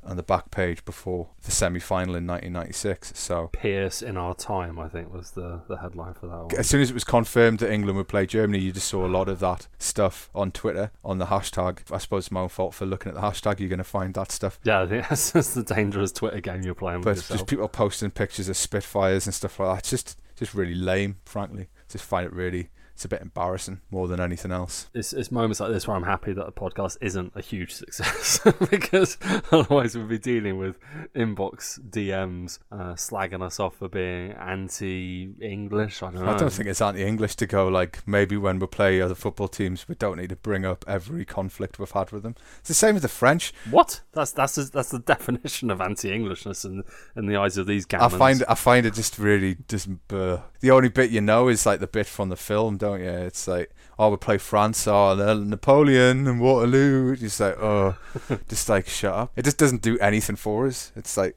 on 0.08 0.18
the 0.18 0.24
back 0.24 0.52
page 0.52 0.84
before 0.86 1.28
the 1.44 1.52
semi-final 1.52 2.16
in 2.16 2.26
1996. 2.26 3.14
So 3.16 3.50
Pearce 3.54 4.02
in 4.02 4.18
our 4.18 4.34
time, 4.34 4.80
I 4.80 4.88
think, 4.88 5.14
was 5.14 5.32
the, 5.32 5.62
the 5.68 5.78
headline 5.78 6.14
for 6.14 6.28
that 6.28 6.38
one. 6.38 6.56
As 6.58 6.68
soon 6.68 6.82
as 6.82 6.90
it 6.90 6.94
was 6.94 7.04
confirmed 7.04 7.60
that 7.60 7.72
England 7.72 7.98
would 7.98 8.08
play 8.08 8.26
Germany, 8.26 8.60
you 8.60 8.72
just 8.72 8.88
saw 8.88 9.06
a 9.06 9.08
lot 9.08 9.30
of 9.30 9.40
that 9.40 9.68
stuff 9.78 10.30
on 10.34 10.52
Twitter 10.52 10.92
on 11.04 11.18
the 11.18 11.28
hashtag. 11.28 11.80
I 11.92 11.98
suppose 11.98 12.26
it's 12.26 12.32
my 12.32 12.42
own 12.42 12.50
fault 12.50 12.74
for 12.74 12.86
looking 12.86 13.10
at 13.10 13.16
the 13.16 13.22
hashtag. 13.22 13.60
You're 13.60 13.70
going 13.70 13.78
to 13.80 13.84
find 13.84 14.14
that 14.14 14.32
stuff. 14.32 14.60
Yeah, 14.64 14.82
I 14.82 14.88
think 14.88 15.08
that's, 15.10 15.32
that's 15.32 15.54
the 15.54 15.64
dangerous 15.64 16.12
Twitter 16.12 16.42
game 16.42 16.64
you're 16.64 16.76
playing. 16.76 17.02
But 17.02 17.16
just 17.28 17.48
people 17.48 17.68
posting 17.68 18.12
pictures 18.12 18.50
of 18.50 18.58
Spitfires 18.58 19.26
and 19.28 19.34
stuff 19.34 19.60
like 19.60 19.70
that. 19.70 19.80
It's 19.80 19.90
just 19.90 20.22
just 20.38 20.54
really 20.54 20.76
lame, 20.76 21.18
frankly. 21.26 21.68
Just 21.90 22.06
find 22.06 22.26
it 22.26 22.34
really 22.34 22.70
it's 22.98 23.06
a 23.06 23.08
bit 23.08 23.22
embarrassing 23.22 23.80
more 23.92 24.08
than 24.08 24.20
anything 24.20 24.52
else. 24.52 24.90
It's, 24.92 25.14
it's 25.14 25.32
moments 25.32 25.60
like 25.60 25.70
this 25.70 25.88
where 25.88 25.96
I'm 25.96 26.02
happy 26.02 26.34
that 26.34 26.48
the 26.48 26.52
podcast 26.52 26.98
isn't 27.00 27.32
a 27.36 27.42
huge 27.42 27.76
success 27.76 28.40
because 28.72 29.20
otherwise 29.52 29.96
we'd 29.96 30.08
be 30.08 30.18
dealing 30.18 30.58
with 30.58 30.80
inbox 31.16 31.80
DMs 31.80 32.58
uh, 32.72 32.96
slagging 32.96 33.44
us 33.44 33.60
off 33.60 33.76
for 33.76 33.88
being 33.88 34.32
anti-English. 34.32 36.02
I 36.02 36.10
don't 36.10 36.26
know. 36.26 36.32
I 36.32 36.38
don't 36.38 36.52
think 36.52 36.70
it's 36.70 36.82
anti-English 36.82 37.36
to 37.36 37.46
go 37.46 37.68
like 37.68 38.02
maybe 38.08 38.36
when 38.36 38.58
we 38.58 38.66
play 38.66 39.00
other 39.00 39.14
football 39.14 39.48
teams 39.48 39.88
we 39.88 39.94
don't 39.94 40.18
need 40.18 40.30
to 40.30 40.36
bring 40.36 40.66
up 40.66 40.84
every 40.88 41.24
conflict 41.24 41.78
we've 41.78 41.92
had 41.92 42.12
with 42.12 42.24
them. 42.24 42.34
It's 42.62 42.70
the 42.70 42.74
same 42.74 42.96
with 42.96 43.04
the 43.04 43.10
French. 43.10 43.54
What? 43.70 44.02
That's 44.14 44.32
that's 44.32 44.56
that's 44.56 44.90
the 44.90 44.98
definition 44.98 45.70
of 45.70 45.82
anti-Englishness 45.82 46.66
in 46.66 46.84
in 47.16 47.28
the 47.28 47.36
eyes 47.36 47.60
of 47.60 47.68
these 47.68 47.86
gammons. 47.86 48.16
I 48.16 48.18
find 48.18 48.44
I 48.50 48.56
find 48.56 48.88
it 48.88 48.96
just 48.96 49.20
really 49.20 49.58
just 49.68 49.88
uh, 50.10 50.40
the 50.62 50.72
only 50.72 50.90
bit 50.90 51.12
you 51.12 51.22
know 51.22 51.48
is 51.48 51.64
like 51.64 51.80
the 51.80 51.86
bit 51.86 52.08
from 52.08 52.30
the 52.30 52.36
film 52.36 52.78
don't 52.88 53.02
you? 53.02 53.10
It's 53.10 53.48
like, 53.48 53.72
oh, 54.00 54.10
we 54.10 54.18
play 54.18 54.38
France, 54.38 54.88
oh, 54.88 55.16
Napoleon 55.46 56.28
and 56.28 56.40
Waterloo. 56.40 57.12
It's 57.12 57.22
just 57.22 57.40
like, 57.40 57.58
oh, 57.62 57.98
just 58.48 58.70
like 58.70 58.88
shut 58.88 59.14
up. 59.14 59.32
It 59.36 59.44
just 59.44 59.58
doesn't 59.58 59.82
do 59.82 59.98
anything 60.00 60.36
for 60.38 60.68
us. 60.68 60.92
It's 60.96 61.18
like, 61.18 61.36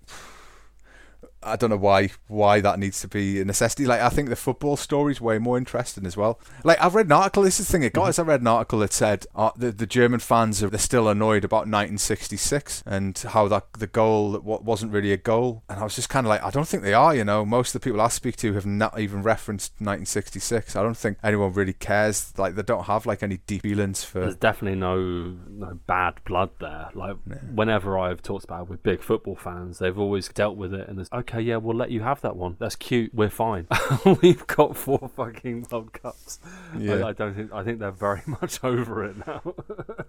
I 1.43 1.57
don't 1.57 1.71
know 1.71 1.77
why 1.77 2.11
why 2.29 2.61
that 2.61 2.79
needs 2.79 3.01
to 3.01 3.09
be 3.09 3.41
a 3.41 3.45
necessity. 3.45 3.87
Like 3.87 4.01
I 4.01 4.11
think 4.11 4.29
the 4.29 4.37
football 4.37 4.77
story 4.77 5.13
is 5.13 5.21
way 5.21 5.39
more 5.39 5.57
interesting 5.57 6.05
as 6.05 6.17
well. 6.17 6.39
Like 6.65 6.81
I've 6.81 6.95
read 6.95 7.07
an 7.07 7.13
article. 7.13 7.43
This 7.43 7.59
is 7.59 7.67
the 7.67 7.73
thing 7.73 7.83
it 7.83 7.95
got 7.95 8.09
us. 8.09 8.19
I 8.19 8.23
read 8.23 8.43
an 8.43 8.47
article 8.47 8.81
that 8.81 8.93
said 8.93 9.27
uh, 9.35 9.51
the 9.57 9.73
the 9.73 9.87
German 9.87 10.21
fans 10.21 10.63
are 10.63 10.69
they're 10.69 10.79
still 10.79 11.09
annoyed 11.09 11.45
about 11.45 11.61
1966 11.61 12.83
and 12.85 13.17
how 13.19 13.49
that 13.49 13.73
the 13.75 13.87
goal 13.87 14.33
that 14.33 14.43
wasn't 14.43 14.93
really 14.93 15.13
a 15.13 15.17
goal. 15.17 15.63
And 15.69 15.81
I 15.81 15.85
was 15.85 15.97
just 15.97 16.11
kind 16.11 16.27
of 16.27 16.29
like, 16.29 16.43
I 16.43 16.51
don't 16.51 16.69
think 16.69 16.83
they 16.83 16.95
are. 16.95 17.15
You 17.15 17.25
know, 17.25 17.47
most 17.47 17.75
of 17.75 17.81
the 17.81 17.85
people 17.85 18.03
I 18.03 18.09
speak 18.09 18.37
to 18.39 18.53
have 18.53 18.67
not 18.67 19.01
even 19.01 19.23
referenced 19.23 19.73
1966. 19.79 20.77
I 20.77 20.83
don't 20.83 20.97
think 20.97 21.19
anyone 21.25 21.55
really 21.55 21.73
cares. 21.73 22.35
Like 22.37 22.55
they 22.55 22.63
don't 22.63 22.85
have 22.85 23.07
like 23.07 23.23
any 23.23 23.39
deep 23.47 23.63
feelings 23.63 24.05
for. 24.05 24.21
There's 24.21 24.37
definitely 24.37 24.79
no 24.79 24.99
no 25.49 25.79
bad 25.87 26.23
blood 26.27 26.51
there. 26.61 26.91
Like 26.95 27.17
yeah. 27.27 27.37
whenever 27.55 27.99
I've 27.99 28.21
talked 28.21 28.45
about 28.45 28.65
it 28.65 28.69
with 28.69 28.83
big 28.83 29.03
football 29.03 29.37
fans, 29.37 29.79
they've 29.79 29.99
always 29.99 30.29
dealt 30.29 30.57
with 30.57 30.75
it 30.75 30.87
and 30.87 31.01
it's 31.01 31.11
okay 31.13 31.30
okay, 31.31 31.41
yeah, 31.41 31.57
we'll 31.57 31.77
let 31.77 31.91
you 31.91 32.03
have 32.03 32.21
that 32.23 32.37
one. 32.37 32.57
That's 32.59 32.77
cute. 32.77 33.15
We're 33.15 33.31
fine. 33.31 33.67
We've 34.23 34.47
got 34.47 34.77
four 34.77 35.11
fucking 35.15 35.67
World 35.71 35.93
Cups. 35.93 36.41
Yeah. 36.77 36.95
I, 36.95 37.09
I, 37.09 37.13
don't 37.13 37.35
think. 37.35 37.53
I 37.53 37.63
think 37.63 37.79
they're 37.79 37.91
very 37.91 38.23
much 38.27 38.63
over 38.63 39.05
it 39.05 39.27
now. 39.27 39.43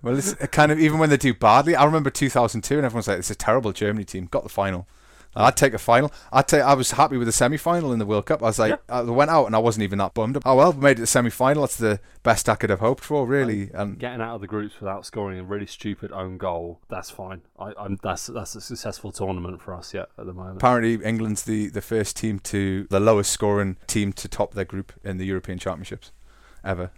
well, 0.02 0.18
it's 0.18 0.34
kind 0.34 0.72
of 0.72 0.80
even 0.80 1.00
when 1.00 1.10
they 1.10 1.18
do 1.18 1.34
badly. 1.34 1.76
I 1.76 1.86
remember 1.86 2.10
2002, 2.10 2.76
and 2.76 2.86
everyone's 2.86 3.08
like, 3.08 3.20
"It's 3.20 3.32
a 3.32 3.36
terrible 3.36 3.72
Germany 3.72 4.06
team." 4.06 4.28
Got 4.30 4.44
the 4.44 4.50
final. 4.50 4.88
I'd 5.36 5.56
take 5.56 5.74
a 5.74 5.78
final. 5.78 6.12
I'd 6.32 6.48
take. 6.48 6.62
I 6.62 6.74
was 6.74 6.92
happy 6.92 7.18
with 7.18 7.28
the 7.28 7.32
semi-final 7.32 7.94
in 7.94 8.00
the 8.00 8.06
World 8.06 8.26
Cup. 8.26 8.42
I 8.42 8.48
was 8.48 8.60
like, 8.60 8.80
yeah. 8.90 9.00
I 9.00 9.02
went 9.02 9.32
out 9.32 9.46
and 9.46 9.56
I 9.56 9.60
wasn't 9.60 9.84
even 9.84 10.00
that 10.00 10.14
bummed. 10.14 10.38
Oh 10.46 10.56
well, 10.56 10.74
we 10.74 10.82
made 10.82 10.98
it 10.98 11.02
to 11.02 11.08
semi-final. 11.08 11.62
That's 11.62 11.78
the 11.78 12.00
best 12.24 12.50
I 12.50 12.56
could 12.56 12.70
have 12.70 12.80
hoped 12.80 13.04
for, 13.04 13.26
really. 13.26 13.70
And 13.74 13.98
getting 13.98 14.22
out 14.22 14.36
of 14.36 14.42
the 14.42 14.48
groups 14.48 14.80
without 14.80 15.06
scoring 15.06 15.40
a 15.40 15.44
really 15.44 15.68
stupid 15.68 16.12
own 16.12 16.38
goal, 16.38 16.80
that's 16.90 17.10
fine. 17.10 17.42
I, 17.58 17.74
am 17.80 17.98
that's 18.04 18.28
that's 18.28 18.56
a 18.56 18.62
successful 18.62 19.12
tournament 19.12 19.62
for 19.62 19.74
us 19.74 19.94
yet 19.94 20.10
at 20.18 20.26
the 20.26 20.34
moment. 20.34 20.58
Apparently, 20.58 21.04
England's 21.06 21.44
the 21.44 21.70
the 21.70 21.82
first 21.82 22.18
team 22.18 22.40
to 22.40 22.88
the 22.90 23.00
lowest 23.00 23.32
scoring 23.32 23.78
team 23.88 24.12
to 24.14 24.28
top 24.28 24.54
their 24.54 24.66
group 24.66 24.92
in 25.04 25.18
the 25.18 25.26
European 25.26 25.60
Championships 25.60 26.12
ever. 26.64 26.92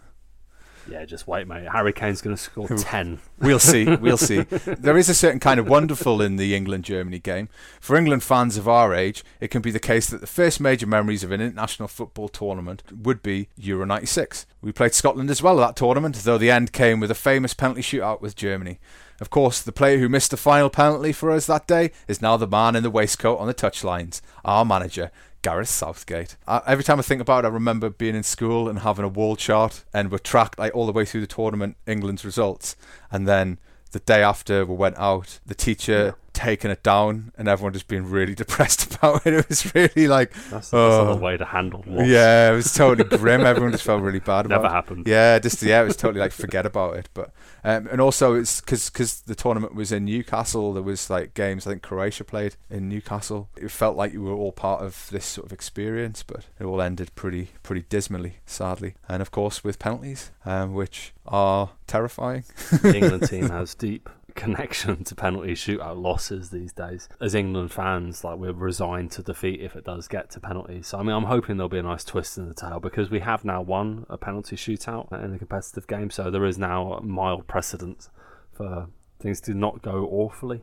Yeah, 0.88 1.04
just 1.04 1.26
wait, 1.26 1.46
mate. 1.48 1.66
Harry 1.70 1.92
Kane's 1.92 2.20
going 2.20 2.36
to 2.36 2.42
score 2.42 2.68
10. 2.76 3.18
We'll 3.38 3.58
see. 3.58 3.84
We'll 3.96 4.16
see. 4.18 4.42
There 4.84 4.96
is 4.98 5.08
a 5.08 5.14
certain 5.14 5.40
kind 5.40 5.58
of 5.58 5.68
wonderful 5.68 6.20
in 6.20 6.36
the 6.36 6.54
England 6.54 6.84
Germany 6.84 7.18
game. 7.18 7.48
For 7.80 7.96
England 7.96 8.22
fans 8.22 8.56
of 8.56 8.68
our 8.68 8.94
age, 8.94 9.24
it 9.40 9.48
can 9.48 9.62
be 9.62 9.70
the 9.70 9.78
case 9.78 10.08
that 10.10 10.20
the 10.20 10.26
first 10.26 10.60
major 10.60 10.86
memories 10.86 11.24
of 11.24 11.30
an 11.32 11.40
international 11.40 11.88
football 11.88 12.28
tournament 12.28 12.82
would 12.92 13.22
be 13.22 13.48
Euro 13.56 13.86
96. 13.86 14.46
We 14.60 14.72
played 14.72 14.94
Scotland 14.94 15.30
as 15.30 15.42
well 15.42 15.60
at 15.60 15.66
that 15.68 15.76
tournament, 15.76 16.16
though 16.16 16.38
the 16.38 16.50
end 16.50 16.72
came 16.72 17.00
with 17.00 17.10
a 17.10 17.14
famous 17.14 17.54
penalty 17.54 17.82
shootout 17.82 18.20
with 18.20 18.36
Germany. 18.36 18.78
Of 19.20 19.30
course, 19.30 19.62
the 19.62 19.72
player 19.72 19.98
who 19.98 20.08
missed 20.08 20.32
the 20.32 20.36
final 20.36 20.68
penalty 20.70 21.12
for 21.12 21.30
us 21.30 21.46
that 21.46 21.66
day 21.66 21.92
is 22.08 22.20
now 22.20 22.36
the 22.36 22.48
man 22.48 22.74
in 22.76 22.82
the 22.82 22.90
waistcoat 22.90 23.38
on 23.38 23.46
the 23.46 23.54
touchlines, 23.54 24.20
our 24.44 24.64
manager, 24.64 25.10
Gareth 25.44 25.68
Southgate. 25.68 26.36
I, 26.48 26.62
every 26.66 26.82
time 26.82 26.98
I 26.98 27.02
think 27.02 27.20
about 27.20 27.44
it, 27.44 27.48
I 27.48 27.50
remember 27.50 27.90
being 27.90 28.16
in 28.16 28.22
school 28.22 28.66
and 28.66 28.78
having 28.78 29.04
a 29.04 29.08
wall 29.08 29.36
chart, 29.36 29.84
and 29.92 30.10
we're 30.10 30.18
tracked 30.18 30.58
like 30.58 30.74
all 30.74 30.86
the 30.86 30.92
way 30.92 31.04
through 31.04 31.20
the 31.20 31.26
tournament, 31.26 31.76
England's 31.86 32.24
results, 32.24 32.76
and 33.12 33.28
then 33.28 33.58
the 33.92 33.98
day 34.00 34.22
after 34.22 34.64
we 34.64 34.74
went 34.74 34.96
out, 34.96 35.40
the 35.44 35.54
teacher 35.54 36.16
taking 36.34 36.70
it 36.70 36.82
down 36.82 37.32
and 37.38 37.48
everyone 37.48 37.72
just 37.72 37.88
being 37.88 38.10
really 38.10 38.34
depressed 38.44 38.94
about 38.94 39.26
it. 39.26 39.32
It 39.32 39.48
was 39.48 39.74
really 39.74 40.06
like 40.06 40.32
that's, 40.32 40.70
that's 40.70 40.72
oh. 40.72 41.16
way 41.16 41.36
to 41.36 41.44
handle 41.44 41.82
loss. 41.86 42.06
Yeah, 42.06 42.52
it 42.52 42.56
was 42.56 42.74
totally 42.74 43.08
grim. 43.18 43.42
Everyone 43.42 43.72
just 43.72 43.84
felt 43.84 44.02
really 44.02 44.18
bad 44.18 44.46
about 44.46 44.62
Never 44.62 44.66
it. 44.66 44.76
happened. 44.76 45.06
Yeah, 45.06 45.38
just 45.38 45.62
yeah, 45.62 45.80
it 45.80 45.86
was 45.86 45.96
totally 45.96 46.20
like 46.20 46.32
forget 46.44 46.66
about 46.66 46.96
it. 46.96 47.08
But 47.14 47.30
um, 47.62 47.86
and 47.90 48.00
also 48.00 48.34
it's 48.34 48.60
because 48.60 48.90
because 48.90 49.22
the 49.22 49.34
tournament 49.34 49.74
was 49.74 49.92
in 49.92 50.04
Newcastle. 50.04 50.74
There 50.74 50.82
was 50.82 51.08
like 51.08 51.34
games. 51.34 51.66
I 51.66 51.70
think 51.70 51.82
Croatia 51.82 52.24
played 52.24 52.56
in 52.68 52.88
Newcastle. 52.88 53.48
It 53.56 53.70
felt 53.70 53.96
like 53.96 54.12
you 54.12 54.22
were 54.22 54.32
all 54.32 54.52
part 54.52 54.82
of 54.82 55.08
this 55.10 55.24
sort 55.24 55.46
of 55.46 55.52
experience, 55.52 56.22
but 56.22 56.46
it 56.58 56.64
all 56.64 56.82
ended 56.82 57.14
pretty 57.14 57.50
pretty 57.62 57.84
dismally, 57.88 58.34
sadly. 58.44 58.94
And 59.08 59.22
of 59.22 59.30
course 59.30 59.62
with 59.62 59.78
penalties, 59.78 60.32
um, 60.44 60.74
which 60.74 61.12
are 61.26 61.70
terrifying. 61.86 62.44
the 62.82 62.94
England 62.94 63.28
team 63.28 63.48
has 63.48 63.74
deep 63.74 64.08
connection 64.34 65.04
to 65.04 65.14
penalty 65.14 65.54
shootout 65.54 66.00
losses 66.00 66.50
these 66.50 66.72
days. 66.72 67.08
As 67.20 67.34
England 67.34 67.72
fans, 67.72 68.24
like 68.24 68.38
we're 68.38 68.52
resigned 68.52 69.10
to 69.12 69.22
defeat 69.22 69.60
if 69.60 69.76
it 69.76 69.84
does 69.84 70.08
get 70.08 70.30
to 70.30 70.40
penalties. 70.40 70.88
So 70.88 70.98
I 70.98 71.02
mean, 71.02 71.14
I'm 71.14 71.24
hoping 71.24 71.56
there'll 71.56 71.68
be 71.68 71.78
a 71.78 71.82
nice 71.82 72.04
twist 72.04 72.36
in 72.38 72.48
the 72.48 72.54
tail 72.54 72.80
because 72.80 73.10
we 73.10 73.20
have 73.20 73.44
now 73.44 73.62
won 73.62 74.06
a 74.08 74.18
penalty 74.18 74.56
shootout 74.56 75.12
in 75.24 75.34
a 75.34 75.38
competitive 75.38 75.86
game, 75.86 76.10
so 76.10 76.30
there 76.30 76.44
is 76.44 76.58
now 76.58 76.94
a 76.94 77.02
mild 77.02 77.46
precedent 77.46 78.08
for 78.52 78.88
things 79.20 79.40
to 79.42 79.54
not 79.54 79.82
go 79.82 80.08
awfully. 80.10 80.62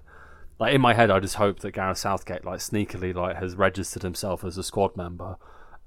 Like 0.60 0.75
in 0.75 0.81
my 0.81 0.93
head, 0.93 1.10
I 1.10 1.19
just 1.19 1.36
hope 1.36 1.60
that 1.62 1.71
Gareth 1.71 1.97
Southgate, 1.97 2.45
like 2.45 2.60
sneakily, 2.60 3.15
like 3.15 3.38
has 3.38 3.55
registered 3.55 4.03
himself 4.03 4.43
as 4.43 4.57
a 4.57 4.63
squad 4.63 4.95
member, 4.95 5.38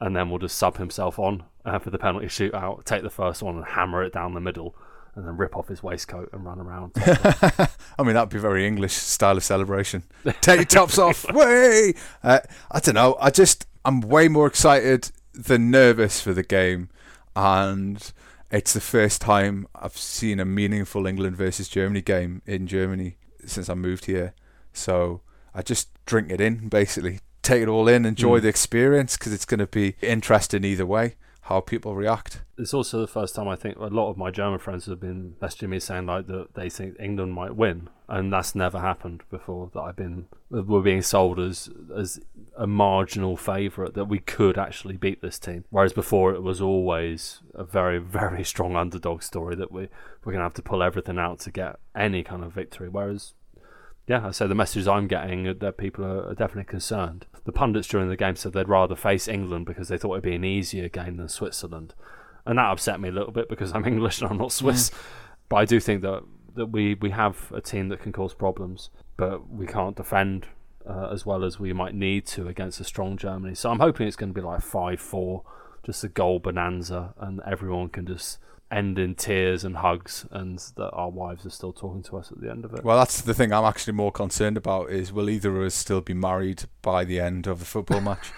and 0.00 0.16
then 0.16 0.30
will 0.30 0.38
just 0.38 0.56
sub 0.56 0.78
himself 0.78 1.18
on 1.18 1.44
uh, 1.64 1.78
for 1.78 1.90
the 1.90 1.98
penalty 1.98 2.26
shootout, 2.26 2.84
take 2.84 3.02
the 3.02 3.10
first 3.10 3.42
one, 3.42 3.56
and 3.56 3.64
hammer 3.66 4.02
it 4.02 4.12
down 4.12 4.34
the 4.34 4.40
middle 4.40 4.74
and 5.16 5.27
then 5.27 5.37
rip 5.37 5.57
off 5.57 5.68
his 5.68 5.83
waistcoat 5.83 6.31
and 6.33 6.44
run 6.44 6.59
around. 6.59 6.92
I 6.96 8.03
mean, 8.03 8.14
that'd 8.14 8.31
be 8.31 8.38
very 8.38 8.66
English 8.66 8.94
style 8.94 9.37
of 9.37 9.44
celebration. 9.44 10.03
Take 10.40 10.57
your 10.57 10.64
tops 10.64 10.98
off, 10.98 11.24
way! 11.33 11.94
Uh, 12.22 12.40
I 12.70 12.81
don't 12.81 12.94
know. 12.94 13.16
I 13.20 13.31
just 13.31 13.66
I'm 13.85 14.00
way 14.00 14.29
more 14.29 14.46
excited 14.46 15.11
than 15.33 15.70
nervous 15.70 16.20
for 16.20 16.33
the 16.33 16.42
game, 16.42 16.88
and 17.37 18.12
it's 18.50 18.72
the 18.72 18.81
first 18.81 19.20
time 19.20 19.66
I've 19.74 19.96
seen 19.96 20.40
a 20.40 20.44
meaningful 20.44 21.07
England 21.07 21.37
versus 21.37 21.68
Germany 21.68 22.03
game 22.03 22.42
in 22.46 22.66
Germany 22.66 23.16
since 23.44 23.68
I 23.68 23.74
moved 23.74 24.07
here. 24.07 24.35
So 24.72 25.20
I 25.55 25.62
just 25.62 25.88
drink 26.07 26.31
it 26.31 26.40
in, 26.40 26.68
basically. 26.68 27.20
Take 27.42 27.62
it 27.62 27.68
all 27.68 27.88
in, 27.88 28.07
enjoy 28.07 28.38
mm. 28.38 28.42
the 28.42 28.48
experience 28.48 29.18
because 29.18 29.33
it's 29.33 29.44
going 29.44 29.59
to 29.59 29.66
be 29.66 29.96
interesting 30.00 30.64
either 30.64 30.87
way 30.87 31.16
how 31.44 31.61
people 31.61 31.94
react. 31.94 32.42
It's 32.57 32.72
also 32.72 33.00
the 33.00 33.07
first 33.07 33.35
time 33.35 33.48
I 33.48 33.57
think 33.57 33.76
a 33.76 33.87
lot 33.87 34.09
of 34.09 34.16
my 34.16 34.30
German 34.30 34.59
friends 34.59 34.87
have 34.87 35.00
been 35.00 35.35
messaging 35.42 35.68
me 35.68 35.78
saying 35.78 36.07
like 36.07 36.26
that 36.28 36.54
they 36.54 36.70
think 36.70 36.96
England 36.98 37.35
might 37.35 37.54
win, 37.54 37.90
and 38.09 38.33
that's 38.33 38.54
never 38.54 38.80
happened 38.80 39.22
before. 39.30 39.70
That 39.74 39.80
I've 39.80 39.96
been 39.96 40.26
we're 40.48 40.80
being 40.80 41.02
sold 41.02 41.38
as 41.38 41.68
as 41.94 42.18
a 42.57 42.66
marginal 42.66 43.37
favourite 43.37 43.92
that 43.94 44.07
we 44.07 44.20
could 44.20 44.57
actually 44.57 44.96
beat 44.96 45.20
this 45.20 45.38
team, 45.38 45.64
whereas 45.68 45.92
before 45.92 46.33
it 46.33 46.42
was 46.42 46.62
always 46.62 47.42
a 47.54 47.64
very 47.64 47.98
very 48.20 48.42
strong 48.42 48.74
underdog 48.74 49.22
story 49.22 49.54
that 49.57 49.70
we 49.70 49.88
we're 50.24 50.33
gonna 50.33 50.44
have 50.44 50.54
to 50.54 50.62
pull 50.62 50.83
everything 50.83 51.18
out 51.18 51.40
to 51.40 51.50
get 51.50 51.76
any 51.94 52.22
kind 52.22 52.42
of 52.42 52.54
victory. 52.54 52.88
Whereas 52.88 53.35
yeah, 54.06 54.26
I 54.26 54.30
say 54.32 54.46
the 54.46 54.54
messages 54.54 54.86
I'm 54.86 55.06
getting 55.06 55.46
are 55.48 55.54
that 55.54 55.78
people 55.78 56.04
are 56.04 56.34
definitely 56.34 56.64
concerned. 56.64 57.26
The 57.44 57.52
pundits 57.52 57.88
during 57.88 58.08
the 58.08 58.16
game 58.16 58.36
said 58.36 58.52
they'd 58.52 58.68
rather 58.68 58.96
face 58.96 59.28
England 59.28 59.66
because 59.66 59.88
they 59.88 59.96
thought 59.96 60.12
it'd 60.12 60.24
be 60.24 60.34
an 60.34 60.44
easier 60.44 60.88
game 60.88 61.16
than 61.16 61.28
Switzerland, 61.28 61.94
and 62.44 62.58
that 62.58 62.70
upset 62.70 63.00
me 63.00 63.08
a 63.08 63.12
little 63.12 63.32
bit 63.32 63.48
because 63.48 63.72
I'm 63.72 63.84
English 63.86 64.20
and 64.20 64.30
I'm 64.30 64.38
not 64.38 64.52
Swiss. 64.52 64.90
Mm. 64.90 64.94
But 65.48 65.56
I 65.56 65.64
do 65.64 65.80
think 65.80 66.02
that 66.02 66.22
that 66.54 66.66
we 66.66 66.94
we 66.94 67.10
have 67.10 67.50
a 67.52 67.60
team 67.60 67.88
that 67.88 68.00
can 68.00 68.12
cause 68.12 68.34
problems, 68.34 68.90
but 69.16 69.48
we 69.48 69.66
can't 69.66 69.96
defend 69.96 70.46
uh, 70.88 71.08
as 71.10 71.24
well 71.24 71.44
as 71.44 71.58
we 71.58 71.72
might 71.72 71.94
need 71.94 72.26
to 72.26 72.48
against 72.48 72.80
a 72.80 72.84
strong 72.84 73.16
Germany. 73.16 73.54
So 73.54 73.70
I'm 73.70 73.80
hoping 73.80 74.06
it's 74.06 74.16
going 74.16 74.32
to 74.32 74.38
be 74.38 74.44
like 74.44 74.60
five 74.60 75.00
four, 75.00 75.44
just 75.84 76.04
a 76.04 76.08
goal 76.08 76.38
bonanza, 76.38 77.14
and 77.18 77.40
everyone 77.46 77.88
can 77.88 78.06
just 78.06 78.38
end 78.70 78.98
in 78.98 79.14
tears 79.14 79.64
and 79.64 79.76
hugs, 79.76 80.26
and 80.30 80.58
that 80.76 80.90
our 80.90 81.10
wives 81.10 81.46
are 81.46 81.50
still 81.50 81.72
talking 81.72 82.02
to 82.02 82.16
us 82.16 82.32
at 82.32 82.40
the 82.40 82.50
end 82.50 82.64
of 82.64 82.74
it. 82.74 82.84
Well, 82.84 82.98
that's 82.98 83.20
the 83.20 83.34
thing 83.34 83.52
I'm 83.52 83.64
actually 83.64 83.92
more 83.92 84.12
concerned 84.12 84.56
about: 84.56 84.90
is 84.90 85.12
will 85.12 85.30
either 85.30 85.56
of 85.56 85.66
us 85.66 85.74
still 85.74 86.00
be 86.00 86.14
married 86.14 86.64
by 86.82 87.04
the 87.04 87.20
end 87.20 87.46
of 87.46 87.58
the 87.60 87.64
football 87.64 88.00
match? 88.02 88.32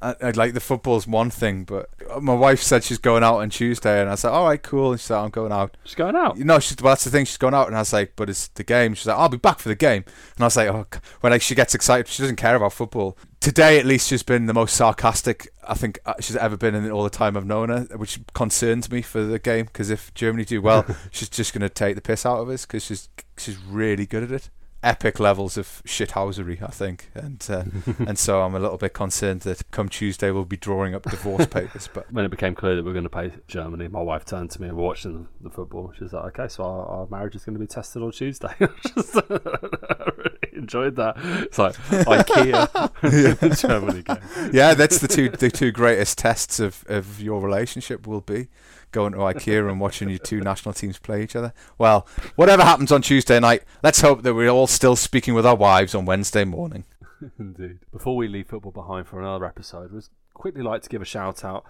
I, 0.00 0.14
I, 0.22 0.30
like 0.30 0.54
the 0.54 0.60
football's 0.60 1.06
one 1.06 1.30
thing, 1.30 1.64
but 1.64 1.90
my 2.20 2.34
wife 2.34 2.62
said 2.62 2.84
she's 2.84 2.98
going 2.98 3.22
out 3.22 3.38
on 3.38 3.50
Tuesday, 3.50 4.00
and 4.00 4.08
I 4.08 4.14
said, 4.14 4.30
"All 4.30 4.46
right, 4.46 4.62
cool." 4.62 4.92
And 4.92 5.00
she 5.00 5.06
said, 5.06 5.18
"I'm 5.18 5.30
going 5.30 5.52
out." 5.52 5.76
She's 5.84 5.94
going 5.94 6.16
out. 6.16 6.36
You 6.36 6.44
know, 6.44 6.58
she's 6.58 6.76
well, 6.80 6.92
that's 6.92 7.04
the 7.04 7.10
thing. 7.10 7.24
She's 7.24 7.36
going 7.36 7.54
out, 7.54 7.66
and 7.66 7.76
I 7.76 7.80
was 7.80 7.92
like, 7.92 8.14
"But 8.16 8.30
it's 8.30 8.48
the 8.48 8.64
game." 8.64 8.94
She's 8.94 9.06
like, 9.06 9.16
"I'll 9.16 9.28
be 9.28 9.36
back 9.36 9.58
for 9.58 9.68
the 9.68 9.74
game," 9.74 10.04
and 10.36 10.42
I 10.42 10.44
was 10.44 10.56
like, 10.56 10.68
"Oh." 10.68 10.86
When 11.20 11.32
like 11.32 11.42
she 11.42 11.54
gets 11.54 11.74
excited, 11.74 12.08
she 12.08 12.22
doesn't 12.22 12.36
care 12.36 12.56
about 12.56 12.72
football. 12.72 13.16
Today, 13.40 13.78
at 13.78 13.86
least, 13.86 14.08
she's 14.08 14.22
been 14.22 14.46
the 14.46 14.54
most 14.54 14.76
sarcastic 14.76 15.48
I 15.66 15.74
think 15.74 15.98
uh, 16.04 16.14
she's 16.20 16.36
ever 16.36 16.56
been 16.56 16.74
in 16.74 16.90
all 16.90 17.04
the 17.04 17.10
time 17.10 17.36
I've 17.36 17.46
known 17.46 17.68
her, 17.68 17.82
which 17.96 18.20
concerns 18.34 18.90
me 18.90 19.02
for 19.02 19.22
the 19.22 19.38
game. 19.38 19.66
Because 19.66 19.90
if 19.90 20.12
Germany 20.14 20.44
do 20.44 20.60
well, 20.60 20.84
she's 21.10 21.28
just 21.28 21.52
going 21.52 21.62
to 21.62 21.68
take 21.68 21.94
the 21.94 22.02
piss 22.02 22.26
out 22.26 22.40
of 22.40 22.48
us 22.48 22.66
because 22.66 22.84
she's 22.84 23.08
she's 23.36 23.58
really 23.58 24.06
good 24.06 24.22
at 24.22 24.30
it 24.30 24.50
epic 24.82 25.20
levels 25.20 25.58
of 25.58 25.82
shithousery, 25.84 26.62
I 26.62 26.68
think, 26.68 27.10
and 27.14 27.44
uh, 27.50 27.64
and 28.06 28.18
so 28.18 28.42
I'm 28.42 28.54
a 28.54 28.58
little 28.58 28.78
bit 28.78 28.94
concerned 28.94 29.42
that 29.42 29.70
come 29.70 29.88
Tuesday 29.88 30.30
we'll 30.30 30.44
be 30.44 30.56
drawing 30.56 30.94
up 30.94 31.02
divorce 31.02 31.46
papers. 31.50 31.88
But 31.92 32.10
when 32.12 32.24
it 32.24 32.30
became 32.30 32.54
clear 32.54 32.76
that 32.76 32.84
we 32.84 32.90
are 32.90 32.94
going 32.94 33.04
to 33.04 33.10
play 33.10 33.32
Germany, 33.46 33.88
my 33.88 34.00
wife 34.00 34.24
turned 34.24 34.50
to 34.52 34.62
me 34.62 34.68
and 34.68 34.76
we're 34.76 34.84
watching 34.84 35.28
the, 35.40 35.50
football. 35.50 35.92
She 35.96 36.04
was 36.04 36.12
like, 36.12 36.38
"Okay, 36.38 36.48
so 36.48 36.64
our, 36.64 36.86
our 36.86 37.06
marriage 37.08 37.34
is 37.34 37.44
going 37.44 37.54
to 37.54 37.60
be 37.60 37.66
tested 37.66 38.02
on 38.02 38.12
Tuesday." 38.12 38.54
Just, 38.94 39.16
I 39.16 40.10
really 40.16 40.38
enjoyed 40.52 40.96
that. 40.96 41.16
It's 41.18 41.58
like 41.58 41.74
IKEA 41.76 43.60
Germany 43.60 44.02
game. 44.02 44.50
Yeah, 44.52 44.74
that's 44.74 44.98
the 44.98 45.08
two 45.08 45.28
the 45.28 45.50
two 45.50 45.72
greatest 45.72 46.18
tests 46.18 46.60
of 46.60 46.84
of 46.88 47.20
your 47.20 47.40
relationship 47.40 48.06
will 48.06 48.20
be 48.20 48.48
going 48.90 49.12
to 49.12 49.18
IKEA 49.18 49.68
and 49.68 49.80
watching 49.80 50.08
your 50.08 50.18
two 50.18 50.40
national 50.40 50.74
teams 50.74 50.98
play 50.98 51.22
each 51.22 51.36
other. 51.36 51.52
Well, 51.78 52.06
whatever 52.36 52.62
happens 52.62 52.92
on 52.92 53.02
Tuesday 53.02 53.40
night, 53.40 53.62
let's 53.82 54.00
hope 54.00 54.22
that 54.22 54.34
we're 54.34 54.48
all 54.48 54.66
still 54.66 54.96
speaking 54.96 55.34
with 55.34 55.46
our 55.46 55.56
wives 55.56 55.94
on 55.94 56.04
Wednesday 56.06 56.44
morning. 56.44 56.84
Indeed. 57.38 57.78
Before 57.92 58.16
we 58.16 58.28
leave 58.28 58.48
football 58.48 58.72
behind 58.72 59.06
for 59.06 59.20
another 59.20 59.44
episode, 59.44 59.92
we'd 59.92 60.04
quickly 60.34 60.62
like 60.62 60.82
to 60.82 60.88
give 60.88 61.02
a 61.02 61.06
shout 61.06 61.44
out 61.44 61.64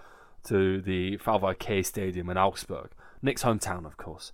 to 0.45 0.81
the 0.81 1.17
WWK 1.17 1.85
Stadium 1.85 2.29
in 2.29 2.37
Augsburg, 2.37 2.89
Nick's 3.21 3.43
hometown, 3.43 3.85
of 3.85 3.97
course. 3.97 4.31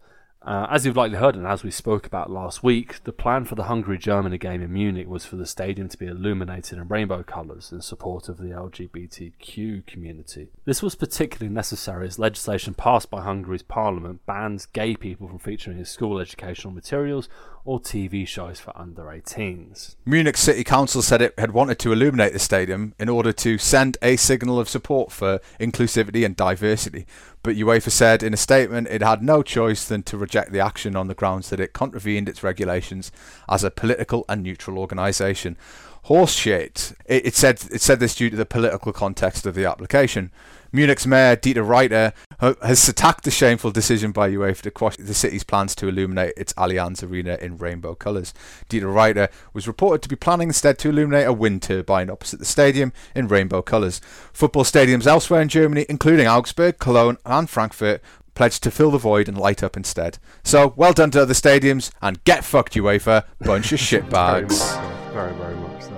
Uh, 0.47 0.65
as 0.71 0.85
you've 0.85 0.95
likely 0.95 1.17
heard, 1.17 1.35
and 1.35 1.45
as 1.45 1.61
we 1.61 1.69
spoke 1.69 2.05
about 2.05 2.31
last 2.31 2.63
week, 2.63 3.03
the 3.03 3.11
plan 3.11 3.43
for 3.43 3.55
the 3.55 3.65
Hungary 3.65 3.97
Germany 3.97 4.37
game 4.37 4.61
in 4.61 4.71
Munich 4.71 5.05
was 5.05 5.25
for 5.25 5.35
the 5.35 5.45
stadium 5.45 5.89
to 5.89 5.97
be 5.97 6.07
illuminated 6.07 6.77
in 6.77 6.87
rainbow 6.87 7.21
colours 7.21 7.73
in 7.73 7.81
support 7.81 8.29
of 8.29 8.37
the 8.37 8.51
LGBTQ 8.51 9.85
community. 9.85 10.47
This 10.63 10.81
was 10.81 10.95
particularly 10.95 11.53
necessary 11.53 12.07
as 12.07 12.17
legislation 12.17 12.73
passed 12.73 13.09
by 13.09 13.23
Hungary's 13.23 13.61
parliament 13.61 14.25
bans 14.25 14.65
gay 14.67 14.95
people 14.95 15.27
from 15.27 15.39
featuring 15.39 15.79
in 15.79 15.85
school 15.85 16.17
educational 16.17 16.71
materials 16.71 17.27
or 17.67 17.81
TV 17.81 18.25
shows 18.25 18.61
for 18.61 18.71
under 18.77 19.03
18s. 19.03 19.95
Munich 20.05 20.37
City 20.37 20.63
Council 20.63 21.01
said 21.01 21.21
it 21.21 21.37
had 21.37 21.51
wanted 21.51 21.77
to 21.79 21.91
illuminate 21.91 22.31
the 22.31 22.39
stadium 22.39 22.95
in 22.97 23.09
order 23.09 23.33
to 23.33 23.57
send 23.57 23.97
a 24.01 24.15
signal 24.15 24.57
of 24.57 24.69
support 24.69 25.11
for 25.11 25.41
inclusivity 25.59 26.25
and 26.25 26.37
diversity, 26.37 27.05
but 27.43 27.57
UEFA 27.57 27.91
said 27.91 28.23
in 28.23 28.33
a 28.33 28.37
statement 28.37 28.87
it 28.87 29.03
had 29.03 29.21
no 29.21 29.43
choice 29.43 29.85
than 29.85 30.01
to 30.03 30.17
reject 30.17 30.53
the 30.53 30.61
action 30.61 30.95
on 30.95 31.07
the 31.07 31.13
grounds 31.13 31.49
that 31.49 31.59
it 31.59 31.73
contravened 31.73 32.29
its 32.29 32.41
regulations 32.41 33.11
as 33.49 33.65
a 33.65 33.69
political 33.69 34.23
and 34.29 34.43
neutral 34.43 34.79
organisation. 34.79 35.57
Horseshit. 36.05 36.93
It, 37.05 37.27
it 37.27 37.35
said 37.35 37.65
it 37.69 37.81
said 37.81 37.99
this 37.99 38.15
due 38.15 38.29
to 38.29 38.37
the 38.37 38.45
political 38.45 38.93
context 38.93 39.45
of 39.45 39.55
the 39.55 39.65
application. 39.65 40.31
Munich's 40.71 41.07
mayor 41.07 41.35
Dieter 41.35 41.67
Reiter 41.67 42.13
has 42.39 42.87
attacked 42.87 43.23
the 43.23 43.31
shameful 43.31 43.71
decision 43.71 44.11
by 44.11 44.29
UEFA 44.29 44.61
to 44.61 44.71
quash 44.71 44.97
the 44.97 45.13
city's 45.13 45.43
plans 45.43 45.75
to 45.75 45.87
illuminate 45.87 46.33
its 46.37 46.53
Allianz 46.53 47.07
Arena 47.07 47.37
in 47.41 47.57
rainbow 47.57 47.95
colours. 47.95 48.33
Dieter 48.69 48.93
Reiter 48.93 49.29
was 49.53 49.67
reported 49.67 50.01
to 50.03 50.09
be 50.09 50.15
planning 50.15 50.49
instead 50.49 50.77
to 50.79 50.89
illuminate 50.89 51.27
a 51.27 51.33
wind 51.33 51.61
turbine 51.63 52.09
opposite 52.09 52.39
the 52.39 52.45
stadium 52.45 52.93
in 53.15 53.27
rainbow 53.27 53.61
colours. 53.61 53.99
Football 54.33 54.63
stadiums 54.63 55.07
elsewhere 55.07 55.41
in 55.41 55.49
Germany, 55.49 55.85
including 55.89 56.27
Augsburg, 56.27 56.77
Cologne, 56.77 57.17
and 57.25 57.49
Frankfurt, 57.49 58.01
pledged 58.35 58.61
to 58.61 58.69
fill 58.69 58.91
the 58.91 58.99
void 58.99 59.27
and 59.27 59.37
light 59.37 59.63
up 59.63 59.75
instead. 59.75 60.19
So, 60.43 60.73
well 60.75 60.93
done 60.93 61.09
to 61.11 61.23
other 61.23 61.33
stadiums, 61.33 61.89
and 62.03 62.23
get 62.23 62.45
fucked, 62.45 62.75
UEFA, 62.75 63.23
bunch 63.39 63.71
of 63.71 63.79
shitbags. 63.79 64.79
Very, 65.11 65.33
very 65.33 65.55
much 65.55 65.81
so. 65.81 65.96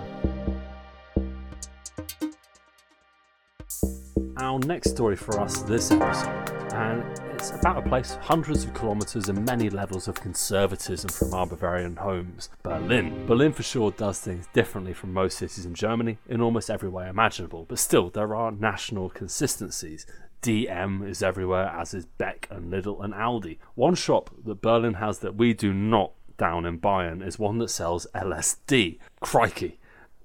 Our 4.38 4.60
next 4.60 4.92
story 4.92 5.16
for 5.16 5.40
us 5.40 5.62
this 5.62 5.92
episode, 5.92 6.74
and 6.74 7.04
it's 7.32 7.52
about 7.52 7.78
a 7.78 7.88
place 7.88 8.18
hundreds 8.22 8.64
of 8.64 8.74
kilometres 8.74 9.30
and 9.30 9.46
many 9.46 9.70
levels 9.70 10.08
of 10.08 10.16
conservatism 10.16 11.10
from 11.10 11.34
our 11.34 11.48
Bavarian 11.48 11.96
homes 11.96 12.50
Berlin. 12.64 13.26
Berlin, 13.26 13.54
for 13.54 13.64
sure, 13.64 13.92
does 13.92 14.20
things 14.20 14.48
differently 14.54 14.94
from 14.94 15.14
most 15.14 15.38
cities 15.38 15.66
in 15.66 15.74
Germany 15.74 16.18
in 16.28 16.42
almost 16.42 16.70
every 16.70 16.90
way 16.90 17.08
imaginable, 17.08 17.66
but 17.70 17.80
still, 17.80 18.10
there 18.10 18.36
are 18.36 18.52
national 18.52 19.10
consistencies. 19.10 20.06
DM 20.42 21.08
is 21.08 21.22
everywhere, 21.22 21.68
as 21.68 21.94
is 21.94 22.06
Beck 22.06 22.48
and 22.50 22.72
Lidl 22.72 23.04
and 23.04 23.14
Aldi. 23.14 23.58
One 23.76 23.96
shop 23.96 24.30
that 24.46 24.62
Berlin 24.62 24.96
has 24.96 25.20
that 25.20 25.36
we 25.36 25.54
do 25.54 25.74
not 25.74 26.14
down 26.38 26.66
in 26.66 26.80
Bayern 26.80 27.26
is 27.26 27.38
one 27.38 27.60
that 27.60 27.70
sells 27.70 28.08
LSD. 28.16 28.98
Crikey. 29.20 29.80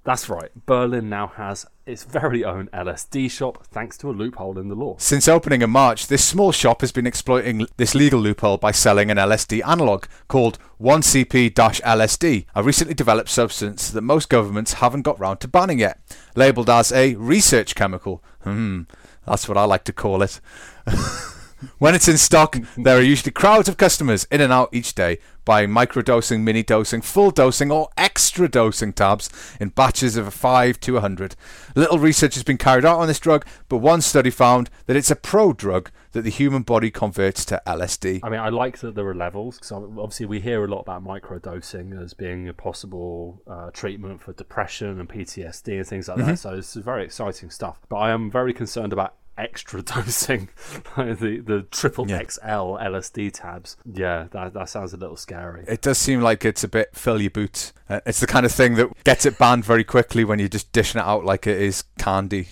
That's 0.04 0.28
right, 0.28 0.50
Berlin 0.66 1.08
now 1.08 1.28
has 1.28 1.66
its 1.86 2.04
very 2.04 2.44
own 2.44 2.68
LSD 2.68 3.30
shop 3.30 3.64
thanks 3.66 3.96
to 3.98 4.10
a 4.10 4.12
loophole 4.12 4.58
in 4.58 4.68
the 4.68 4.74
law. 4.74 4.96
Since 4.98 5.28
opening 5.28 5.62
in 5.62 5.70
March, 5.70 6.06
this 6.06 6.24
small 6.24 6.52
shop 6.52 6.80
has 6.80 6.92
been 6.92 7.06
exploiting 7.06 7.66
this 7.76 7.94
legal 7.94 8.20
loophole 8.20 8.56
by 8.58 8.70
selling 8.70 9.10
an 9.10 9.16
LSD 9.16 9.66
analogue 9.66 10.08
called 10.28 10.58
1CP-LSD, 10.80 12.46
a 12.54 12.62
recently 12.62 12.94
developed 12.94 13.28
substance 13.28 13.90
that 13.90 14.02
most 14.02 14.28
governments 14.28 14.74
haven't 14.74 15.02
got 15.02 15.18
round 15.18 15.40
to 15.40 15.48
banning 15.48 15.78
yet. 15.78 16.00
Labelled 16.34 16.70
as 16.70 16.92
a 16.92 17.14
research 17.16 17.74
chemical. 17.74 18.22
Hmm, 18.42 18.82
that's 19.26 19.48
what 19.48 19.58
I 19.58 19.64
like 19.64 19.84
to 19.84 19.92
call 19.92 20.22
it. 20.22 20.40
when 21.78 21.94
it's 21.94 22.08
in 22.08 22.18
stock, 22.18 22.56
there 22.76 22.98
are 22.98 23.02
usually 23.02 23.32
crowds 23.32 23.68
of 23.68 23.76
customers 23.76 24.26
in 24.30 24.40
and 24.40 24.52
out 24.52 24.70
each 24.72 24.94
day 24.94 25.18
buying 25.44 25.70
microdosing, 25.70 26.40
mini 26.40 26.62
dosing, 26.62 27.02
full 27.02 27.30
dosing, 27.30 27.70
or 27.70 27.88
extra 27.96 28.48
dosing 28.48 28.92
tabs 28.92 29.30
in 29.60 29.68
batches 29.68 30.16
of 30.16 30.32
5 30.32 30.80
to 30.80 30.94
100. 30.94 31.36
Little 31.74 31.98
research 31.98 32.34
has 32.34 32.42
been 32.42 32.58
carried 32.58 32.84
out 32.84 32.98
on 32.98 33.08
this 33.08 33.20
drug, 33.20 33.44
but 33.68 33.78
one 33.78 34.00
study 34.00 34.30
found 34.30 34.70
that 34.86 34.96
it's 34.96 35.10
a 35.10 35.16
pro 35.16 35.52
drug 35.52 35.90
that 36.12 36.22
the 36.22 36.30
human 36.30 36.62
body 36.62 36.90
converts 36.90 37.44
to 37.46 37.60
LSD. 37.66 38.20
I 38.22 38.28
mean, 38.30 38.40
I 38.40 38.48
like 38.48 38.78
that 38.78 38.94
there 38.94 39.06
are 39.06 39.14
levels 39.14 39.58
because 39.58 39.72
obviously 39.72 40.26
we 40.26 40.40
hear 40.40 40.64
a 40.64 40.68
lot 40.68 40.80
about 40.80 41.04
microdosing 41.04 42.00
as 42.00 42.14
being 42.14 42.48
a 42.48 42.54
possible 42.54 43.42
uh, 43.46 43.70
treatment 43.70 44.22
for 44.22 44.32
depression 44.32 45.00
and 45.00 45.08
PTSD 45.08 45.76
and 45.76 45.86
things 45.86 46.08
like 46.08 46.18
mm-hmm. 46.18 46.28
that. 46.28 46.38
So 46.38 46.54
it's 46.54 46.74
very 46.74 47.04
exciting 47.04 47.50
stuff. 47.50 47.80
But 47.88 47.96
I 47.96 48.10
am 48.10 48.30
very 48.30 48.54
concerned 48.54 48.92
about 48.92 49.14
extra 49.36 49.82
dosing, 49.82 50.48
the 50.96 51.42
the 51.44 51.66
triple 51.70 52.08
yeah. 52.08 52.22
XL 52.22 52.78
LSD 52.78 53.32
tabs. 53.32 53.76
Yeah, 53.90 54.26
that 54.32 54.54
that 54.54 54.68
sounds 54.68 54.92
a 54.92 54.96
little 54.96 55.16
scary. 55.16 55.64
It 55.66 55.82
does 55.82 55.98
seem 55.98 56.20
like 56.20 56.44
it's 56.44 56.64
a 56.64 56.68
bit 56.68 56.94
fill 56.94 57.20
your 57.20 57.30
boots. 57.30 57.72
Uh, 57.88 58.00
it's 58.06 58.20
the 58.20 58.26
kind 58.26 58.46
of 58.46 58.52
thing 58.52 58.74
that 58.74 59.04
gets 59.04 59.26
it 59.26 59.38
banned 59.38 59.64
very 59.64 59.84
quickly 59.84 60.24
when 60.24 60.38
you're 60.38 60.48
just 60.48 60.72
dishing 60.72 61.00
it 61.00 61.04
out 61.04 61.24
like 61.24 61.46
it 61.46 61.60
is 61.60 61.84
candy. 61.98 62.48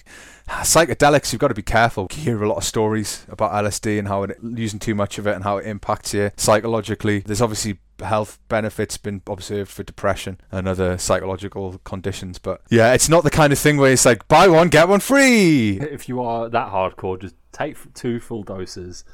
Psychedelics, 0.48 1.32
you've 1.32 1.40
got 1.40 1.48
to 1.48 1.54
be 1.54 1.62
careful. 1.62 2.08
You 2.12 2.22
hear 2.22 2.42
a 2.42 2.48
lot 2.48 2.58
of 2.58 2.64
stories 2.64 3.24
about 3.28 3.52
LSD 3.52 3.98
and 3.98 4.08
how 4.08 4.24
it, 4.24 4.38
using 4.42 4.78
too 4.78 4.94
much 4.94 5.18
of 5.18 5.26
it 5.26 5.34
and 5.34 5.44
how 5.44 5.56
it 5.56 5.66
impacts 5.66 6.12
you 6.12 6.30
psychologically. 6.36 7.20
There's 7.20 7.40
obviously 7.40 7.78
health 8.04 8.38
benefits 8.48 8.96
been 8.96 9.22
observed 9.26 9.70
for 9.70 9.82
depression 9.82 10.40
and 10.50 10.68
other 10.68 10.98
psychological 10.98 11.78
conditions. 11.84 12.38
But 12.38 12.62
yeah, 12.70 12.92
it's 12.92 13.08
not 13.08 13.24
the 13.24 13.30
kind 13.30 13.52
of 13.52 13.58
thing 13.58 13.76
where 13.76 13.92
it's 13.92 14.04
like 14.04 14.26
buy 14.28 14.48
one 14.48 14.68
get 14.68 14.88
one 14.88 15.00
free. 15.00 15.80
If 15.80 16.08
you 16.08 16.22
are 16.22 16.48
that 16.48 16.72
hardcore, 16.72 17.20
just 17.20 17.34
take 17.52 17.76
two 17.94 18.20
full 18.20 18.42
doses 18.42 19.04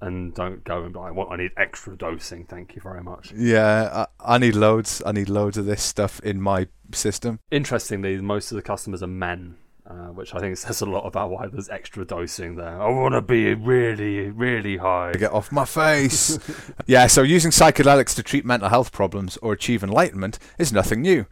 and 0.00 0.34
don't 0.34 0.64
go 0.64 0.82
and 0.82 0.92
be 0.92 0.98
like, 0.98 1.14
"What? 1.14 1.30
I 1.30 1.36
need 1.36 1.52
extra 1.56 1.96
dosing. 1.96 2.44
Thank 2.44 2.74
you 2.74 2.82
very 2.82 3.02
much." 3.02 3.32
Yeah, 3.32 4.06
I, 4.20 4.34
I, 4.34 4.38
need 4.38 4.54
loads. 4.54 5.02
I 5.04 5.12
need 5.12 5.28
loads 5.28 5.56
of 5.56 5.66
this 5.66 5.82
stuff 5.82 6.20
in 6.20 6.40
my 6.40 6.68
system. 6.92 7.40
Interestingly, 7.50 8.20
most 8.20 8.52
of 8.52 8.56
the 8.56 8.62
customers 8.62 9.02
are 9.02 9.08
men. 9.08 9.56
Uh, 9.88 10.08
which 10.08 10.34
I 10.34 10.40
think 10.40 10.56
says 10.56 10.80
a 10.80 10.86
lot 10.86 11.06
about 11.06 11.30
why 11.30 11.46
there's 11.46 11.68
extra 11.68 12.04
dosing 12.04 12.56
there. 12.56 12.82
I 12.82 12.90
want 12.90 13.14
to 13.14 13.22
be 13.22 13.54
really, 13.54 14.30
really 14.30 14.78
high. 14.78 15.12
Get 15.12 15.32
off 15.32 15.52
my 15.52 15.64
face. 15.64 16.38
yeah, 16.86 17.06
so 17.06 17.22
using 17.22 17.52
psychedelics 17.52 18.14
to 18.16 18.24
treat 18.24 18.44
mental 18.44 18.68
health 18.68 18.90
problems 18.90 19.36
or 19.38 19.52
achieve 19.52 19.84
enlightenment 19.84 20.40
is 20.58 20.72
nothing 20.72 21.02
new. 21.02 21.26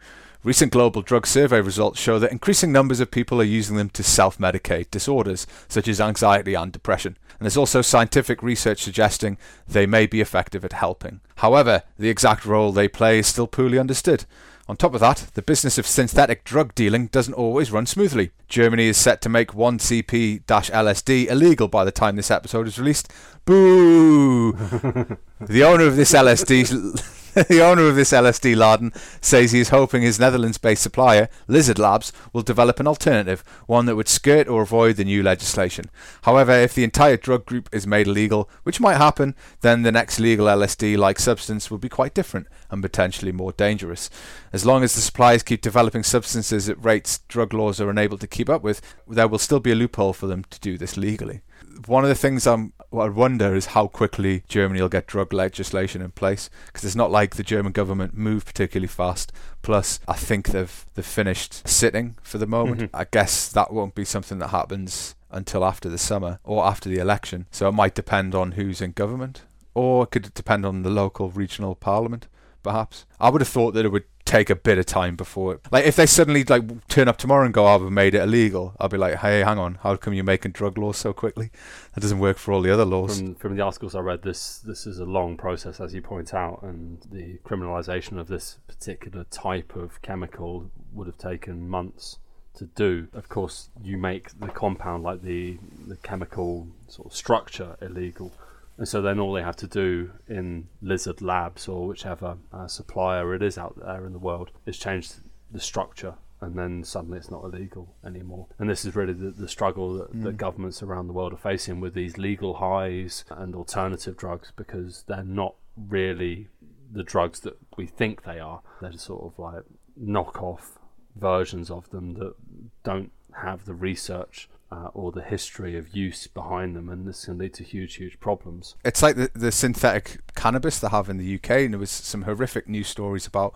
Recent 0.45 0.71
global 0.71 1.01
drug 1.01 1.27
survey 1.27 1.59
results 1.59 1.99
show 1.99 2.19
that 2.19 2.31
increasing 2.31 2.71
numbers 2.71 2.99
of 2.99 3.11
people 3.11 3.41
are 3.41 3.45
using 3.45 3.75
them 3.75 3.89
to 3.89 4.03
self 4.03 4.37
medicate 4.37 4.91
disorders 4.91 5.47
such 5.67 5.87
as 5.87 5.99
anxiety 5.99 6.53
and 6.53 6.71
depression. 6.71 7.17
And 7.39 7.45
there's 7.45 7.57
also 7.57 7.81
scientific 7.81 8.41
research 8.41 8.83
suggesting 8.83 9.37
they 9.67 9.85
may 9.85 10.05
be 10.05 10.21
effective 10.21 10.63
at 10.63 10.73
helping. 10.73 11.19
However, 11.37 11.83
the 11.97 12.09
exact 12.09 12.45
role 12.45 12.71
they 12.71 12.87
play 12.87 13.19
is 13.19 13.27
still 13.27 13.47
poorly 13.47 13.79
understood. 13.79 14.25
On 14.67 14.75
top 14.75 14.95
of 14.95 14.99
that, 14.99 15.27
the 15.35 15.43
business 15.43 15.77
of 15.77 15.85
synthetic 15.85 16.43
drug 16.43 16.73
dealing 16.73 17.05
doesn't 17.07 17.35
always 17.35 17.71
run 17.71 17.85
smoothly. 17.85 18.31
Germany 18.47 18.87
is 18.87 18.97
set 18.97 19.21
to 19.21 19.29
make 19.29 19.51
1CP-LSD 19.51 21.27
illegal 21.29 21.67
by 21.67 21.85
the 21.85 21.91
time 21.91 22.15
this 22.15 22.31
episode 22.31 22.67
is 22.67 22.79
released. 22.79 23.13
Boo! 23.45 24.53
the 25.39 25.63
owner 25.63 25.85
of 25.85 25.95
this 25.95 26.13
LSD 26.13 26.99
the 27.49 27.61
owner 27.61 27.89
of 27.89 27.97
this 27.97 28.13
LSD 28.13 28.55
laden 28.55 28.93
says 29.19 29.51
he 29.51 29.59
is 29.59 29.67
hoping 29.67 30.01
his 30.01 30.21
Netherlands 30.21 30.57
based 30.57 30.83
supplier, 30.83 31.27
Lizard 31.49 31.77
Labs, 31.77 32.13
will 32.31 32.41
develop 32.41 32.79
an 32.79 32.87
alternative, 32.87 33.43
one 33.67 33.85
that 33.87 33.97
would 33.97 34.07
skirt 34.07 34.47
or 34.47 34.61
avoid 34.61 34.95
the 34.95 35.03
new 35.03 35.21
legislation. 35.21 35.89
However, 36.21 36.53
if 36.53 36.73
the 36.73 36.85
entire 36.85 37.17
drug 37.17 37.45
group 37.45 37.67
is 37.73 37.85
made 37.85 38.07
illegal, 38.07 38.49
which 38.63 38.79
might 38.79 38.95
happen, 38.95 39.35
then 39.59 39.81
the 39.81 39.91
next 39.91 40.17
legal 40.17 40.45
LSD 40.45 40.97
like 40.97 41.19
substance 41.19 41.69
will 41.69 41.77
be 41.77 41.89
quite 41.89 42.13
different 42.13 42.47
and 42.71 42.81
potentially 42.81 43.33
more 43.33 43.51
dangerous. 43.51 44.09
As 44.53 44.65
long 44.65 44.81
as 44.81 44.95
the 44.95 45.01
suppliers 45.01 45.43
keep 45.43 45.59
developing 45.59 46.03
substances 46.03 46.69
at 46.69 46.81
rates 46.81 47.17
drug 47.27 47.53
laws 47.53 47.81
are 47.81 47.89
unable 47.89 48.17
to 48.17 48.27
keep 48.27 48.49
up 48.49 48.61
with, 48.61 48.79
there 49.09 49.27
will 49.27 49.39
still 49.39 49.59
be 49.59 49.73
a 49.73 49.75
loophole 49.75 50.13
for 50.13 50.27
them 50.27 50.45
to 50.51 50.59
do 50.61 50.77
this 50.77 50.95
legally 50.95 51.41
one 51.87 52.03
of 52.03 52.09
the 52.09 52.15
things 52.15 52.47
I'm, 52.47 52.73
I 52.93 53.09
wonder 53.09 53.55
is 53.55 53.67
how 53.67 53.87
quickly 53.87 54.43
Germany 54.47 54.81
will 54.81 54.89
get 54.89 55.07
drug 55.07 55.33
legislation 55.33 56.01
in 56.01 56.11
place 56.11 56.49
because 56.67 56.83
it's 56.83 56.95
not 56.95 57.11
like 57.11 57.35
the 57.35 57.43
German 57.43 57.71
government 57.71 58.17
moved 58.17 58.47
particularly 58.47 58.87
fast. 58.87 59.31
Plus, 59.61 59.99
I 60.07 60.13
think 60.13 60.47
they've 60.47 60.85
they've 60.93 61.05
finished 61.05 61.67
sitting 61.67 62.15
for 62.21 62.37
the 62.37 62.47
moment. 62.47 62.81
Mm-hmm. 62.81 62.95
I 62.95 63.05
guess 63.09 63.49
that 63.51 63.73
won't 63.73 63.95
be 63.95 64.05
something 64.05 64.39
that 64.39 64.49
happens 64.49 65.15
until 65.31 65.65
after 65.65 65.89
the 65.89 65.97
summer 65.97 66.39
or 66.43 66.65
after 66.65 66.89
the 66.89 66.99
election. 66.99 67.47
So 67.51 67.67
it 67.67 67.73
might 67.73 67.95
depend 67.95 68.33
on 68.33 68.53
who's 68.53 68.81
in 68.81 68.91
government, 68.91 69.43
or 69.73 70.03
it 70.03 70.11
could 70.11 70.33
depend 70.33 70.65
on 70.65 70.83
the 70.83 70.89
local 70.89 71.29
regional 71.29 71.75
parliament. 71.75 72.27
Perhaps 72.63 73.05
I 73.19 73.29
would 73.29 73.41
have 73.41 73.47
thought 73.47 73.73
that 73.73 73.85
it 73.85 73.91
would 73.91 74.05
take 74.25 74.49
a 74.49 74.55
bit 74.55 74.77
of 74.77 74.85
time 74.85 75.15
before 75.15 75.53
it. 75.53 75.61
Like 75.71 75.85
if 75.85 75.95
they 75.95 76.05
suddenly 76.05 76.43
like 76.43 76.87
turn 76.87 77.07
up 77.07 77.17
tomorrow 77.17 77.45
and 77.45 77.53
go, 77.53 77.67
"Oh, 77.67 77.77
we 77.77 77.89
made 77.89 78.15
it 78.15 78.21
illegal," 78.21 78.75
I'll 78.79 78.89
be 78.89 78.97
like, 78.97 79.17
"Hey, 79.17 79.41
hang 79.41 79.57
on, 79.57 79.75
how 79.75 79.95
come 79.95 80.13
you're 80.13 80.23
making 80.23 80.51
drug 80.51 80.77
laws 80.77 80.97
so 80.97 81.13
quickly? 81.13 81.51
That 81.93 82.01
doesn't 82.01 82.19
work 82.19 82.37
for 82.37 82.51
all 82.51 82.61
the 82.61 82.73
other 82.73 82.85
laws." 82.85 83.19
From, 83.19 83.35
from 83.35 83.55
the 83.55 83.63
articles 83.63 83.95
I 83.95 83.99
read, 83.99 84.23
this 84.23 84.59
this 84.59 84.85
is 84.85 84.99
a 84.99 85.05
long 85.05 85.37
process, 85.37 85.79
as 85.79 85.93
you 85.93 86.01
point 86.01 86.33
out, 86.33 86.61
and 86.63 86.99
the 87.11 87.39
criminalisation 87.45 88.19
of 88.19 88.27
this 88.27 88.57
particular 88.67 89.23
type 89.25 89.75
of 89.75 90.01
chemical 90.01 90.71
would 90.91 91.07
have 91.07 91.17
taken 91.17 91.69
months 91.69 92.17
to 92.55 92.65
do. 92.65 93.07
Of 93.13 93.29
course, 93.29 93.69
you 93.83 93.97
make 93.97 94.37
the 94.39 94.47
compound, 94.47 95.03
like 95.03 95.21
the 95.21 95.57
the 95.87 95.97
chemical 95.97 96.67
sort 96.87 97.07
of 97.07 97.15
structure, 97.15 97.77
illegal. 97.81 98.33
And 98.77 98.87
so 98.87 99.01
then 99.01 99.19
all 99.19 99.33
they 99.33 99.41
have 99.41 99.55
to 99.57 99.67
do 99.67 100.11
in 100.27 100.67
Lizard 100.81 101.21
Labs 101.21 101.67
or 101.67 101.87
whichever 101.87 102.37
uh, 102.51 102.67
supplier 102.67 103.33
it 103.33 103.41
is 103.41 103.57
out 103.57 103.77
there 103.77 104.05
in 104.05 104.11
the 104.11 104.19
world 104.19 104.51
is 104.65 104.77
change 104.77 105.11
the 105.51 105.61
structure 105.61 106.15
and 106.41 106.57
then 106.57 106.83
suddenly 106.83 107.17
it's 107.17 107.31
not 107.31 107.43
illegal 107.43 107.95
anymore. 108.05 108.47
And 108.59 108.69
this 108.69 108.85
is 108.85 108.95
really 108.95 109.13
the, 109.13 109.31
the 109.31 109.47
struggle 109.47 109.93
that, 109.95 110.13
mm. 110.13 110.23
that 110.23 110.37
governments 110.37 110.83
around 110.83 111.07
the 111.07 111.13
world 111.13 111.33
are 111.33 111.37
facing 111.37 111.79
with 111.79 111.93
these 111.93 112.17
legal 112.17 112.55
highs 112.55 113.25
and 113.29 113.55
alternative 113.55 114.17
drugs 114.17 114.51
because 114.55 115.03
they're 115.07 115.23
not 115.23 115.55
really 115.75 116.49
the 116.91 117.03
drugs 117.03 117.39
that 117.41 117.57
we 117.77 117.87
think 117.87 118.23
they 118.23 118.39
are. 118.39 118.61
They're 118.81 118.91
just 118.91 119.05
sort 119.05 119.23
of 119.23 119.39
like 119.39 119.63
knockoff 120.01 120.77
versions 121.15 121.71
of 121.71 121.89
them 121.89 122.15
that 122.15 122.35
don't 122.83 123.11
have 123.41 123.65
the 123.65 123.73
research 123.73 124.49
uh, 124.75 124.89
or 124.93 125.11
the 125.11 125.21
history 125.21 125.77
of 125.77 125.95
use 125.95 126.27
behind 126.27 126.75
them, 126.75 126.89
and 126.89 127.07
this 127.07 127.25
can 127.25 127.37
lead 127.37 127.53
to 127.53 127.63
huge, 127.63 127.95
huge 127.95 128.19
problems. 128.19 128.75
It's 128.83 129.01
like 129.01 129.15
the, 129.15 129.31
the 129.33 129.51
synthetic 129.51 130.19
cannabis 130.35 130.79
they 130.79 130.89
have 130.89 131.09
in 131.09 131.17
the 131.17 131.35
UK, 131.35 131.51
and 131.51 131.73
there 131.73 131.79
was 131.79 131.91
some 131.91 132.23
horrific 132.23 132.67
news 132.67 132.87
stories 132.87 133.25
about 133.25 133.55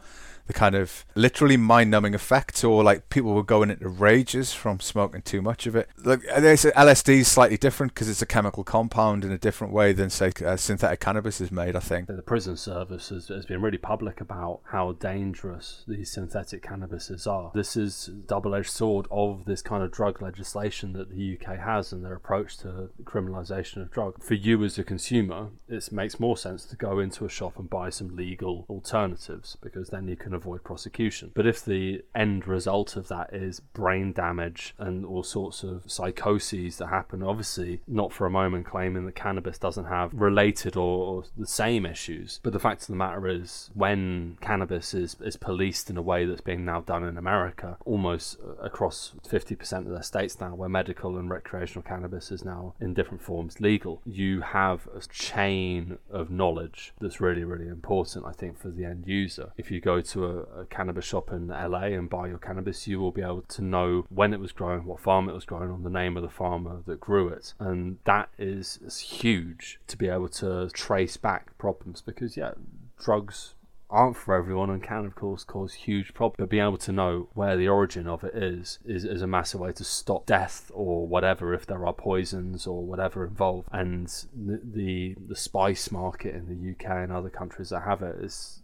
the 0.50 0.54
kind 0.54 0.74
of 0.74 1.06
literally 1.14 1.58
mind-numbing 1.58 2.16
effects, 2.16 2.64
or 2.64 2.84
like 2.84 3.08
people 3.10 3.36
were 3.36 3.44
going 3.44 3.70
into 3.70 3.88
rages 3.88 4.52
from 4.52 4.80
smoking 4.80 5.22
too 5.22 5.44
much 5.44 5.68
of 5.68 5.76
it. 5.76 5.88
Like 6.04 6.22
LSD 6.22 7.20
is 7.20 7.28
slightly 7.28 7.56
different 7.56 7.94
because 7.94 8.10
it's 8.10 8.24
a 8.24 8.26
chemical 8.26 8.64
compound 8.64 9.24
in 9.24 9.32
a 9.32 9.38
different 9.38 9.72
way 9.72 9.94
than 9.94 10.10
say 10.10 10.32
uh, 10.44 10.58
synthetic 10.58 11.00
cannabis 11.00 11.40
is 11.40 11.52
made. 11.52 11.76
I 11.76 11.82
think 11.82 12.08
the 12.08 12.24
prison 12.24 12.58
service 12.58 13.10
has, 13.10 13.28
has 13.28 13.46
been 13.46 13.62
really 13.62 13.78
public 13.78 14.22
about 14.22 14.62
how 14.72 14.94
dangerous 14.94 15.84
these 15.88 16.12
synthetic 16.12 16.64
cannabises 16.64 17.28
are. 17.28 17.52
This 17.54 17.78
is 17.78 18.10
double-edged 18.26 18.72
sword 18.72 19.06
of 19.12 19.46
this 19.46 19.62
kind 19.62 19.84
of 19.84 19.92
drug 19.92 20.20
legislation 20.20 20.94
that 20.94 21.12
the 21.12 21.38
UK 21.38 21.60
has 21.60 21.94
and 21.94 22.04
their 22.04 22.16
approach 22.16 22.58
to 22.58 22.90
criminalisation 23.04 23.84
of 23.84 23.92
drug. 23.92 24.24
For 24.24 24.34
you 24.34 24.64
as 24.64 24.80
a 24.80 24.84
consumer, 24.84 25.50
it 25.68 25.92
makes 25.92 26.20
more 26.20 26.38
sense 26.38 26.66
to 26.66 26.76
go 26.76 26.98
into 26.98 27.24
a 27.24 27.30
shop 27.30 27.60
and 27.60 27.70
buy 27.70 27.92
some 27.92 28.16
legal 28.16 28.66
alternatives 28.68 29.56
because 29.62 29.90
then 29.90 30.08
you 30.08 30.16
can 30.16 30.34
avoid 30.40 30.64
prosecution. 30.64 31.32
But 31.34 31.46
if 31.46 31.64
the 31.64 32.04
end 32.16 32.48
result 32.48 32.96
of 32.96 33.08
that 33.10 33.34
is 33.34 33.60
brain 33.60 34.14
damage 34.14 34.74
and 34.78 35.06
all 35.06 35.24
sorts 35.24 35.64
of 35.64 35.84
psychoses 35.92 36.78
that 36.78 36.88
happen, 36.88 37.22
obviously 37.22 37.82
not 37.88 38.14
for 38.14 38.26
a 38.26 38.32
moment 38.32 38.66
claiming 38.66 39.06
that 39.06 39.16
cannabis 39.16 39.58
doesn't 39.58 39.86
have 39.86 40.14
related 40.14 40.76
or, 40.76 41.06
or 41.06 41.24
the 41.38 41.48
same 41.48 41.86
issues. 41.86 42.40
But 42.44 42.54
the 42.54 42.60
fact 42.60 42.82
of 42.84 42.88
the 42.88 42.96
matter 42.96 43.28
is, 43.28 43.70
when 43.74 44.38
cannabis 44.42 44.94
is, 44.94 45.16
is 45.22 45.38
policed 45.38 45.90
in 45.90 45.98
a 45.98 46.02
way 46.02 46.26
that's 46.26 46.42
being 46.42 46.66
now 46.66 46.82
done 46.82 47.04
in 47.04 47.18
America, 47.18 47.78
almost 47.86 48.38
uh, 48.40 48.54
across 48.64 49.14
50% 49.28 49.80
of 49.80 49.90
their 49.90 50.04
states 50.04 50.40
now, 50.40 50.56
where 50.56 50.70
medical 50.70 51.18
and 51.18 51.30
recreational 51.30 51.84
cannabis 51.84 52.32
is 52.32 52.46
now 52.46 52.74
in 52.80 52.94
different 52.94 53.22
forms 53.22 53.60
legal, 53.60 54.02
you 54.06 54.42
have 54.42 54.88
a 54.96 55.02
chain 55.08 55.98
of 56.10 56.30
knowledge 56.30 56.94
that's 57.00 57.22
really, 57.22 57.44
really 57.44 57.68
important, 57.68 58.26
I 58.26 58.32
think, 58.32 58.60
for 58.60 58.70
the 58.70 58.86
end 58.86 59.06
user. 59.08 59.52
If 59.58 59.72
you 59.72 59.82
go 59.82 60.02
to 60.02 60.26
a 60.26 60.29
a, 60.30 60.66
cannabis 60.70 61.06
shop 61.06 61.32
in 61.32 61.48
LA 61.48 61.86
and 61.86 62.10
buy 62.10 62.28
your 62.28 62.38
cannabis, 62.38 62.88
you 62.88 63.00
will 63.00 63.12
be 63.12 63.22
able 63.22 63.44
to 63.44 63.62
know 63.62 64.06
when 64.10 64.34
it 64.34 64.40
was 64.40 64.52
grown, 64.52 64.86
what 64.86 65.00
farm 65.00 65.30
it 65.30 65.34
was 65.34 65.46
grown 65.46 65.72
on, 65.72 65.84
the 65.84 65.90
name 65.90 66.18
of 66.18 66.24
the 66.24 66.30
farmer 66.30 66.82
that 66.86 67.00
grew 67.00 67.28
it. 67.30 67.54
And 67.60 67.98
that 68.06 68.30
is, 68.38 68.80
is 68.84 69.00
huge 69.00 69.80
to 69.88 69.98
be 69.98 70.08
able 70.08 70.30
to 70.30 70.70
trace 70.70 71.18
back 71.18 71.58
problems 71.58 72.02
because, 72.02 72.38
yeah, 72.38 72.52
drugs 72.98 73.56
aren't 73.90 74.16
for 74.16 74.36
everyone 74.36 74.70
and 74.70 74.84
can 74.84 75.06
of 75.06 75.16
course 75.16 75.44
cause 75.44 75.74
huge 75.74 76.14
problems 76.14 76.36
but 76.38 76.50
being 76.50 76.64
able 76.64 76.78
to 76.78 76.92
know 76.92 77.28
where 77.34 77.58
the 77.58 77.68
origin 77.68 78.08
of 78.08 78.24
it 78.24 78.36
is, 78.36 78.78
is 78.86 79.04
is 79.04 79.22
a 79.22 79.28
massive 79.28 79.60
way 79.60 79.72
to 79.72 79.84
stop 79.84 80.26
death 80.26 80.70
or 80.74 81.08
whatever 81.08 81.54
if 81.54 81.66
there 81.66 81.86
are 81.86 81.94
poisons 81.94 82.68
or 82.68 82.84
whatever 82.84 83.26
involved 83.26 83.68
and 83.72 84.08
the 84.36 84.62
the, 84.64 85.16
the 85.28 85.36
spice 85.36 85.92
market 85.92 86.36
in 86.36 86.48
the 86.48 86.72
UK 86.72 86.98
and 86.98 87.12
other 87.12 87.30
countries 87.30 87.70
that 87.70 87.82
have 87.82 88.04
it 88.04 88.16
is 88.24 88.62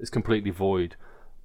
is 0.00 0.10
completely 0.10 0.50
void 0.50 0.96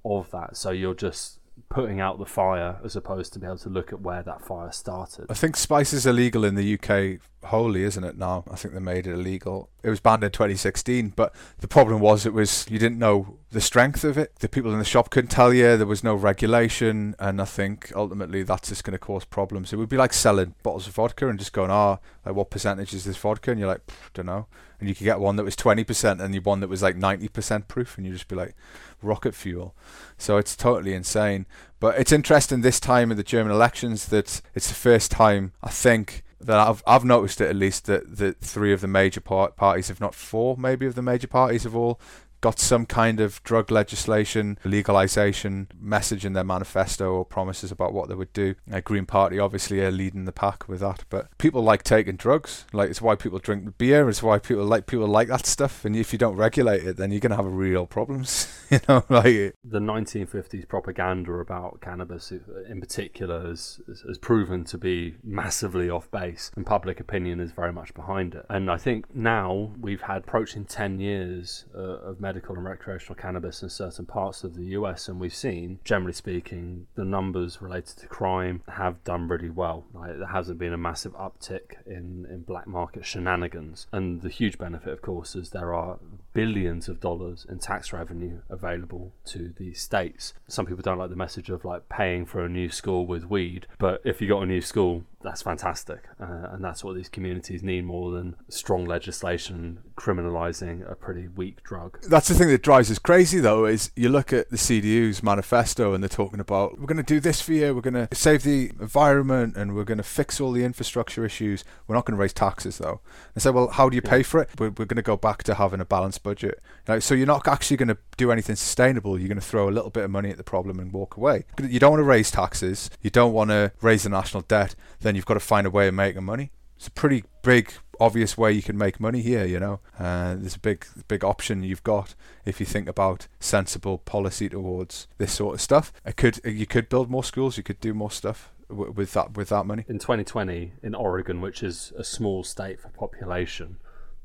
of 0.04 0.30
that. 0.30 0.56
So 0.56 0.70
you're 0.70 0.94
just 0.94 1.38
putting 1.68 2.00
out 2.00 2.18
the 2.18 2.26
fire 2.26 2.78
as 2.84 2.96
opposed 2.96 3.32
to 3.32 3.38
be 3.38 3.46
able 3.46 3.58
to 3.58 3.68
look 3.68 3.92
at 3.92 4.00
where 4.00 4.22
that 4.22 4.44
fire 4.44 4.72
started. 4.72 5.26
I 5.30 5.34
think 5.34 5.56
spice 5.56 5.92
is 5.92 6.06
illegal 6.06 6.44
in 6.44 6.54
the 6.54 6.74
UK 6.74 7.20
wholly, 7.44 7.82
isn't 7.82 8.04
it 8.04 8.16
now? 8.16 8.44
I 8.50 8.56
think 8.56 8.74
they 8.74 8.80
made 8.80 9.06
it 9.06 9.12
illegal. 9.12 9.68
It 9.82 9.90
was 9.90 10.00
banned 10.00 10.22
in 10.22 10.30
2016, 10.30 11.14
but 11.16 11.34
the 11.58 11.68
problem 11.68 12.00
was 12.00 12.24
it 12.24 12.32
was 12.32 12.66
you 12.70 12.78
didn't 12.78 12.98
know 12.98 13.38
the 13.50 13.60
strength 13.60 14.04
of 14.04 14.16
it. 14.16 14.36
The 14.38 14.48
people 14.48 14.72
in 14.72 14.78
the 14.78 14.84
shop 14.84 15.10
couldn't 15.10 15.30
tell 15.30 15.52
you. 15.52 15.76
There 15.76 15.86
was 15.86 16.04
no 16.04 16.14
regulation, 16.14 17.14
and 17.18 17.40
I 17.40 17.44
think 17.44 17.92
ultimately 17.94 18.42
that's 18.42 18.68
just 18.68 18.84
going 18.84 18.92
to 18.92 18.98
cause 18.98 19.24
problems. 19.24 19.72
It 19.72 19.76
would 19.76 19.88
be 19.88 19.96
like 19.96 20.12
selling 20.12 20.54
bottles 20.62 20.86
of 20.86 20.94
vodka 20.94 21.28
and 21.28 21.38
just 21.38 21.52
going, 21.52 21.70
"Ah, 21.70 21.98
oh, 21.98 22.06
like 22.26 22.34
what 22.34 22.50
percentage 22.50 22.94
is 22.94 23.04
this 23.04 23.16
vodka?" 23.16 23.50
And 23.50 23.60
you're 23.60 23.68
like, 23.68 23.82
"Don't 24.14 24.26
know." 24.26 24.46
And 24.82 24.88
you 24.88 24.96
could 24.96 25.04
get 25.04 25.20
one 25.20 25.36
that 25.36 25.44
was 25.44 25.54
20% 25.54 26.20
and 26.20 26.44
one 26.44 26.58
that 26.58 26.68
was 26.68 26.82
like 26.82 26.96
90% 26.96 27.68
proof, 27.68 27.96
and 27.96 28.04
you'd 28.04 28.14
just 28.14 28.26
be 28.26 28.34
like, 28.34 28.56
"Rocket 29.00 29.32
fuel." 29.32 29.76
So 30.18 30.38
it's 30.38 30.56
totally 30.56 30.92
insane. 30.92 31.46
But 31.78 31.96
it's 32.00 32.10
interesting 32.10 32.62
this 32.62 32.80
time 32.80 33.12
in 33.12 33.16
the 33.16 33.22
German 33.22 33.52
elections 33.52 34.06
that 34.06 34.42
it's 34.56 34.66
the 34.66 34.74
first 34.74 35.12
time 35.12 35.52
I 35.62 35.70
think 35.70 36.24
that 36.40 36.58
I've 36.58 36.82
I've 36.84 37.04
noticed 37.04 37.40
it 37.40 37.48
at 37.48 37.54
least 37.54 37.86
that 37.86 38.16
that 38.16 38.40
three 38.40 38.72
of 38.72 38.80
the 38.80 38.88
major 38.88 39.20
part- 39.20 39.54
parties, 39.54 39.88
if 39.88 40.00
not 40.00 40.16
four, 40.16 40.56
maybe 40.56 40.84
of 40.86 40.96
the 40.96 41.02
major 41.02 41.28
parties, 41.28 41.62
have 41.62 41.76
all 41.76 42.00
got 42.42 42.58
some 42.58 42.84
kind 42.84 43.20
of 43.20 43.42
drug 43.44 43.70
legislation, 43.70 44.58
legalization 44.64 45.68
message 45.80 46.26
in 46.26 46.34
their 46.34 46.44
manifesto 46.44 47.10
or 47.12 47.24
promises 47.24 47.70
about 47.70 47.94
what 47.94 48.08
they 48.08 48.14
would 48.14 48.32
do. 48.32 48.54
A 48.70 48.82
Green 48.82 49.06
Party 49.06 49.38
obviously 49.38 49.80
are 49.80 49.90
leading 49.90 50.26
the 50.26 50.32
pack 50.32 50.68
with 50.68 50.80
that, 50.80 51.04
but 51.08 51.28
people 51.38 51.62
like 51.62 51.84
taking 51.84 52.16
drugs. 52.16 52.66
Like 52.72 52.90
it's 52.90 53.00
why 53.00 53.14
people 53.14 53.38
drink 53.38 53.78
beer. 53.78 54.10
It's 54.10 54.22
why 54.22 54.38
people 54.38 54.64
like 54.64 54.86
people 54.86 55.06
like 55.06 55.28
that 55.28 55.46
stuff. 55.46 55.84
And 55.84 55.96
if 55.96 56.12
you 56.12 56.18
don't 56.18 56.36
regulate 56.36 56.84
it, 56.84 56.96
then 56.96 57.12
you're 57.12 57.20
gonna 57.20 57.36
have 57.36 57.46
real 57.46 57.86
problems. 57.86 58.52
you 58.70 58.80
know, 58.88 59.04
like 59.08 59.54
the 59.64 59.78
1950s 59.78 60.66
propaganda 60.68 61.32
about 61.34 61.80
cannabis, 61.80 62.32
in 62.68 62.80
particular, 62.80 63.46
has, 63.46 63.80
has 64.06 64.18
proven 64.18 64.64
to 64.64 64.76
be 64.76 65.14
massively 65.22 65.88
off 65.88 66.10
base, 66.10 66.50
and 66.56 66.66
public 66.66 66.98
opinion 66.98 67.38
is 67.38 67.52
very 67.52 67.72
much 67.72 67.94
behind 67.94 68.34
it. 68.34 68.44
And 68.50 68.68
I 68.68 68.78
think 68.78 69.14
now 69.14 69.72
we've 69.80 70.02
had 70.02 70.18
approaching 70.18 70.64
10 70.64 70.98
years 70.98 71.66
uh, 71.74 71.78
of 71.78 72.20
medical 72.32 72.56
and 72.56 72.64
recreational 72.64 73.14
cannabis 73.14 73.62
in 73.62 73.68
certain 73.68 74.06
parts 74.06 74.42
of 74.42 74.54
the 74.54 74.64
US, 74.78 75.06
and 75.06 75.20
we've 75.20 75.34
seen, 75.34 75.78
generally 75.84 76.14
speaking, 76.14 76.86
the 76.94 77.04
numbers 77.04 77.60
related 77.60 77.98
to 77.98 78.06
crime 78.06 78.62
have 78.68 79.04
done 79.04 79.28
really 79.28 79.50
well. 79.50 79.84
Like, 79.92 80.16
there 80.16 80.26
hasn't 80.28 80.58
been 80.58 80.72
a 80.72 80.78
massive 80.78 81.12
uptick 81.12 81.74
in, 81.84 82.26
in 82.30 82.40
black 82.40 82.66
market 82.66 83.04
shenanigans. 83.04 83.86
And 83.92 84.22
the 84.22 84.30
huge 84.30 84.56
benefit, 84.56 84.94
of 84.94 85.02
course, 85.02 85.36
is 85.36 85.50
there 85.50 85.74
are 85.74 85.98
billions 86.32 86.88
of 86.88 87.00
dollars 87.00 87.46
in 87.48 87.58
tax 87.58 87.92
revenue 87.92 88.40
available 88.48 89.12
to 89.26 89.52
the 89.58 89.74
states. 89.74 90.34
Some 90.48 90.66
people 90.66 90.82
don't 90.82 90.98
like 90.98 91.10
the 91.10 91.16
message 91.16 91.50
of 91.50 91.64
like 91.64 91.88
paying 91.88 92.26
for 92.26 92.44
a 92.44 92.48
new 92.48 92.68
school 92.68 93.06
with 93.06 93.24
weed, 93.24 93.66
but 93.78 94.00
if 94.04 94.20
you 94.20 94.28
got 94.28 94.42
a 94.42 94.46
new 94.46 94.60
school, 94.60 95.04
that's 95.22 95.42
fantastic. 95.42 96.04
Uh, 96.20 96.48
and 96.52 96.64
that's 96.64 96.82
what 96.82 96.96
these 96.96 97.08
communities 97.08 97.62
need 97.62 97.84
more 97.84 98.10
than 98.10 98.36
strong 98.48 98.84
legislation 98.86 99.78
criminalizing 99.96 100.90
a 100.90 100.94
pretty 100.94 101.28
weak 101.28 101.62
drug. 101.62 102.02
That's 102.02 102.28
the 102.28 102.34
thing 102.34 102.48
that 102.48 102.62
drives 102.62 102.90
us 102.90 102.98
crazy, 102.98 103.40
though, 103.40 103.64
is 103.64 103.90
you 103.96 104.08
look 104.08 104.32
at 104.32 104.50
the 104.50 104.56
CDU's 104.56 105.22
manifesto 105.22 105.94
and 105.94 106.02
they're 106.02 106.08
talking 106.08 106.40
about 106.40 106.78
we're 106.78 106.86
going 106.86 106.96
to 106.96 107.02
do 107.02 107.20
this 107.20 107.40
for 107.40 107.52
you, 107.52 107.74
we're 107.74 107.80
going 107.80 107.94
to 107.94 108.08
save 108.12 108.42
the 108.42 108.72
environment, 108.80 109.56
and 109.56 109.74
we're 109.74 109.84
going 109.84 109.98
to 109.98 110.04
fix 110.04 110.40
all 110.40 110.52
the 110.52 110.64
infrastructure 110.64 111.24
issues. 111.24 111.64
We're 111.86 111.94
not 111.94 112.04
going 112.04 112.16
to 112.16 112.20
raise 112.20 112.32
taxes, 112.32 112.78
though. 112.78 113.00
And 113.34 113.42
say, 113.42 113.50
well, 113.50 113.68
how 113.68 113.88
do 113.88 113.94
you 113.94 114.02
pay 114.02 114.22
for 114.22 114.40
it? 114.40 114.50
We're, 114.58 114.70
we're 114.70 114.86
going 114.86 114.96
to 114.96 115.02
go 115.02 115.16
back 115.16 115.42
to 115.44 115.54
having 115.54 115.80
a 115.80 115.84
balanced 115.84 116.21
budget. 116.22 116.60
so 117.00 117.14
you're 117.14 117.26
not 117.26 117.46
actually 117.46 117.76
going 117.76 117.88
to 117.88 117.98
do 118.16 118.30
anything 118.30 118.56
sustainable. 118.56 119.18
You're 119.18 119.28
going 119.28 119.40
to 119.40 119.46
throw 119.46 119.68
a 119.68 119.70
little 119.70 119.90
bit 119.90 120.04
of 120.04 120.10
money 120.10 120.30
at 120.30 120.36
the 120.36 120.44
problem 120.44 120.78
and 120.78 120.92
walk 120.92 121.16
away. 121.16 121.44
You 121.60 121.78
don't 121.78 121.92
want 121.92 122.00
to 122.00 122.04
raise 122.04 122.30
taxes. 122.30 122.90
You 123.00 123.10
don't 123.10 123.32
want 123.32 123.50
to 123.50 123.72
raise 123.80 124.04
the 124.04 124.08
national 124.08 124.42
debt. 124.42 124.74
Then 125.00 125.14
you've 125.14 125.26
got 125.26 125.34
to 125.34 125.40
find 125.40 125.66
a 125.66 125.70
way 125.70 125.88
of 125.88 125.94
making 125.94 126.24
money. 126.24 126.50
It's 126.76 126.88
a 126.88 126.90
pretty 126.90 127.24
big 127.42 127.72
obvious 128.00 128.36
way 128.36 128.50
you 128.50 128.62
can 128.62 128.76
make 128.76 128.98
money 128.98 129.22
here. 129.22 129.44
You 129.44 129.60
know, 129.60 129.80
uh, 129.98 130.34
there's 130.34 130.56
a 130.56 130.60
big 130.60 130.84
big 131.06 131.22
option 131.22 131.62
you've 131.62 131.84
got 131.84 132.16
if 132.44 132.58
you 132.58 132.66
think 132.66 132.88
about 132.88 133.28
sensible 133.38 133.98
policy 133.98 134.48
towards 134.48 135.06
this 135.18 135.32
sort 135.32 135.54
of 135.54 135.60
stuff. 135.60 135.92
It 136.04 136.16
could 136.16 136.40
you 136.44 136.66
could 136.66 136.88
build 136.88 137.08
more 137.08 137.22
schools. 137.22 137.56
You 137.56 137.62
could 137.62 137.78
do 137.78 137.94
more 137.94 138.10
stuff 138.10 138.52
with 138.68 139.12
that 139.12 139.36
with 139.36 139.50
that 139.50 139.66
money. 139.66 139.84
In 139.88 139.98
2020, 139.98 140.72
in 140.82 140.94
Oregon, 140.94 141.40
which 141.40 141.62
is 141.62 141.92
a 141.96 142.04
small 142.04 142.42
state 142.42 142.80
for 142.80 142.88
population, 142.88 143.76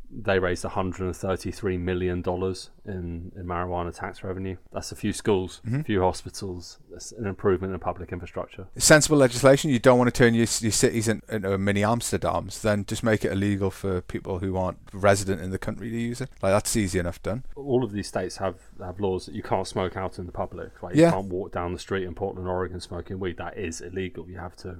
they 0.09 0.39
raised 0.39 0.63
133 0.63 1.77
million 1.77 2.21
dollars 2.21 2.69
in, 2.85 3.31
in 3.35 3.45
marijuana 3.45 3.93
tax 3.93 4.23
revenue. 4.23 4.55
That's 4.71 4.91
a 4.91 4.95
few 4.95 5.11
schools, 5.13 5.61
a 5.63 5.67
mm-hmm. 5.67 5.81
few 5.81 6.01
hospitals. 6.01 6.79
That's 6.91 7.11
an 7.11 7.25
improvement 7.25 7.73
in 7.73 7.79
public 7.79 8.11
infrastructure. 8.11 8.67
sensible 8.77 9.17
legislation. 9.17 9.69
You 9.69 9.79
don't 9.79 9.97
want 9.97 10.13
to 10.13 10.17
turn 10.17 10.33
your, 10.33 10.47
your 10.61 10.71
cities 10.71 11.07
in- 11.07 11.21
into 11.29 11.57
mini 11.57 11.81
Amsterdams. 11.81 12.61
Then 12.61 12.85
just 12.85 13.03
make 13.03 13.25
it 13.25 13.31
illegal 13.31 13.69
for 13.69 14.01
people 14.01 14.39
who 14.39 14.55
aren't 14.55 14.79
resident 14.93 15.41
in 15.41 15.51
the 15.51 15.59
country 15.59 15.89
to 15.89 15.97
use 15.97 16.21
it. 16.21 16.29
Like 16.41 16.53
that's 16.53 16.75
easy 16.75 16.99
enough 16.99 17.21
done. 17.21 17.43
All 17.55 17.83
of 17.83 17.91
these 17.91 18.07
states 18.07 18.37
have, 18.37 18.55
have 18.79 18.99
laws 18.99 19.25
that 19.25 19.35
you 19.35 19.43
can't 19.43 19.67
smoke 19.67 19.97
out 19.97 20.19
in 20.19 20.25
the 20.25 20.31
public. 20.31 20.81
Like 20.81 20.95
Yeah. 20.95 21.07
you 21.07 21.11
can't 21.13 21.27
walk 21.27 21.51
down 21.51 21.73
the 21.73 21.79
street 21.79 22.05
in 22.05 22.15
Portland, 22.15 22.47
Oregon, 22.47 22.79
smoking 22.79 23.19
weed. 23.19 23.37
That 23.37 23.57
is 23.57 23.81
illegal. 23.81 24.29
You 24.29 24.37
have 24.37 24.55
to 24.57 24.77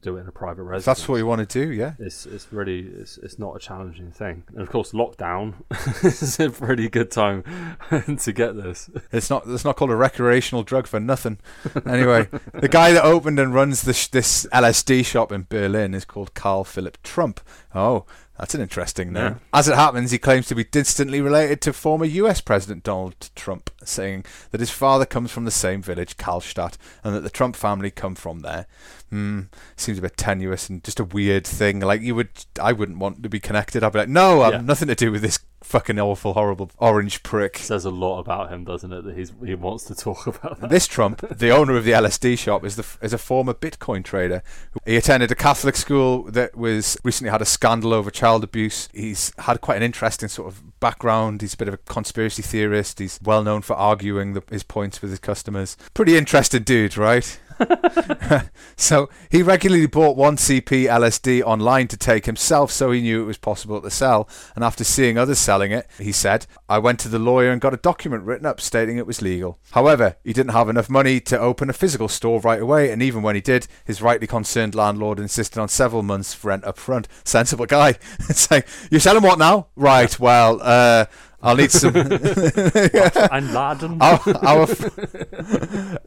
do 0.00 0.16
it 0.16 0.20
in 0.20 0.28
a 0.28 0.32
private 0.32 0.62
residence. 0.62 0.82
If 0.82 0.86
that's 0.86 1.08
what 1.08 1.16
you 1.16 1.26
want 1.26 1.48
to 1.48 1.66
do, 1.66 1.72
yeah. 1.72 1.94
it's 1.98 2.26
it's 2.26 2.52
really 2.52 2.80
it's, 2.80 3.18
it's 3.18 3.38
not 3.38 3.56
a 3.56 3.58
challenging 3.58 4.10
thing. 4.10 4.44
And 4.52 4.62
of 4.62 4.70
course, 4.70 4.92
lockdown 4.92 5.54
is 6.04 6.38
a 6.40 6.50
pretty 6.50 6.88
good 6.88 7.10
time 7.10 7.44
to 8.18 8.32
get 8.32 8.56
this. 8.56 8.90
It's 9.12 9.30
not. 9.30 9.46
It's 9.46 9.64
not 9.64 9.76
called 9.76 9.90
a 9.90 9.96
recreational 9.96 10.62
drug 10.62 10.86
for 10.86 11.00
nothing. 11.00 11.38
Anyway, 11.86 12.28
the 12.54 12.68
guy 12.68 12.92
that 12.92 13.04
opened 13.04 13.38
and 13.38 13.54
runs 13.54 13.82
this 13.82 14.06
this 14.08 14.46
LSD 14.52 15.04
shop 15.04 15.32
in 15.32 15.46
Berlin 15.48 15.94
is 15.94 16.04
called 16.04 16.34
Carl 16.34 16.64
Philip 16.64 17.02
Trump. 17.02 17.40
Oh, 17.74 18.06
that's 18.40 18.54
an 18.54 18.60
interesting 18.62 19.12
name. 19.12 19.22
Yeah. 19.24 19.34
As 19.52 19.68
it 19.68 19.76
happens, 19.76 20.10
he 20.10 20.18
claims 20.18 20.46
to 20.48 20.54
be 20.54 20.64
distantly 20.64 21.20
related 21.20 21.60
to 21.62 21.72
former 21.72 22.06
U.S. 22.06 22.40
President 22.40 22.82
Donald 22.82 23.30
Trump, 23.36 23.70
saying 23.84 24.24
that 24.50 24.60
his 24.60 24.70
father 24.70 25.04
comes 25.06 25.30
from 25.30 25.44
the 25.44 25.50
same 25.50 25.82
village, 25.82 26.16
Kallstadt, 26.16 26.76
and 27.04 27.14
that 27.14 27.20
the 27.20 27.30
Trump 27.30 27.54
family 27.54 27.90
come 27.90 28.14
from 28.14 28.40
there. 28.40 28.66
Hmm, 29.10 29.42
seems 29.76 29.98
a 29.98 30.02
bit 30.02 30.16
tenuous 30.16 30.68
and 30.70 30.82
just 30.82 30.98
a 30.98 31.04
weird 31.04 31.46
thing. 31.46 31.80
Like 31.80 32.00
you 32.00 32.14
would, 32.14 32.30
I 32.60 32.72
wouldn't 32.72 32.98
want 32.98 33.22
to 33.22 33.28
be 33.28 33.40
connected. 33.40 33.84
I'd 33.84 33.92
be 33.92 33.98
like, 34.00 34.08
no, 34.08 34.42
I've 34.42 34.52
Yeah. 34.54 34.60
nothing 34.62 34.88
to 34.88 34.94
do 34.94 35.12
with 35.12 35.22
this 35.22 35.38
fucking 35.62 35.98
awful, 35.98 36.32
horrible 36.34 36.70
orange 36.78 37.22
prick. 37.22 37.58
says 37.58 37.84
a 37.84 37.90
lot 37.90 38.20
about 38.20 38.50
him, 38.50 38.64
doesn't 38.64 38.92
it? 38.92 39.04
That 39.04 39.16
he's 39.16 39.32
he 39.44 39.54
wants 39.54 39.84
to 39.84 39.94
talk 39.94 40.26
about 40.26 40.60
that. 40.60 40.70
This 40.70 40.86
Trump, 40.86 41.20
the 41.28 41.50
owner 41.50 41.76
of 41.76 41.84
the 41.84 41.92
LSD 41.92 42.38
shop, 42.38 42.64
is 42.64 42.76
the 42.76 42.86
is 43.02 43.12
a 43.12 43.18
former 43.18 43.54
Bitcoin 43.54 44.04
trader. 44.04 44.42
He 44.84 44.96
attended 44.96 45.30
a 45.30 45.34
Catholic 45.34 45.76
school 45.76 46.24
that 46.24 46.56
was 46.56 46.96
recently 47.04 47.30
had 47.30 47.42
a 47.42 47.46
scandal 47.46 47.92
over 47.92 48.10
child 48.10 48.44
abuse. 48.44 48.88
He's 48.92 49.32
had 49.38 49.60
quite 49.60 49.76
an 49.76 49.82
interesting 49.82 50.28
sort 50.28 50.48
of 50.48 50.80
background. 50.80 51.42
He's 51.42 51.54
a 51.54 51.58
bit 51.58 51.68
of 51.68 51.74
a 51.74 51.78
conspiracy 51.78 52.42
theorist. 52.42 52.98
He's 52.98 53.18
well 53.22 53.42
known 53.42 53.62
for 53.62 53.74
arguing 53.74 54.32
the, 54.32 54.42
his 54.50 54.62
points 54.62 55.02
with 55.02 55.10
his 55.10 55.20
customers. 55.20 55.76
Pretty 55.94 56.16
interesting 56.16 56.62
dude, 56.62 56.96
right? 56.96 57.38
so 58.76 59.08
he 59.30 59.42
regularly 59.42 59.86
bought 59.86 60.16
one 60.16 60.36
CP 60.36 60.84
LSD 60.86 61.42
online 61.42 61.88
to 61.88 61.96
take 61.96 62.26
himself 62.26 62.70
so 62.70 62.90
he 62.90 63.00
knew 63.00 63.22
it 63.22 63.26
was 63.26 63.38
possible 63.38 63.80
to 63.80 63.90
sell. 63.90 64.28
And 64.54 64.64
after 64.64 64.84
seeing 64.84 65.18
others 65.18 65.38
selling 65.38 65.72
it, 65.72 65.88
he 65.98 66.12
said, 66.12 66.46
I 66.68 66.78
went 66.78 66.98
to 67.00 67.08
the 67.08 67.18
lawyer 67.18 67.50
and 67.50 67.60
got 67.60 67.74
a 67.74 67.78
document 67.78 68.24
written 68.24 68.46
up 68.46 68.60
stating 68.60 68.96
it 68.96 69.06
was 69.06 69.22
legal. 69.22 69.58
However, 69.72 70.16
he 70.24 70.32
didn't 70.32 70.52
have 70.52 70.68
enough 70.68 70.88
money 70.90 71.20
to 71.20 71.38
open 71.38 71.70
a 71.70 71.74
physical 71.74 72.08
store 72.08 72.40
right 72.40 72.60
away, 72.60 72.90
and 72.90 73.02
even 73.02 73.22
when 73.22 73.34
he 73.34 73.40
did, 73.40 73.66
his 73.84 74.02
rightly 74.02 74.26
concerned 74.26 74.74
landlord 74.74 75.18
insisted 75.18 75.60
on 75.60 75.68
several 75.68 76.02
months' 76.02 76.42
rent 76.44 76.64
up 76.64 76.78
front. 76.78 77.08
Sensible 77.24 77.66
guy. 77.66 77.90
it's 78.28 78.50
like, 78.50 78.66
You're 78.90 79.00
selling 79.00 79.22
what 79.22 79.38
now? 79.38 79.68
Right, 79.76 80.18
well, 80.20 80.60
uh, 80.62 81.06
I'll 81.42 81.56
need 81.56 81.72
some. 81.72 81.96
I'm 81.96 83.54
Laden. 83.54 84.00
our, 84.02 84.20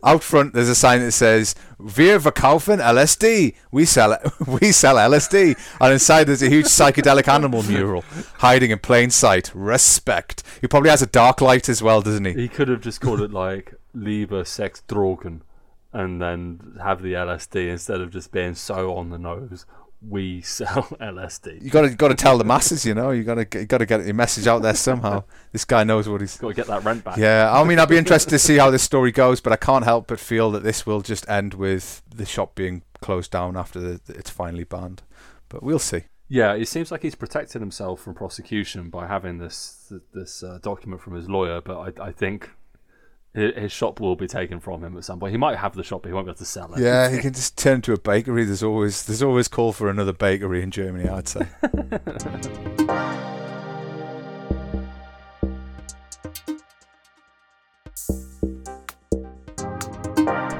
out 0.03 0.23
front 0.23 0.53
there's 0.53 0.69
a 0.69 0.75
sign 0.75 0.99
that 1.01 1.11
says 1.11 1.55
Wir 1.79 2.19
verkaufen 2.19 2.79
LSD. 2.79 3.55
We 3.71 3.85
sell 3.85 4.17
we 4.47 4.71
sell 4.71 4.95
LSD. 4.95 5.57
And 5.81 5.93
inside 5.93 6.25
there's 6.25 6.43
a 6.43 6.49
huge 6.49 6.67
psychedelic 6.67 7.27
animal 7.27 7.63
mural 7.67 8.03
hiding 8.37 8.71
in 8.71 8.79
plain 8.79 9.09
sight. 9.09 9.51
Respect. 9.55 10.43
He 10.61 10.67
probably 10.67 10.91
has 10.91 11.01
a 11.01 11.07
dark 11.07 11.41
light 11.41 11.67
as 11.67 11.81
well, 11.81 12.01
doesn't 12.01 12.25
he? 12.25 12.33
He 12.33 12.47
could 12.47 12.67
have 12.67 12.81
just 12.81 13.01
called 13.01 13.21
it 13.21 13.31
like 13.31 13.73
Liebe, 13.93 14.45
Sex, 14.45 14.83
Drogen, 14.87 15.41
and 15.91 16.21
then 16.21 16.77
have 16.83 17.01
the 17.01 17.13
LSD 17.13 17.69
instead 17.69 18.01
of 18.01 18.11
just 18.11 18.31
being 18.31 18.53
so 18.53 18.93
on 18.95 19.09
the 19.09 19.17
nose. 19.17 19.65
We 20.07 20.41
sell 20.41 20.67
LSD. 21.01 21.63
You 21.63 21.69
got 21.69 21.81
to 21.81 21.89
got 21.95 22.09
to 22.09 22.15
tell 22.15 22.37
the 22.37 22.43
masses, 22.43 22.85
you 22.85 22.93
know. 22.93 23.11
You 23.11 23.23
got 23.23 23.35
to 23.35 23.59
you 23.59 23.65
got 23.65 23.77
to 23.77 23.85
get 23.85 24.03
your 24.05 24.13
message 24.13 24.47
out 24.47 24.61
there 24.61 24.75
somehow. 24.75 25.23
This 25.53 25.65
guy 25.65 25.83
knows 25.83 26.09
what 26.09 26.19
he's 26.21 26.37
Got 26.37 26.47
to 26.49 26.53
get 26.55 26.67
that 26.67 26.83
rent 26.83 27.03
back. 27.03 27.15
Yeah, 27.17 27.51
I 27.53 27.63
mean, 27.63 27.77
I'd 27.77 27.87
be 27.87 27.97
interested 27.97 28.31
to 28.31 28.39
see 28.39 28.57
how 28.57 28.71
this 28.71 28.81
story 28.81 29.11
goes, 29.11 29.39
but 29.39 29.53
I 29.53 29.55
can't 29.55 29.85
help 29.85 30.07
but 30.07 30.19
feel 30.19 30.49
that 30.51 30.63
this 30.63 30.83
will 30.85 31.01
just 31.01 31.29
end 31.29 31.53
with 31.53 32.01
the 32.09 32.25
shop 32.25 32.55
being 32.55 32.81
closed 33.01 33.29
down 33.31 33.55
after 33.55 33.79
the, 33.79 34.01
it's 34.09 34.31
finally 34.31 34.63
banned. 34.63 35.03
But 35.49 35.61
we'll 35.61 35.77
see. 35.77 36.05
Yeah, 36.27 36.53
it 36.53 36.67
seems 36.67 36.91
like 36.91 37.03
he's 37.03 37.13
protected 37.13 37.61
himself 37.61 38.01
from 38.01 38.15
prosecution 38.15 38.89
by 38.89 39.05
having 39.05 39.37
this 39.37 39.93
this 40.13 40.41
uh, 40.41 40.57
document 40.63 41.01
from 41.01 41.13
his 41.13 41.29
lawyer. 41.29 41.61
But 41.61 41.99
I, 41.99 42.05
I 42.07 42.11
think 42.11 42.49
hi- 42.49 42.49
his 43.33 43.71
shop 43.71 43.99
will 43.99 44.15
be 44.15 44.27
taken 44.27 44.59
from 44.59 44.83
him 44.83 44.95
at 44.95 45.03
some 45.03 45.19
point. 45.19 45.31
He 45.31 45.37
might 45.37 45.57
have 45.57 45.75
the 45.75 45.83
shop, 45.83 46.03
but 46.03 46.09
he 46.09 46.13
won't 46.13 46.27
be 46.27 46.31
able 46.31 46.37
to 46.37 46.45
sell 46.45 46.73
it. 46.73 46.81
Yeah, 46.81 47.09
he 47.09 47.19
can 47.19 47.33
just 47.33 47.57
turn 47.57 47.81
to 47.81 47.93
a 47.93 47.99
bakery. 47.99 48.45
There's 48.45 48.63
always 48.63 49.05
there's 49.05 49.23
always 49.23 49.47
call 49.47 49.73
for 49.73 49.89
another 49.89 50.13
bakery 50.13 50.61
in 50.61 50.71
Germany. 50.71 51.09
I'd 51.09 51.27
say. 51.27 51.47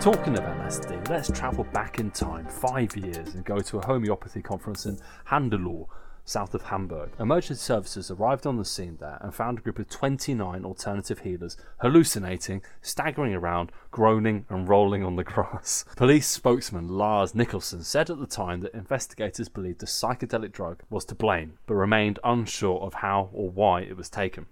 Talking 0.04 0.38
of 0.38 0.44
LSD, 0.44 1.08
let's 1.08 1.32
travel 1.32 1.64
back 1.72 2.00
in 2.00 2.12
time 2.12 2.46
five 2.50 2.94
years 2.98 3.36
and 3.36 3.46
go 3.46 3.60
to 3.60 3.78
a 3.78 3.86
homeopathy 3.86 4.42
conference 4.42 4.86
in 4.86 5.00
Handeloh, 5.30 5.88
south 6.26 6.54
of 6.54 6.64
Hamburg. 6.64 7.12
Emergency 7.20 7.60
services 7.62 8.10
arrived 8.10 8.46
on 8.46 8.58
the 8.58 8.66
scene 8.66 8.98
there 9.00 9.18
and 9.22 9.34
found 9.34 9.58
a 9.58 9.62
group 9.62 9.80
of 9.80 9.90
29 9.90 10.66
alternative 10.66 11.20
healers 11.20 11.58
hallucinating, 11.82 12.62
staggering 12.82 13.34
around, 13.34 13.72
groaning, 13.92 14.46
and 14.50 14.68
rolling 14.70 15.04
on 15.04 15.16
the 15.16 15.24
grass. 15.24 15.86
Police 15.96 16.28
spokesman 16.28 16.88
Lars 16.88 17.36
Nicholson 17.36 17.84
said 17.84 18.10
at 18.10 18.20
the 18.20 18.28
time 18.28 18.62
that 18.62 18.74
investigators 18.74 19.50
believed 19.50 19.80
the 19.80 19.86
psychedelic 19.86 20.52
drug 20.52 20.84
was 20.90 21.06
to 21.06 21.16
blame, 21.16 21.58
but 21.68 21.76
remained 21.76 22.20
unsure 22.24 22.80
of 22.82 22.96
how 22.96 23.30
or 23.34 23.50
why 23.50 23.82
it 23.82 23.98
was 23.98 24.10
taken. 24.10 24.46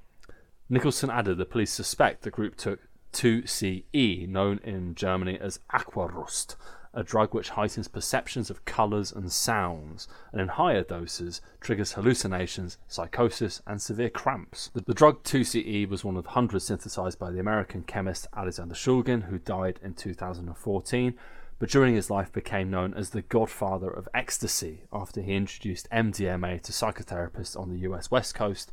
Nicholson 0.70 1.10
added 1.10 1.38
the 1.38 1.46
police 1.46 1.72
suspect 1.72 2.22
the 2.22 2.32
group 2.32 2.56
took 2.56 2.80
2CE, 3.14 4.28
known 4.28 4.60
in 4.64 4.96
Germany 4.96 5.38
as 5.40 5.60
Aquarust, 5.74 6.56
a 6.94 7.04
drug 7.04 7.34
which 7.34 7.50
heightens 7.50 7.88
perceptions 7.88 8.50
of 8.50 8.66
colours 8.66 9.12
and 9.12 9.32
sounds, 9.32 10.08
and 10.32 10.42
in 10.42 10.48
higher 10.48 10.84
doses 10.84 11.42
triggers 11.60 11.94
hallucinations, 11.94 12.78
psychosis, 12.88 13.62
and 13.66 13.82
severe 13.82 14.10
cramps. 14.10 14.70
The, 14.74 14.82
the 14.82 14.94
drug 14.94 15.24
2CE 15.24 15.90
was 15.90 16.04
one 16.04 16.18
of 16.18 16.26
hundreds 16.28 16.66
synthesized 16.66 17.20
by 17.20 17.32
the 17.32 17.40
American 17.40 17.84
chemist 17.84 18.28
Alexander 18.36 18.76
Shulgin, 18.76 19.24
who 19.24 19.40
died 19.40 19.80
in 19.84 19.94
2014 19.94 21.16
but 21.62 21.70
during 21.70 21.94
his 21.94 22.10
life 22.10 22.34
became 22.34 22.72
known 22.72 22.92
as 22.96 23.12
the 23.12 23.22
godfather 23.22 23.92
of 23.92 24.10
ecstasy 24.16 24.82
after 24.92 25.22
he 25.22 25.36
introduced 25.36 25.88
MDMA 25.92 26.60
to 26.64 26.72
psychotherapists 26.72 27.56
on 27.56 27.70
the 27.70 27.78
US 27.82 28.10
West 28.10 28.34
Coast 28.34 28.72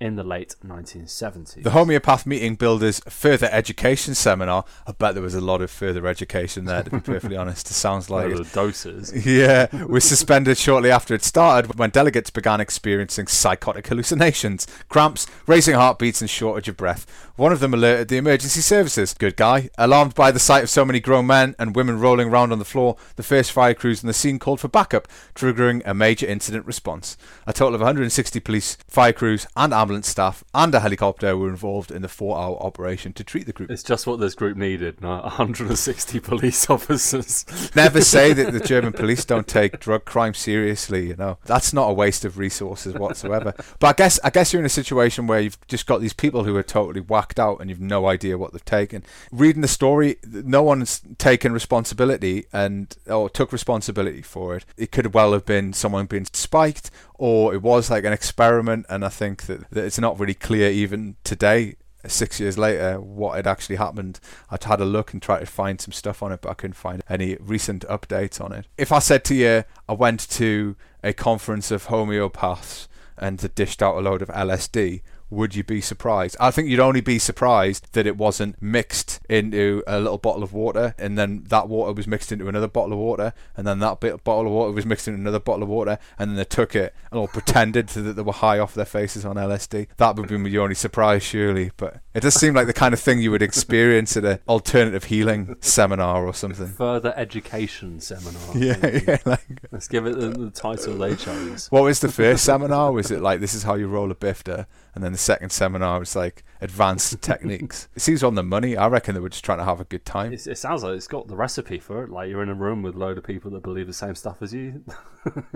in 0.00 0.16
the 0.16 0.24
late 0.24 0.56
1970s. 0.66 1.62
The 1.62 1.70
homeopath 1.70 2.24
meeting 2.24 2.54
builders 2.54 3.00
further 3.08 3.48
education 3.52 4.14
seminar. 4.14 4.64
I 4.86 4.92
bet 4.92 5.14
there 5.14 5.22
was 5.22 5.34
a 5.34 5.42
lot 5.42 5.60
of 5.60 5.70
further 5.70 6.06
education 6.06 6.64
there. 6.64 6.82
To 6.82 6.90
be 6.90 7.00
perfectly 7.00 7.36
honest, 7.36 7.70
it 7.70 7.74
sounds 7.74 8.08
like 8.08 8.34
the 8.34 8.44
doses. 8.44 9.12
Yeah, 9.30 9.68
was 9.84 10.04
suspended 10.04 10.56
shortly 10.56 10.90
after 10.90 11.14
it 11.14 11.22
started 11.22 11.78
when 11.78 11.90
delegates 11.90 12.30
began 12.30 12.60
experiencing 12.60 13.26
psychotic 13.26 13.86
hallucinations, 13.86 14.66
cramps, 14.88 15.26
racing 15.46 15.74
heartbeats, 15.74 16.20
and 16.22 16.30
shortage 16.30 16.68
of 16.68 16.76
breath. 16.76 17.06
One 17.36 17.52
of 17.52 17.60
them 17.60 17.74
alerted 17.74 18.08
the 18.08 18.16
emergency 18.16 18.60
services. 18.60 19.14
Good 19.14 19.36
guy. 19.36 19.70
Alarmed 19.78 20.14
by 20.14 20.30
the 20.30 20.38
sight 20.38 20.62
of 20.62 20.70
so 20.70 20.84
many 20.84 21.00
grown 21.00 21.26
men 21.26 21.54
and 21.58 21.76
women 21.76 22.00
rolling 22.00 22.28
around 22.28 22.52
on 22.52 22.58
the 22.58 22.64
floor, 22.64 22.96
the 23.16 23.22
first 23.22 23.52
fire 23.52 23.74
crews 23.74 24.02
on 24.02 24.08
the 24.08 24.14
scene 24.14 24.38
called 24.38 24.60
for 24.60 24.68
backup, 24.68 25.08
triggering 25.34 25.82
a 25.84 25.94
major 25.94 26.26
incident 26.26 26.66
response. 26.66 27.16
A 27.46 27.52
total 27.52 27.74
of 27.74 27.80
160 27.80 28.40
police, 28.40 28.76
fire 28.88 29.12
crews, 29.12 29.46
and 29.56 29.72
ambulance 29.72 29.89
staff 30.04 30.44
and 30.54 30.74
a 30.74 30.80
helicopter 30.80 31.36
were 31.36 31.48
involved 31.48 31.90
in 31.90 32.02
the 32.02 32.08
four-hour 32.08 32.56
operation 32.62 33.12
to 33.14 33.24
treat 33.24 33.46
the 33.46 33.52
group. 33.52 33.70
It's 33.70 33.82
just 33.82 34.06
what 34.06 34.20
this 34.20 34.34
group 34.34 34.56
needed, 34.56 35.00
not 35.00 35.22
160 35.24 36.20
police 36.20 36.68
officers. 36.70 37.44
Never 37.74 38.00
say 38.00 38.32
that 38.32 38.52
the 38.52 38.60
German 38.70 38.92
police 38.92 39.24
don't 39.24 39.48
take 39.48 39.80
drug 39.80 40.04
crime 40.04 40.34
seriously. 40.34 41.08
You 41.08 41.16
know 41.16 41.38
that's 41.44 41.72
not 41.72 41.90
a 41.90 41.92
waste 41.92 42.24
of 42.24 42.38
resources 42.38 42.94
whatsoever. 42.94 43.54
But 43.78 43.86
I 43.86 43.92
guess 43.92 44.20
I 44.24 44.30
guess 44.30 44.52
you're 44.52 44.60
in 44.60 44.66
a 44.66 44.70
situation 44.70 45.26
where 45.26 45.40
you've 45.40 45.58
just 45.66 45.86
got 45.86 46.00
these 46.00 46.12
people 46.12 46.44
who 46.44 46.56
are 46.56 46.62
totally 46.62 47.00
whacked 47.00 47.40
out 47.40 47.60
and 47.60 47.70
you've 47.70 47.80
no 47.80 48.06
idea 48.06 48.38
what 48.38 48.52
they've 48.52 48.64
taken. 48.64 49.04
Reading 49.32 49.62
the 49.62 49.68
story, 49.68 50.16
no 50.26 50.62
one's 50.62 51.02
taken 51.18 51.52
responsibility 51.52 52.46
and 52.52 52.96
or 53.06 53.28
took 53.28 53.52
responsibility 53.52 54.22
for 54.22 54.56
it. 54.56 54.64
It 54.76 54.92
could 54.92 55.14
well 55.14 55.32
have 55.32 55.44
been 55.44 55.72
someone 55.72 56.06
being 56.06 56.26
spiked, 56.32 56.90
or 57.20 57.52
it 57.52 57.60
was 57.60 57.90
like 57.90 58.04
an 58.04 58.14
experiment. 58.14 58.86
And 58.88 59.04
I 59.04 59.10
think 59.10 59.42
that, 59.42 59.68
that 59.70 59.84
it's 59.84 59.98
not 59.98 60.18
really 60.18 60.34
clear 60.34 60.70
even 60.70 61.16
today 61.22 61.76
six 62.06 62.40
years 62.40 62.56
later 62.56 62.98
what 62.98 63.36
had 63.36 63.46
actually 63.46 63.76
happened. 63.76 64.18
I'd 64.48 64.64
had 64.64 64.80
a 64.80 64.86
look 64.86 65.12
and 65.12 65.20
tried 65.20 65.40
to 65.40 65.46
find 65.46 65.78
some 65.78 65.92
stuff 65.92 66.22
on 66.22 66.32
it, 66.32 66.40
but 66.40 66.48
I 66.48 66.54
couldn't 66.54 66.74
find 66.74 67.02
any 67.10 67.36
recent 67.38 67.84
updates 67.88 68.42
on 68.42 68.52
it. 68.52 68.66
If 68.78 68.90
I 68.90 69.00
said 69.00 69.22
to 69.26 69.34
you, 69.34 69.64
I 69.86 69.92
went 69.92 70.30
to 70.30 70.76
a 71.04 71.12
conference 71.12 71.70
of 71.70 71.88
homeopaths 71.88 72.88
and 73.18 73.38
they 73.38 73.48
dished 73.48 73.82
out 73.82 73.98
a 73.98 74.00
load 74.00 74.22
of 74.22 74.28
LSD, 74.28 75.02
would 75.30 75.54
you 75.54 75.64
be 75.64 75.80
surprised? 75.80 76.36
I 76.40 76.50
think 76.50 76.68
you'd 76.68 76.80
only 76.80 77.00
be 77.00 77.18
surprised 77.18 77.92
that 77.92 78.06
it 78.06 78.16
wasn't 78.16 78.60
mixed 78.60 79.20
into 79.28 79.82
a 79.86 79.98
little 79.98 80.18
bottle 80.18 80.42
of 80.42 80.52
water, 80.52 80.94
and 80.98 81.16
then 81.16 81.44
that 81.48 81.68
water 81.68 81.92
was 81.92 82.06
mixed 82.06 82.32
into 82.32 82.48
another 82.48 82.68
bottle 82.68 82.92
of 82.92 82.98
water, 82.98 83.32
and 83.56 83.66
then 83.66 83.78
that 83.78 84.00
bit 84.00 84.22
bottle 84.24 84.46
of 84.46 84.52
water 84.52 84.72
was 84.72 84.84
mixed 84.86 85.06
into 85.08 85.20
another 85.20 85.40
bottle 85.40 85.62
of 85.62 85.68
water, 85.68 85.98
and 86.18 86.30
then 86.30 86.36
they 86.36 86.44
took 86.44 86.74
it 86.74 86.94
and 87.10 87.18
all 87.18 87.28
pretended 87.40 87.88
that 87.88 88.14
they 88.14 88.22
were 88.22 88.32
high 88.32 88.58
off 88.58 88.74
their 88.74 88.84
faces 88.84 89.24
on 89.24 89.36
LSD. 89.36 89.88
That 89.96 90.16
would 90.16 90.28
be 90.28 90.50
your 90.50 90.62
only 90.64 90.74
surprise, 90.74 91.22
surely. 91.22 91.70
But 91.76 92.00
it 92.14 92.20
does 92.20 92.34
seem 92.34 92.54
like 92.54 92.66
the 92.66 92.72
kind 92.72 92.92
of 92.92 93.00
thing 93.00 93.20
you 93.20 93.30
would 93.30 93.42
experience 93.42 94.16
at 94.16 94.24
an 94.24 94.38
alternative 94.48 95.04
healing 95.04 95.56
seminar 95.60 96.26
or 96.26 96.34
something. 96.34 96.66
Further 96.68 97.14
education 97.16 98.00
seminar. 98.00 98.40
Yeah, 98.60 99.00
yeah. 99.06 99.18
Like, 99.24 99.46
Let's 99.70 99.88
give 99.88 100.06
it 100.06 100.18
the, 100.18 100.28
the 100.28 100.50
title 100.50 100.98
they 100.98 101.14
chose. 101.14 101.68
what 101.70 101.84
was 101.84 102.00
the 102.00 102.10
first 102.10 102.44
seminar? 102.44 102.92
Was 102.92 103.10
it 103.10 103.20
like 103.20 103.40
this 103.40 103.54
is 103.54 103.62
how 103.62 103.74
you 103.74 103.86
roll 103.86 104.10
a 104.10 104.14
bifter? 104.14 104.66
And 104.94 105.04
then 105.04 105.12
the 105.12 105.18
second 105.18 105.50
seminar 105.50 105.98
was 105.98 106.16
like 106.16 106.44
advanced 106.60 107.20
techniques. 107.22 107.88
It 107.94 108.02
seems 108.02 108.22
on 108.22 108.34
the 108.34 108.42
money. 108.42 108.76
I 108.76 108.88
reckon 108.88 109.14
they 109.14 109.20
were 109.20 109.28
just 109.28 109.44
trying 109.44 109.58
to 109.58 109.64
have 109.64 109.80
a 109.80 109.84
good 109.84 110.04
time. 110.04 110.32
It's, 110.32 110.46
it 110.46 110.58
sounds 110.58 110.82
like 110.82 110.94
it's 110.94 111.06
got 111.06 111.28
the 111.28 111.36
recipe 111.36 111.78
for 111.78 112.02
it. 112.04 112.10
Like 112.10 112.28
you're 112.28 112.42
in 112.42 112.48
a 112.48 112.54
room 112.54 112.82
with 112.82 112.94
a 112.94 112.98
load 112.98 113.18
of 113.18 113.24
people 113.24 113.50
that 113.52 113.62
believe 113.62 113.86
the 113.86 113.92
same 113.92 114.14
stuff 114.14 114.42
as 114.42 114.52
you. 114.52 114.84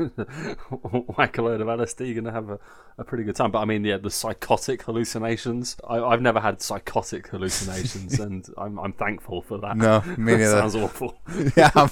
Whack 1.16 1.38
a 1.38 1.42
load 1.42 1.60
of 1.60 1.66
LSD, 1.68 2.06
you're 2.06 2.22
gonna 2.22 2.32
have 2.32 2.50
a, 2.50 2.58
a 2.98 3.04
pretty 3.04 3.24
good 3.24 3.36
time. 3.36 3.50
But 3.50 3.60
I 3.60 3.64
mean, 3.64 3.84
yeah, 3.84 3.96
the 3.96 4.10
psychotic 4.10 4.82
hallucinations. 4.82 5.76
I, 5.88 5.98
I've 5.98 6.22
never 6.22 6.40
had 6.40 6.60
psychotic 6.60 7.28
hallucinations, 7.28 8.18
and 8.20 8.46
I'm, 8.58 8.78
I'm 8.78 8.92
thankful 8.92 9.42
for 9.42 9.58
that. 9.58 9.76
No, 9.76 10.02
me 10.16 10.36
neither. 10.36 10.50
sounds 10.50 10.76
awful. 10.76 11.18
yeah, 11.56 11.70
I'm, 11.74 11.88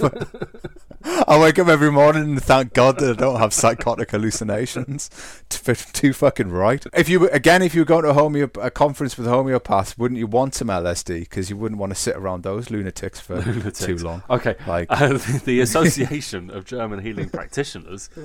I 1.05 1.39
wake 1.41 1.59
up 1.59 1.69
every 1.69 1.91
morning 1.91 2.23
and 2.23 2.43
thank 2.43 2.73
God 2.75 2.99
that 2.99 3.11
I 3.11 3.15
don't 3.21 3.39
have 3.41 3.53
psychotic 3.53 4.11
hallucinations. 4.11 5.11
Too 5.49 6.13
fucking 6.13 6.51
right. 6.51 6.85
If 6.95 7.09
you 7.09 7.29
again, 7.31 7.63
if 7.63 7.75
you 7.75 7.81
were 7.83 7.87
going 7.87 8.05
to 8.05 8.11
a 8.11 8.15
homeo- 8.15 8.65
a 8.65 8.71
conference 8.71 9.17
with 9.17 9.27
homeopaths, 9.27 9.97
wouldn't 9.99 10.19
you 10.19 10.27
want 10.27 10.55
some 10.55 10.69
LSD? 10.69 11.21
Because 11.21 11.51
you 11.51 11.57
wouldn't 11.57 11.81
want 11.81 11.91
to 11.93 11.99
sit 11.99 12.17
around 12.17 12.43
those 12.43 12.71
lunatics 12.71 13.21
for 13.21 13.43
too 13.73 13.97
long. 13.99 14.23
Okay, 14.31 14.57
Like- 14.67 14.87
uh, 14.91 15.19
the 15.45 15.61
Association 15.61 16.51
of 16.51 16.65
German 16.65 17.01
Healing 17.01 17.29
Practitioners. 17.31 18.09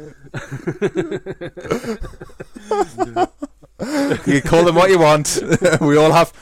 You 3.80 4.41
call 4.41 4.65
them 4.65 4.75
what 4.75 4.89
you 4.89 4.97
want. 4.97 5.39
we 5.82 5.97
all 5.97 6.11
have, 6.11 6.34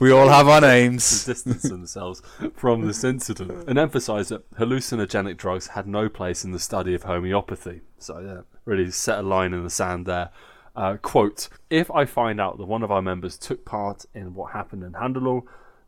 we 0.00 0.10
all 0.10 0.28
have 0.28 0.48
our 0.48 0.60
to 0.60 0.66
names. 0.66 1.24
distance 1.30 1.62
themselves 1.62 2.20
from 2.54 2.86
this 2.86 3.04
incident 3.04 3.68
and 3.68 3.78
emphasise 3.78 4.28
that 4.30 4.50
hallucinogenic 4.56 5.36
drugs 5.36 5.68
had 5.68 5.86
no 5.86 6.08
place 6.08 6.44
in 6.44 6.50
the 6.50 6.58
study 6.58 6.94
of 6.94 7.04
homeopathy. 7.04 7.82
So, 7.98 8.18
yeah, 8.18 8.40
really 8.64 8.90
set 8.90 9.20
a 9.20 9.22
line 9.22 9.54
in 9.54 9.62
the 9.62 9.70
sand 9.70 10.06
there. 10.06 10.30
Uh, 10.74 10.96
quote 10.96 11.48
If 11.68 11.90
I 11.90 12.04
find 12.04 12.40
out 12.40 12.58
that 12.58 12.66
one 12.66 12.82
of 12.82 12.90
our 12.90 13.02
members 13.02 13.38
took 13.38 13.64
part 13.64 14.04
in 14.14 14.34
what 14.34 14.52
happened 14.52 14.82
in 14.82 14.92
Handeloh, 14.92 15.42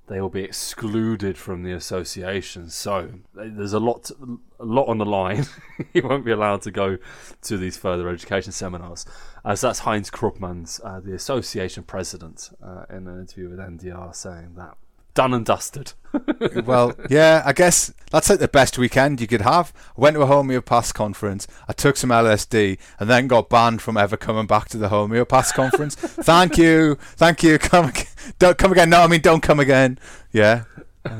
they 0.09 0.20
will 0.20 0.28
be 0.28 0.42
excluded 0.42 1.38
from 1.38 1.62
the 1.62 1.72
association. 1.72 2.68
So 2.70 3.11
there's 3.34 3.72
a 3.72 3.78
lot, 3.78 4.11
a 4.59 4.64
lot 4.64 4.88
on 4.88 4.98
the 4.98 5.07
line. 5.07 5.46
he 5.92 6.00
won't 6.00 6.24
be 6.24 6.32
allowed 6.32 6.62
to 6.62 6.70
go 6.70 6.98
to 7.42 7.57
these 7.57 7.76
further 7.76 8.09
education 8.09 8.53
seminars. 8.53 9.07
As 9.44 9.61
that's 9.61 9.80
Heinz 9.80 10.11
Kropmanns, 10.11 10.80
uh, 10.84 11.00
the 11.00 11.14
association 11.14 11.84
president, 11.84 12.50
uh, 12.62 12.84
in 12.90 13.07
an 13.07 13.20
interview 13.20 13.48
with 13.48 13.59
NDR, 13.59 14.14
saying 14.14 14.55
that 14.57 14.76
done 15.14 15.34
and 15.34 15.44
dusted. 15.44 15.92
well, 16.64 16.94
yeah, 17.08 17.42
I 17.44 17.52
guess 17.52 17.92
that's 18.10 18.28
like 18.28 18.38
the 18.38 18.48
best 18.48 18.76
weekend 18.76 19.20
you 19.20 19.26
could 19.26 19.40
have. 19.40 19.72
I 19.96 20.00
went 20.00 20.14
to 20.14 20.22
a 20.22 20.26
homeopath 20.26 20.92
conference, 20.92 21.46
I 21.68 21.72
took 21.72 21.96
some 21.96 22.10
LSD, 22.10 22.78
and 22.98 23.08
then 23.08 23.28
got 23.28 23.48
banned 23.48 23.80
from 23.80 23.96
ever 23.96 24.16
coming 24.16 24.46
back 24.46 24.68
to 24.70 24.78
the 24.78 24.88
homeopath 24.88 25.52
conference. 25.54 25.94
thank 25.94 26.58
you, 26.58 26.96
thank 27.16 27.42
you. 27.42 27.58
Come, 27.58 27.92
don't 28.38 28.58
come 28.58 28.72
again. 28.72 28.90
No, 28.90 29.02
I 29.02 29.06
mean 29.06 29.20
don't 29.20 29.42
come 29.42 29.60
again. 29.60 29.98
Yeah, 30.32 30.64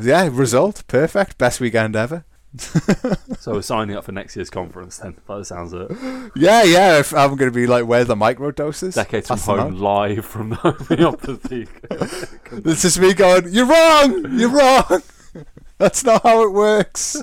yeah. 0.01 0.29
Result 0.31 0.85
perfect. 0.89 1.39
Best 1.39 1.61
weekend 1.61 1.97
ever. 1.97 2.25
So 2.59 3.53
we're 3.53 3.63
signing 3.63 3.97
up 3.97 4.05
for 4.05 4.13
next 4.13 4.37
year's 4.37 4.51
conference 4.51 4.99
then, 4.99 5.17
by 5.27 5.39
the 5.39 5.45
sounds 5.45 5.73
of 5.73 5.91
it. 5.91 6.33
Yeah, 6.37 6.63
yeah. 6.65 6.99
If 6.99 7.15
I'm 7.15 7.37
going 7.37 7.51
to 7.51 7.55
be 7.55 7.67
like, 7.67 7.87
where 7.87 8.05
the 8.05 8.15
microdoses? 8.15 8.95
Decades 8.95 9.29
from 9.29 9.39
home, 9.39 9.77
live 9.77 10.27
from 10.27 10.51
the 10.51 10.57
homeopathy. 10.89 11.69
This 12.53 12.85
is 12.85 12.99
me 12.99 13.15
going, 13.15 13.51
you're 13.51 13.65
wrong, 13.65 14.39
you're 14.39 14.51
wrong. 14.51 15.03
That's 15.79 16.05
not 16.05 16.23
how 16.23 16.45
it 16.45 16.53
works. 16.53 17.17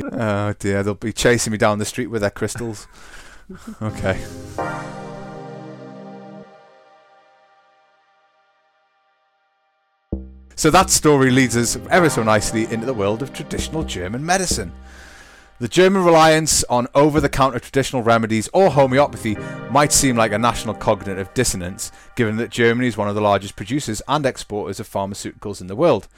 oh 0.00 0.54
dear, 0.58 0.82
they'll 0.82 0.94
be 0.94 1.12
chasing 1.12 1.52
me 1.52 1.58
down 1.58 1.78
the 1.78 1.84
street 1.84 2.08
with 2.08 2.22
their 2.22 2.30
crystals. 2.30 2.88
Okay. 3.80 4.20
So 10.54 10.70
that 10.70 10.90
story 10.90 11.30
leads 11.30 11.56
us 11.56 11.76
ever 11.90 12.10
so 12.10 12.22
nicely 12.22 12.64
into 12.64 12.86
the 12.86 12.94
world 12.94 13.22
of 13.22 13.32
traditional 13.32 13.82
German 13.84 14.24
medicine. 14.24 14.72
The 15.58 15.68
German 15.68 16.04
reliance 16.04 16.64
on 16.64 16.88
over 16.94 17.20
the 17.20 17.28
counter 17.28 17.60
traditional 17.60 18.02
remedies 18.02 18.48
or 18.52 18.70
homeopathy 18.70 19.36
might 19.70 19.92
seem 19.92 20.16
like 20.16 20.32
a 20.32 20.38
national 20.38 20.74
cognitive 20.74 21.32
dissonance, 21.34 21.92
given 22.16 22.36
that 22.36 22.50
Germany 22.50 22.88
is 22.88 22.96
one 22.96 23.08
of 23.08 23.14
the 23.14 23.20
largest 23.20 23.54
producers 23.54 24.02
and 24.08 24.26
exporters 24.26 24.80
of 24.80 24.88
pharmaceuticals 24.88 25.60
in 25.60 25.68
the 25.68 25.76
world. 25.76 26.08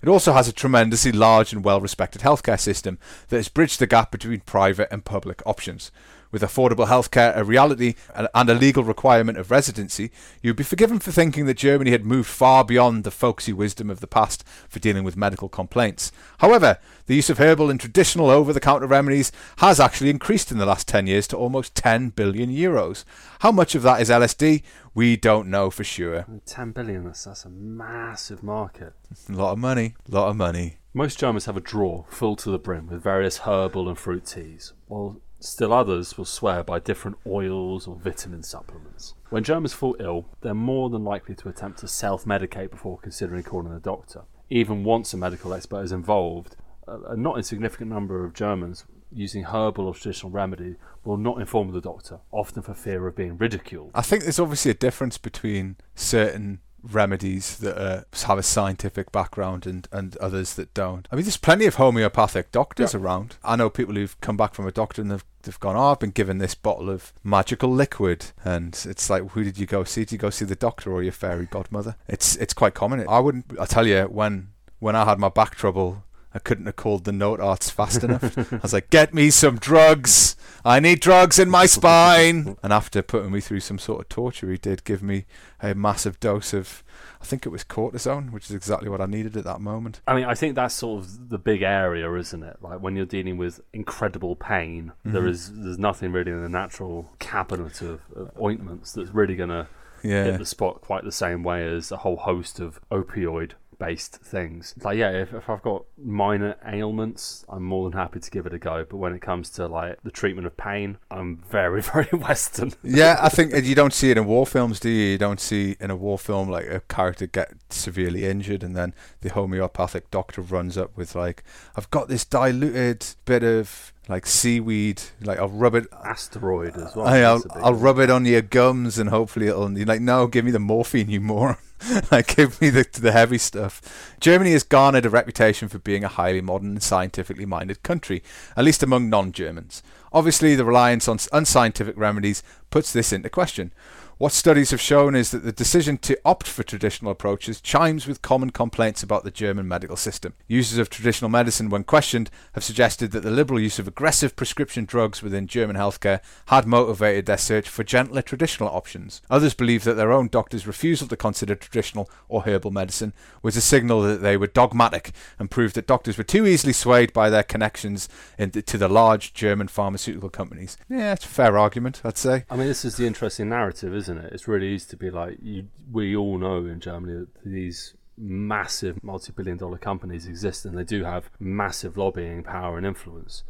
It 0.00 0.08
also 0.08 0.32
has 0.32 0.48
a 0.48 0.52
tremendously 0.52 1.12
large 1.12 1.52
and 1.52 1.62
well 1.62 1.80
respected 1.80 2.22
healthcare 2.22 2.58
system 2.58 2.98
that 3.28 3.36
has 3.36 3.48
bridged 3.48 3.78
the 3.78 3.86
gap 3.86 4.10
between 4.10 4.40
private 4.40 4.88
and 4.90 5.04
public 5.04 5.42
options. 5.44 5.90
With 6.34 6.42
affordable 6.42 6.88
healthcare 6.88 7.36
a 7.36 7.44
reality 7.44 7.94
and 8.12 8.50
a 8.50 8.54
legal 8.54 8.82
requirement 8.82 9.38
of 9.38 9.52
residency, 9.52 10.10
you'd 10.42 10.56
be 10.56 10.64
forgiven 10.64 10.98
for 10.98 11.12
thinking 11.12 11.46
that 11.46 11.54
Germany 11.54 11.92
had 11.92 12.04
moved 12.04 12.28
far 12.28 12.64
beyond 12.64 13.04
the 13.04 13.12
folksy 13.12 13.52
wisdom 13.52 13.88
of 13.88 14.00
the 14.00 14.08
past 14.08 14.42
for 14.68 14.80
dealing 14.80 15.04
with 15.04 15.16
medical 15.16 15.48
complaints. 15.48 16.10
However, 16.38 16.78
the 17.06 17.14
use 17.14 17.30
of 17.30 17.38
herbal 17.38 17.70
and 17.70 17.78
traditional 17.78 18.30
over 18.30 18.52
the 18.52 18.58
counter 18.58 18.88
remedies 18.88 19.30
has 19.58 19.78
actually 19.78 20.10
increased 20.10 20.50
in 20.50 20.58
the 20.58 20.66
last 20.66 20.88
10 20.88 21.06
years 21.06 21.28
to 21.28 21.36
almost 21.36 21.76
10 21.76 22.08
billion 22.08 22.50
euros. 22.50 23.04
How 23.38 23.52
much 23.52 23.76
of 23.76 23.82
that 23.82 24.00
is 24.00 24.10
LSD? 24.10 24.64
We 24.92 25.16
don't 25.16 25.48
know 25.48 25.70
for 25.70 25.84
sure. 25.84 26.26
10 26.46 26.72
billion, 26.72 27.04
that's, 27.04 27.22
that's 27.22 27.44
a 27.44 27.48
massive 27.48 28.42
market. 28.42 28.92
A 29.28 29.32
lot 29.36 29.52
of 29.52 29.60
money, 29.60 29.94
a 30.10 30.12
lot 30.12 30.30
of 30.30 30.34
money. 30.34 30.78
Most 30.92 31.20
Germans 31.20 31.44
have 31.44 31.56
a 31.56 31.60
drawer 31.60 32.06
full 32.08 32.34
to 32.34 32.50
the 32.50 32.58
brim 32.58 32.88
with 32.88 33.04
various 33.04 33.38
herbal 33.38 33.88
and 33.88 33.96
fruit 33.96 34.26
teas, 34.26 34.72
while 34.88 35.20
still 35.44 35.72
others 35.72 36.16
will 36.16 36.24
swear 36.24 36.62
by 36.62 36.78
different 36.78 37.18
oils 37.26 37.86
or 37.86 37.96
vitamin 37.96 38.42
supplements. 38.42 39.14
When 39.30 39.44
Germans 39.44 39.72
fall 39.72 39.96
ill, 40.00 40.26
they're 40.40 40.54
more 40.54 40.90
than 40.90 41.04
likely 41.04 41.34
to 41.36 41.48
attempt 41.48 41.80
to 41.80 41.88
self 41.88 42.24
medicate 42.24 42.70
before 42.70 42.98
considering 42.98 43.42
calling 43.42 43.72
a 43.72 43.80
doctor. 43.80 44.22
Even 44.50 44.84
once 44.84 45.12
a 45.12 45.16
medical 45.16 45.52
expert 45.52 45.82
is 45.82 45.92
involved, 45.92 46.56
a 46.86 47.16
not 47.16 47.36
insignificant 47.36 47.90
number 47.90 48.24
of 48.24 48.34
Germans 48.34 48.84
using 49.12 49.44
herbal 49.44 49.86
or 49.86 49.94
traditional 49.94 50.30
remedy 50.30 50.76
will 51.04 51.16
not 51.16 51.40
inform 51.40 51.72
the 51.72 51.80
doctor, 51.80 52.20
often 52.32 52.62
for 52.62 52.74
fear 52.74 53.06
of 53.06 53.16
being 53.16 53.38
ridiculed. 53.38 53.90
I 53.94 54.02
think 54.02 54.24
there's 54.24 54.40
obviously 54.40 54.70
a 54.70 54.74
difference 54.74 55.18
between 55.18 55.76
certain 55.94 56.60
remedies 56.92 57.58
that 57.58 57.76
uh, 57.76 58.02
have 58.26 58.38
a 58.38 58.42
scientific 58.42 59.10
background 59.10 59.66
and, 59.66 59.88
and 59.92 60.16
others 60.18 60.54
that 60.54 60.74
don't. 60.74 61.08
I 61.10 61.16
mean, 61.16 61.24
there's 61.24 61.36
plenty 61.36 61.66
of 61.66 61.76
homeopathic 61.76 62.52
doctors 62.52 62.94
around. 62.94 63.36
I 63.42 63.56
know 63.56 63.70
people 63.70 63.94
who've 63.94 64.20
come 64.20 64.36
back 64.36 64.54
from 64.54 64.66
a 64.66 64.72
doctor 64.72 65.02
and 65.02 65.10
they've, 65.10 65.24
they've 65.42 65.60
gone, 65.60 65.76
oh, 65.76 65.92
I've 65.92 66.00
been 66.00 66.10
given 66.10 66.38
this 66.38 66.54
bottle 66.54 66.90
of 66.90 67.12
magical 67.22 67.70
liquid. 67.70 68.26
And 68.44 68.78
it's 68.88 69.08
like, 69.08 69.30
who 69.30 69.44
did 69.44 69.58
you 69.58 69.66
go 69.66 69.84
see? 69.84 70.02
Did 70.02 70.12
you 70.12 70.18
go 70.18 70.30
see 70.30 70.44
the 70.44 70.54
doctor 70.54 70.92
or 70.92 71.02
your 71.02 71.12
fairy 71.12 71.46
godmother? 71.46 71.96
It's 72.08 72.36
it's 72.36 72.54
quite 72.54 72.74
common. 72.74 73.06
I 73.08 73.20
wouldn't, 73.20 73.46
I 73.58 73.66
tell 73.66 73.86
you, 73.86 74.02
when 74.04 74.48
when 74.78 74.96
I 74.96 75.04
had 75.04 75.18
my 75.18 75.30
back 75.30 75.54
trouble, 75.54 76.04
I 76.34 76.40
couldn't 76.40 76.66
have 76.66 76.76
called 76.76 77.04
the 77.04 77.12
Notarzt 77.12 77.70
fast 77.70 78.02
enough. 78.02 78.36
I 78.52 78.58
was 78.58 78.72
like, 78.72 78.90
get 78.90 79.14
me 79.14 79.30
some 79.30 79.56
drugs. 79.56 80.34
I 80.64 80.80
need 80.80 81.00
drugs 81.00 81.38
in 81.38 81.48
my 81.48 81.66
spine. 81.66 82.56
And 82.64 82.72
after 82.72 83.02
putting 83.02 83.30
me 83.30 83.40
through 83.40 83.60
some 83.60 83.78
sort 83.78 84.00
of 84.00 84.08
torture, 84.08 84.50
he 84.50 84.56
did 84.56 84.84
give 84.84 85.02
me 85.02 85.26
a 85.62 85.74
massive 85.74 86.18
dose 86.18 86.52
of, 86.54 86.82
I 87.20 87.24
think 87.24 87.44
it 87.46 87.50
was 87.50 87.62
cortisone, 87.62 88.32
which 88.32 88.46
is 88.46 88.56
exactly 88.56 88.88
what 88.88 89.00
I 89.00 89.06
needed 89.06 89.36
at 89.36 89.44
that 89.44 89.60
moment. 89.60 90.00
I 90.08 90.14
mean, 90.14 90.24
I 90.24 90.34
think 90.34 90.54
that's 90.54 90.74
sort 90.74 91.04
of 91.04 91.28
the 91.28 91.38
big 91.38 91.62
area, 91.62 92.12
isn't 92.12 92.42
it? 92.42 92.56
Like 92.62 92.80
when 92.80 92.96
you're 92.96 93.06
dealing 93.06 93.36
with 93.36 93.60
incredible 93.72 94.34
pain, 94.34 94.92
mm-hmm. 95.00 95.12
there 95.12 95.26
is 95.26 95.52
there's 95.54 95.78
nothing 95.78 96.10
really 96.12 96.32
in 96.32 96.42
the 96.42 96.48
natural 96.48 97.10
cabinet 97.18 97.80
of, 97.82 98.00
of 98.16 98.30
ointments 98.40 98.92
that's 98.92 99.10
really 99.10 99.36
going 99.36 99.50
to 99.50 99.68
Yeah. 100.02 100.24
hit 100.24 100.38
the 100.38 100.46
spot 100.46 100.80
quite 100.80 101.04
the 101.04 101.12
same 101.12 101.42
way 101.42 101.66
as 101.66 101.92
a 101.92 101.98
whole 101.98 102.16
host 102.16 102.60
of 102.60 102.80
opioid 102.90 103.52
based 103.78 104.16
things. 104.16 104.74
Like 104.82 104.98
yeah, 104.98 105.10
if, 105.10 105.32
if 105.32 105.48
I've 105.48 105.62
got 105.62 105.84
minor 105.96 106.56
ailments, 106.66 107.44
I'm 107.48 107.62
more 107.62 107.88
than 107.88 107.98
happy 107.98 108.20
to 108.20 108.30
give 108.30 108.46
it 108.46 108.54
a 108.54 108.58
go. 108.58 108.84
But 108.88 108.96
when 108.96 109.14
it 109.14 109.22
comes 109.22 109.50
to 109.50 109.66
like 109.66 109.98
the 110.02 110.10
treatment 110.10 110.46
of 110.46 110.56
pain, 110.56 110.98
I'm 111.10 111.42
very 111.48 111.82
very 111.94 112.08
Western. 112.12 112.72
yeah, 112.82 113.18
I 113.20 113.28
think 113.28 113.54
you 113.64 113.74
don't 113.74 113.92
see 113.92 114.10
it 114.10 114.18
in 114.18 114.26
war 114.26 114.46
films, 114.46 114.80
do 114.80 114.88
you? 114.88 115.12
You 115.12 115.18
don't 115.18 115.40
see 115.40 115.76
in 115.80 115.90
a 115.90 115.96
war 115.96 116.18
film 116.18 116.48
like 116.48 116.66
a 116.66 116.80
character 116.80 117.26
get 117.26 117.52
severely 117.70 118.24
injured 118.24 118.62
and 118.62 118.76
then 118.76 118.94
the 119.20 119.30
homeopathic 119.30 120.10
doctor 120.10 120.40
runs 120.40 120.76
up 120.78 120.96
with 120.96 121.14
like, 121.14 121.42
I've 121.76 121.90
got 121.90 122.08
this 122.08 122.24
diluted 122.24 123.06
bit 123.24 123.42
of 123.42 123.93
like 124.08 124.26
seaweed. 124.26 125.02
Like 125.20 125.38
I'll 125.38 125.48
rub 125.48 125.74
it. 125.74 125.86
Asteroid 126.04 126.76
as 126.76 126.94
well. 126.94 127.06
I, 127.06 127.20
I'll, 127.20 127.38
That's 127.38 127.44
a 127.44 127.48
big 127.54 127.64
I'll 127.64 127.74
rub 127.74 127.98
it 127.98 128.10
on 128.10 128.24
your 128.24 128.42
gums 128.42 128.98
and 128.98 129.10
hopefully 129.10 129.48
it'll. 129.48 129.76
You're 129.76 129.86
like, 129.86 130.00
no, 130.00 130.26
give 130.26 130.44
me 130.44 130.50
the 130.50 130.58
morphine, 130.58 131.08
you 131.08 131.20
moron. 131.20 131.56
like, 132.10 132.36
give 132.36 132.60
me 132.60 132.70
the 132.70 132.86
the 132.92 133.12
heavy 133.12 133.38
stuff. 133.38 134.14
Germany 134.20 134.52
has 134.52 134.62
garnered 134.62 135.06
a 135.06 135.10
reputation 135.10 135.68
for 135.68 135.78
being 135.78 136.04
a 136.04 136.08
highly 136.08 136.40
modern 136.40 136.70
and 136.70 136.82
scientifically 136.82 137.46
minded 137.46 137.82
country, 137.82 138.22
at 138.56 138.64
least 138.64 138.82
among 138.82 139.10
non-Germans. 139.10 139.82
Obviously, 140.12 140.54
the 140.54 140.64
reliance 140.64 141.08
on 141.08 141.18
unscientific 141.32 141.96
remedies 141.96 142.42
puts 142.70 142.92
this 142.92 143.12
into 143.12 143.28
question. 143.28 143.72
What 144.16 144.30
studies 144.30 144.70
have 144.70 144.80
shown 144.80 145.16
is 145.16 145.32
that 145.32 145.42
the 145.42 145.50
decision 145.50 145.98
to 145.98 146.16
opt 146.24 146.46
for 146.46 146.62
traditional 146.62 147.10
approaches 147.10 147.60
chimes 147.60 148.06
with 148.06 148.22
common 148.22 148.50
complaints 148.50 149.02
about 149.02 149.24
the 149.24 149.30
German 149.32 149.66
medical 149.66 149.96
system. 149.96 150.34
Users 150.46 150.78
of 150.78 150.88
traditional 150.88 151.28
medicine, 151.28 151.68
when 151.68 151.82
questioned, 151.82 152.30
have 152.52 152.62
suggested 152.62 153.10
that 153.10 153.24
the 153.24 153.30
liberal 153.32 153.58
use 153.58 153.80
of 153.80 153.88
aggressive 153.88 154.36
prescription 154.36 154.84
drugs 154.84 155.20
within 155.20 155.48
German 155.48 155.74
healthcare 155.74 156.20
had 156.46 156.64
motivated 156.64 157.26
their 157.26 157.36
search 157.36 157.68
for 157.68 157.82
gentler 157.82 158.22
traditional 158.22 158.68
options. 158.68 159.20
Others 159.30 159.54
believe 159.54 159.82
that 159.82 159.94
their 159.94 160.12
own 160.12 160.28
doctors' 160.28 160.64
refusal 160.64 161.08
to 161.08 161.16
consider 161.16 161.56
traditional 161.56 162.08
or 162.28 162.42
herbal 162.42 162.70
medicine 162.70 163.14
was 163.42 163.56
a 163.56 163.60
signal 163.60 164.00
that 164.02 164.22
they 164.22 164.36
were 164.36 164.46
dogmatic 164.46 165.10
and 165.40 165.50
proved 165.50 165.74
that 165.74 165.88
doctors 165.88 166.16
were 166.16 166.22
too 166.22 166.46
easily 166.46 166.72
swayed 166.72 167.12
by 167.12 167.28
their 167.28 167.42
connections 167.42 168.08
in 168.38 168.52
to 168.52 168.78
the 168.78 168.88
large 168.88 169.34
German 169.34 169.66
pharmaceutical 169.66 170.30
companies. 170.30 170.76
Yeah, 170.88 171.14
it's 171.14 171.24
a 171.24 171.28
fair 171.28 171.58
argument, 171.58 172.00
I'd 172.04 172.16
say. 172.16 172.44
I 172.48 172.54
mean, 172.54 172.68
this 172.68 172.84
is 172.84 172.96
the 172.96 173.08
interesting 173.08 173.48
narrative, 173.48 173.92
isn't 174.04 174.18
it? 174.18 174.32
It's 174.32 174.46
really 174.48 174.68
easy 174.68 174.88
to 174.90 174.96
be 174.96 175.10
like, 175.10 175.38
you, 175.42 175.68
we 175.90 176.14
all 176.14 176.38
know 176.38 176.58
in 176.66 176.80
Germany 176.80 177.20
that 177.20 177.28
these 177.44 177.94
massive 178.16 179.02
multi 179.02 179.32
billion 179.32 179.56
dollar 179.56 179.78
companies 179.78 180.26
exist 180.26 180.64
and 180.64 180.76
they 180.78 180.84
do 180.84 181.04
have 181.04 181.30
massive 181.40 181.96
lobbying 181.96 182.42
power 182.42 182.76
and 182.76 182.86
influence. 182.86 183.42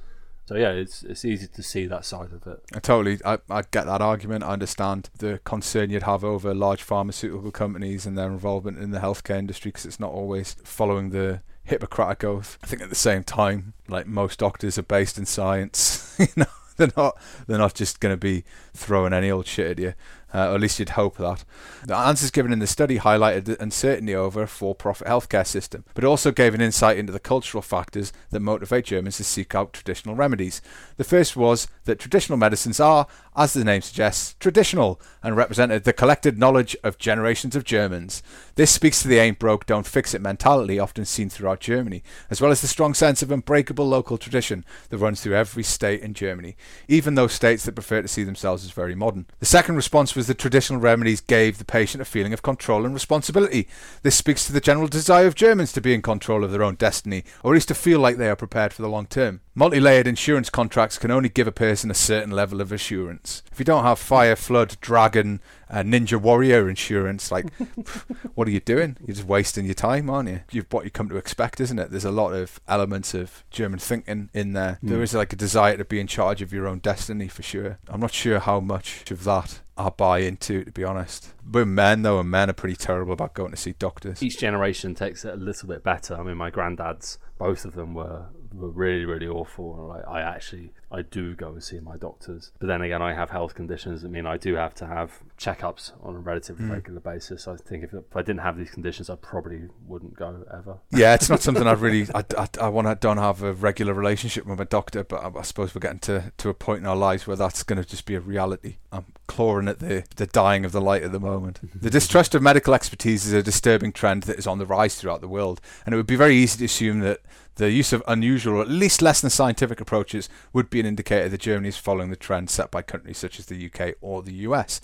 So, 0.47 0.57
yeah, 0.57 0.73
it's, 0.73 1.03
it's 1.03 1.25
easy 1.25 1.47
to 1.47 1.63
see 1.63 1.87
that 1.87 2.05
side 2.05 2.33
of 2.33 2.47
it. 2.47 2.63
I 2.75 2.79
totally, 2.79 3.19
I, 3.25 3.39
I 3.49 3.63
get 3.63 3.87
that 3.87 4.03
argument. 4.03 4.45
I 4.45 4.49
understand 4.49 5.09
the 5.19 5.41
concern 5.45 5.89
you'd 5.89 6.03
have 6.03 6.23
over 6.23 6.55
large 6.55 6.83
pharmaceutical 6.83 7.51
companies 7.51 8.05
and 8.05 8.17
their 8.17 8.27
involvement 8.27 8.79
in 8.79 8.91
the 8.91 8.99
healthcare 8.99 9.39
industry 9.39 9.71
because 9.71 9.87
it's 9.87 10.01
not 10.01 10.13
always 10.13 10.55
following 10.63 11.11
the 11.11 11.41
Hippocratic 11.65 12.25
oath. 12.25 12.59
I 12.63 12.67
think 12.67 12.83
at 12.83 12.91
the 12.91 12.95
same 12.95 13.25
time, 13.25 13.73
like 13.89 14.07
most 14.07 14.39
doctors 14.39 14.77
are 14.77 14.83
based 14.83 15.17
in 15.17 15.25
science, 15.25 16.15
you 16.19 16.27
know, 16.37 16.45
they're 16.77 16.93
not, 16.95 17.17
they're 17.47 17.59
not 17.59 17.75
just 17.75 18.01
going 18.01 18.13
to 18.13 18.19
be 18.21 18.45
throwing 18.75 19.15
any 19.15 19.31
old 19.31 19.47
shit 19.47 19.71
at 19.71 19.79
you. 19.79 19.95
Uh, 20.35 20.49
or 20.49 20.57
at 20.57 20.61
least 20.61 20.81
you'd 20.81 20.91
hope 20.91 21.17
that. 21.17 21.45
The 21.87 21.97
answers 21.97 22.33
given 22.33 22.53
in 22.53 22.59
the 22.59 22.67
study 22.67 22.99
highlighted 22.99 23.45
the 23.45 23.63
uncertainty 23.63 24.17
over 24.17 24.43
a 24.43 24.49
for-profit 24.49 25.07
healthcare 25.07 25.47
system, 25.47 25.85
but 25.95 26.03
also 26.03 26.33
gave 26.33 26.55
an 26.55 26.61
insight 26.61 26.99
into 26.99 27.13
the 27.13 27.21
cultural 27.21 27.63
factors 27.63 28.13
that 28.31 28.41
motivate 28.41 28.87
Germans 28.87 29.19
to 29.19 29.25
seek 29.25 29.55
out 29.55 29.73
traditional 29.73 30.17
remedies. 30.17 30.61
The 30.97 31.05
first 31.05 31.37
was 31.37 31.69
that 31.85 32.01
traditional 32.01 32.37
medicines 32.37 32.81
are, 32.81 33.07
as 33.37 33.53
the 33.53 33.63
name 33.63 33.83
suggests, 33.83 34.35
traditional 34.41 35.01
and 35.23 35.37
represented 35.37 35.85
the 35.85 35.93
collected 35.93 36.37
knowledge 36.37 36.77
of 36.83 36.99
generations 36.99 37.55
of 37.55 37.63
Germans. 37.63 38.21
This 38.57 38.73
speaks 38.73 39.03
to 39.03 39.09
the 39.09 39.19
ain't 39.19 39.39
broke, 39.39 39.67
don't 39.67 39.87
fix 39.87 40.15
it 40.15 40.21
mentality 40.21 40.81
often 40.81 41.05
seen 41.05 41.31
throughout 41.31 41.61
Germany, 41.61 42.03
as 42.29 42.41
well 42.41 42.51
as 42.51 42.61
the 42.61 42.67
strong 42.67 42.93
sense 42.95 43.23
of 43.23 43.31
unbreakable 43.31 43.87
local 43.87 44.19
tradition 44.19 44.65
that 44.89 44.99
runs 44.99 45.21
through 45.21 45.37
every 45.37 45.63
state 45.63 46.01
in 46.01 46.13
Germany, 46.13 46.57
even 46.89 47.15
those 47.15 47.33
states 47.33 47.65
that 47.65 47.77
prefer 47.77 48.03
to 48.03 48.09
see 48.09 48.25
themselves 48.25 48.65
as 48.65 48.73
very 48.73 48.97
modern. 48.97 49.27
The 49.39 49.47
second 49.47 49.77
response 49.77 50.17
was 50.17 50.24
that 50.27 50.39
traditional 50.39 50.81
remedies 50.81 51.21
gave 51.21 51.59
the 51.59 51.65
patient 51.65 52.03
a 52.03 52.05
feeling 52.05 52.33
of 52.33 52.43
control 52.43 52.85
and 52.85 52.95
responsibility. 52.95 53.69
This 54.03 54.17
speaks 54.17 54.47
to 54.47 54.53
the 54.53 54.61
general 54.61 54.89
desire 54.89 55.27
of 55.27 55.35
Germans 55.35 55.73
to 55.73 55.81
be 55.81 55.95
in 55.95 56.03
control 56.03 56.45
of 56.45 56.51
their 56.51 56.63
own 56.63 56.75
destiny, 56.75 57.25
or 57.43 57.53
at 57.53 57.55
least 57.55 57.69
to 57.69 57.75
feel 57.75 58.01
like 58.01 58.17
they 58.17 58.29
are 58.29 58.37
prepared 58.37 58.73
for 58.73 58.83
the 58.83 58.89
long 58.89 59.07
term. 59.07 59.41
Multi 59.57 59.79
layered 59.79 60.09
insurance 60.09 60.51
contracts 60.51 60.99
can 60.99 61.13
only 61.13 61.29
give 61.29 61.47
a 61.47 61.53
person 61.53 61.89
a 61.89 61.95
certain 61.95 62.33
level 62.33 62.61
of 62.61 62.73
assurance. 62.73 63.43
If 63.53 63.61
you 63.61 63.65
don't 63.65 63.85
have 63.85 64.01
fire, 64.01 64.35
flood, 64.35 64.77
dragon, 64.81 65.41
uh, 65.71 65.83
ninja 65.83 66.21
warrior 66.21 66.69
insurance, 66.69 67.31
like, 67.31 67.53
what 68.35 68.49
are 68.49 68.51
you 68.51 68.59
doing? 68.59 68.97
You're 69.07 69.15
just 69.15 69.29
wasting 69.29 69.65
your 69.65 69.75
time, 69.75 70.11
aren't 70.11 70.29
you? 70.29 70.41
You've 70.51 70.67
what 70.73 70.85
you 70.85 70.91
come 70.91 71.09
to 71.09 71.17
expect, 71.17 71.61
isn't 71.61 71.79
it? 71.79 71.93
There's 71.93 72.05
a 72.05 72.11
lot 72.11 72.33
of 72.33 72.61
elements 72.67 73.15
of 73.15 73.45
German 73.51 73.79
thinking 73.79 74.29
in 74.35 74.55
there. 74.55 74.79
There 74.83 75.03
is 75.03 75.15
like 75.15 75.33
a 75.33 75.37
desire 75.37 75.77
to 75.77 75.85
be 75.85 76.01
in 76.01 76.09
charge 76.09 76.43
of 76.43 76.53
your 76.53 76.67
own 76.67 76.81
destiny 76.81 77.29
for 77.29 77.43
sure. 77.43 77.79
I'm 77.89 78.01
not 78.01 78.13
sure 78.13 78.41
how 78.41 78.59
much 78.59 79.09
of 79.13 79.23
that 79.23 79.61
I 79.77 79.89
buy 79.89 80.19
into, 80.19 80.61
it 80.61 80.65
to 80.67 80.73
be 80.73 80.85
honest. 80.85 81.35
We're 81.51 81.65
men 81.65 82.03
though, 82.03 82.21
and 82.21 82.31
men 82.31 82.49
are 82.51 82.55
pretty 82.55 82.77
terrible 82.77 83.13
about 83.13 83.35
going 83.35 83.51
to 83.51 83.57
see 83.57 83.73
doctors. 83.79 84.23
Each 84.23 84.39
generation 84.39 84.95
takes 84.95 85.25
it 85.25 85.35
a 85.35 85.37
little 85.37 85.69
bit 85.69 85.83
better. 85.83 86.15
I 86.15 86.23
mean, 86.23 86.37
my 86.37 86.51
granddads, 86.51 87.19
both 87.39 87.65
of 87.65 87.75
them 87.75 87.95
were, 87.95 88.27
were 88.55 88.71
really, 88.71 89.05
really 89.05 89.27
awful. 89.27 89.75
And 89.75 89.89
like, 89.89 90.07
I 90.09 90.21
actually, 90.21 90.73
I 90.91 91.03
do 91.03 91.35
go 91.35 91.49
and 91.49 91.63
see 91.63 91.81
my 91.81 91.97
doctors. 91.97 92.53
But 92.59 92.69
then 92.69 92.83
again, 92.83 93.03
I 93.03 93.15
have 93.15 93.31
health 93.31 93.55
conditions 93.55 94.03
that 94.03 94.11
mean 94.11 94.27
I 94.27 94.37
do 94.37 94.55
have 94.55 94.75
to 94.77 94.87
have 94.87 95.21
checkups 95.39 95.93
on 96.03 96.15
a 96.17 96.19
relatively 96.19 96.67
mm. 96.67 96.73
regular 96.73 97.01
basis. 97.01 97.49
I 97.49 97.57
think 97.57 97.85
if, 97.85 97.93
if 97.93 98.17
I 98.17 98.23
didn't 98.23 98.41
have 98.41 98.57
these 98.57 98.71
conditions, 98.71 99.11
I 99.11 99.17
probably 99.17 99.63
wouldn't 99.87 100.15
go 100.17 100.45
ever. 100.53 100.79
yeah, 100.91 101.15
it's 101.15 101.29
not 101.29 101.41
something 101.41 101.67
I've 101.67 101.83
really. 101.83 102.07
I, 102.15 102.25
I, 102.39 102.49
I 102.61 102.69
want 102.69 102.87
to 102.87 102.95
don't 102.95 103.19
have 103.19 103.43
a 103.43 103.53
regular 103.53 103.95
relationship 103.95 104.47
with 104.47 104.59
my 104.59 104.65
doctor, 104.65 105.05
but 105.05 105.17
I, 105.17 105.39
I 105.39 105.43
suppose 105.43 105.75
we're 105.75 105.81
getting 105.81 106.01
to, 106.01 106.33
to 106.39 106.49
a 106.49 106.55
point 106.55 106.81
in 106.81 106.87
our 106.87 106.97
lives 106.97 107.27
where 107.27 107.37
that's 107.37 107.63
going 107.63 107.83
to 107.83 107.89
just 107.89 108.07
be 108.07 108.15
a 108.15 108.21
reality. 108.21 108.77
I'm 108.93 109.07
clawing 109.27 109.69
at 109.69 109.81
the 109.81 110.05
the 110.17 110.27
dying 110.27 110.65
of 110.65 110.73
the 110.73 110.81
light 110.81 111.03
at 111.03 111.13
the 111.13 111.21
moment. 111.21 111.61
the 111.81 111.91
distrust 111.91 112.35
of 112.35 112.43
medical 112.43 112.75
expertise 112.75 113.27
is 113.27 113.33
a 113.33 113.43
disturbing 113.43 113.93
trend 113.93 114.25
that 114.25 114.39
is 114.39 114.47
on 114.47 114.59
the 114.59 114.67
rise 114.67 114.95
throughout 114.97 115.21
the 115.21 115.29
world, 115.29 115.61
and 115.85 115.93
it 115.93 115.97
would 115.97 116.07
be 116.07 116.17
very 116.17 116.37
easy 116.37 116.59
to 116.59 116.65
assume 116.67 117.01
that 117.01 117.21
the 117.57 117.71
use 117.71 117.93
of 117.93 118.03
unusual, 118.07 118.57
or 118.59 118.63
at 118.63 118.69
least 118.69 119.03
less 119.03 119.21
than 119.21 119.31
scientific 119.31 119.81
approaches, 119.81 120.29
would 120.53 120.71
be 120.71 120.81
an 120.81 120.87
indicator 120.87 121.29
that 121.29 121.41
Germany 121.41 121.69
is 121.69 121.77
following 121.77 122.11
the 122.11 122.17
trend 122.17 122.51
set 122.51 122.71
by 122.71 122.83
countries 122.83 123.19
such 123.19 123.39
as 123.39 123.47
the 123.47 123.71
UK 123.71 123.95
or 124.01 124.23
the 124.23 124.33
US. 124.33 124.81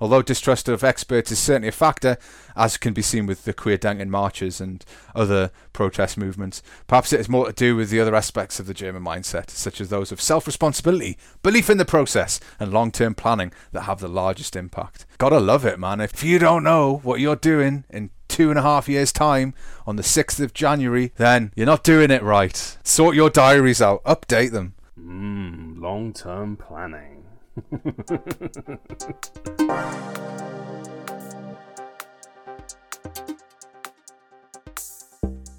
Although 0.00 0.22
distrust 0.22 0.68
of 0.68 0.82
experts 0.82 1.30
is 1.30 1.38
certainly 1.38 1.68
a 1.68 1.72
factor, 1.72 2.18
as 2.56 2.76
can 2.76 2.92
be 2.92 3.02
seen 3.02 3.26
with 3.26 3.44
the 3.44 3.54
Querdenken 3.54 4.08
marches 4.08 4.60
and 4.60 4.84
other 5.14 5.50
protest 5.72 6.18
movements, 6.18 6.62
perhaps 6.86 7.12
it 7.12 7.18
has 7.18 7.28
more 7.28 7.46
to 7.46 7.52
do 7.52 7.76
with 7.76 7.90
the 7.90 8.00
other 8.00 8.14
aspects 8.14 8.58
of 8.58 8.66
the 8.66 8.74
German 8.74 9.04
mindset, 9.04 9.50
such 9.50 9.80
as 9.80 9.88
those 9.88 10.10
of 10.10 10.20
self 10.20 10.46
responsibility, 10.46 11.16
belief 11.42 11.70
in 11.70 11.78
the 11.78 11.84
process, 11.84 12.40
and 12.58 12.72
long 12.72 12.90
term 12.90 13.14
planning 13.14 13.52
that 13.72 13.82
have 13.82 14.00
the 14.00 14.08
largest 14.08 14.56
impact. 14.56 15.06
Gotta 15.18 15.38
love 15.38 15.64
it, 15.64 15.78
man. 15.78 16.00
If 16.00 16.22
you 16.22 16.38
don't 16.38 16.64
know 16.64 17.00
what 17.02 17.20
you're 17.20 17.36
doing 17.36 17.84
in 17.90 18.10
two 18.34 18.50
and 18.50 18.58
a 18.58 18.62
half 18.62 18.88
years' 18.88 19.12
time 19.12 19.54
on 19.86 19.94
the 19.94 20.02
6th 20.02 20.40
of 20.40 20.52
January, 20.52 21.12
then 21.18 21.52
you're 21.54 21.66
not 21.66 21.84
doing 21.84 22.10
it 22.10 22.20
right. 22.20 22.76
Sort 22.82 23.14
your 23.14 23.30
diaries 23.30 23.80
out, 23.80 24.02
update 24.02 24.50
them. 24.50 24.74
Mmm, 25.00 25.80
long 25.80 26.12
term 26.12 26.56
planning. 26.56 27.22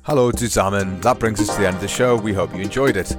Hello 0.02 0.32
zusammen. 0.34 1.02
That 1.02 1.18
brings 1.18 1.40
us 1.40 1.56
to 1.56 1.62
the 1.62 1.68
end 1.68 1.78
of 1.78 1.82
the 1.82 1.88
show. 1.88 2.18
We 2.18 2.34
hope 2.34 2.54
you 2.54 2.62
enjoyed 2.62 2.98
it. 2.98 3.16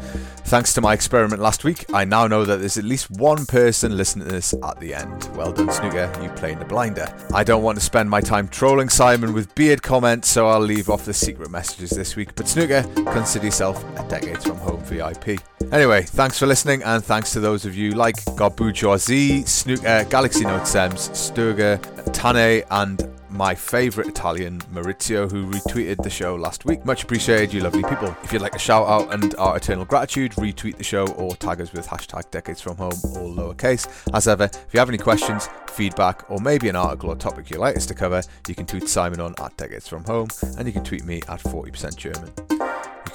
Thanks 0.46 0.72
to 0.74 0.80
my 0.80 0.94
experiment 0.94 1.42
last 1.42 1.64
week, 1.64 1.86
I 1.92 2.04
now 2.04 2.28
know 2.28 2.44
that 2.44 2.58
there's 2.58 2.78
at 2.78 2.84
least 2.84 3.10
one 3.10 3.46
person 3.46 3.96
listening 3.96 4.28
to 4.28 4.32
this 4.32 4.54
at 4.62 4.78
the 4.78 4.94
end. 4.94 5.28
Well 5.36 5.50
done, 5.50 5.72
Snooker. 5.72 6.08
You 6.22 6.28
playing 6.30 6.60
the 6.60 6.64
blinder. 6.64 7.12
I 7.34 7.42
don't 7.42 7.64
want 7.64 7.76
to 7.78 7.84
spend 7.84 8.08
my 8.08 8.20
time 8.20 8.46
trolling 8.46 8.88
Simon 8.88 9.32
with 9.32 9.52
beard 9.56 9.82
comments, 9.82 10.28
so 10.28 10.46
I'll 10.46 10.60
leave 10.60 10.88
off 10.88 11.04
the 11.04 11.12
secret 11.12 11.50
messages 11.50 11.90
this 11.90 12.14
week. 12.14 12.36
But 12.36 12.46
Snooker, 12.46 12.84
consider 13.10 13.46
yourself 13.46 13.84
a 13.98 14.08
Decades 14.08 14.46
from 14.46 14.58
Home 14.58 14.80
VIP. 14.84 15.40
Anyway, 15.72 16.02
thanks 16.02 16.38
for 16.38 16.46
listening, 16.46 16.80
and 16.84 17.04
thanks 17.04 17.32
to 17.32 17.40
those 17.40 17.64
of 17.64 17.74
you 17.74 17.90
like 17.90 18.14
God 18.36 18.54
Bourgeoisie, 18.54 19.44
Snooker, 19.46 20.06
Galaxy 20.08 20.44
Note 20.44 20.68
Sems, 20.68 21.08
Sturger, 21.08 21.82
Tane, 22.12 22.62
and 22.70 23.02
my 23.30 23.54
favourite 23.54 24.08
Italian, 24.08 24.60
Maurizio, 24.72 25.30
who 25.30 25.50
retweeted 25.50 26.02
the 26.02 26.10
show 26.10 26.34
last 26.34 26.64
week. 26.64 26.84
Much 26.84 27.02
appreciated, 27.02 27.52
you 27.52 27.60
lovely 27.60 27.82
people. 27.82 28.16
If 28.22 28.32
you'd 28.32 28.42
like 28.42 28.54
a 28.54 28.58
shout 28.58 28.86
out 28.88 29.12
and 29.12 29.34
our 29.36 29.56
eternal 29.56 29.84
gratitude, 29.84 30.32
retweet 30.32 30.76
the 30.76 30.84
show 30.84 31.06
or 31.14 31.34
tag 31.36 31.60
us 31.60 31.72
with 31.72 31.86
hashtag 31.86 32.30
decades 32.30 32.60
from 32.60 32.76
home, 32.76 32.98
all 33.16 33.34
lowercase. 33.34 33.88
As 34.14 34.28
ever, 34.28 34.44
if 34.44 34.68
you 34.72 34.78
have 34.78 34.88
any 34.88 34.98
questions, 34.98 35.48
feedback, 35.68 36.28
or 36.30 36.40
maybe 36.40 36.68
an 36.68 36.76
article 36.76 37.10
or 37.10 37.16
topic 37.16 37.50
you'd 37.50 37.58
like 37.58 37.76
us 37.76 37.86
to 37.86 37.94
cover, 37.94 38.22
you 38.48 38.54
can 38.54 38.66
tweet 38.66 38.88
Simon 38.88 39.20
on 39.20 39.34
at 39.40 39.56
decades 39.56 39.88
from 39.88 40.04
home, 40.04 40.28
and 40.58 40.66
you 40.66 40.72
can 40.72 40.84
tweet 40.84 41.04
me 41.04 41.22
at 41.28 41.40
40% 41.40 41.96
German. 41.96 42.65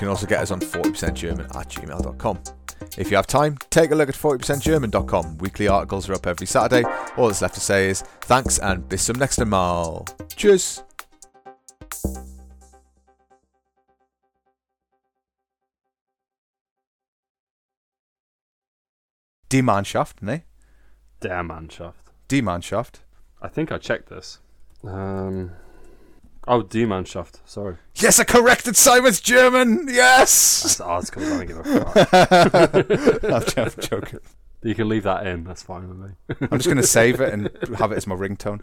You 0.01 0.05
can 0.05 0.09
also 0.09 0.25
get 0.25 0.41
us 0.41 0.49
on 0.49 0.59
40% 0.59 1.13
German 1.13 1.45
at 1.45 1.69
gmail.com. 1.69 2.39
If 2.97 3.11
you 3.11 3.17
have 3.17 3.27
time, 3.27 3.55
take 3.69 3.91
a 3.91 3.95
look 3.95 4.09
at 4.09 4.15
40%German.com. 4.15 5.37
Weekly 5.37 5.67
articles 5.67 6.09
are 6.09 6.15
up 6.15 6.25
every 6.25 6.47
Saturday. 6.47 6.83
All 7.17 7.27
that's 7.27 7.43
left 7.43 7.53
to 7.53 7.61
say 7.61 7.91
is 7.91 8.01
thanks 8.21 8.57
and 8.57 8.89
bis 8.89 9.05
zum 9.05 9.17
nächsten 9.17 9.47
Mal. 9.47 10.03
Tschüss. 10.35 10.81
Die 19.49 19.61
Mannschaft, 19.61 20.23
ne? 20.23 20.41
Der 21.21 21.43
Mannschaft. 21.43 22.11
Die 22.27 22.41
Mannschaft. 22.41 23.01
I 23.39 23.47
think 23.47 23.71
I 23.71 23.77
checked 23.77 24.09
this. 24.09 24.39
Um, 24.83 25.51
Oh, 26.47 26.63
Demannschaft. 26.63 27.39
Sorry. 27.45 27.77
Yes, 27.95 28.19
I 28.19 28.23
corrected 28.23 28.75
Simon's 28.75 29.21
German. 29.21 29.87
Yes. 29.89 30.63
That's 30.63 30.81
articles. 30.81 31.25
I 31.25 31.29
don't 31.29 31.47
give 31.47 31.57
a 31.59 31.63
fuck. 33.23 33.57
I'm 33.57 33.71
joking. 33.81 34.19
You 34.63 34.75
can 34.75 34.89
leave 34.89 35.03
that 35.03 35.25
in. 35.27 35.43
That's 35.43 35.63
fine 35.63 35.87
with 35.87 35.97
me. 35.97 36.09
I'm 36.41 36.57
just 36.57 36.65
going 36.65 36.77
to 36.77 36.83
save 36.83 37.21
it 37.21 37.33
and 37.33 37.49
have 37.77 37.91
it 37.91 37.97
as 37.97 38.07
my 38.07 38.15
ringtone. 38.15 38.61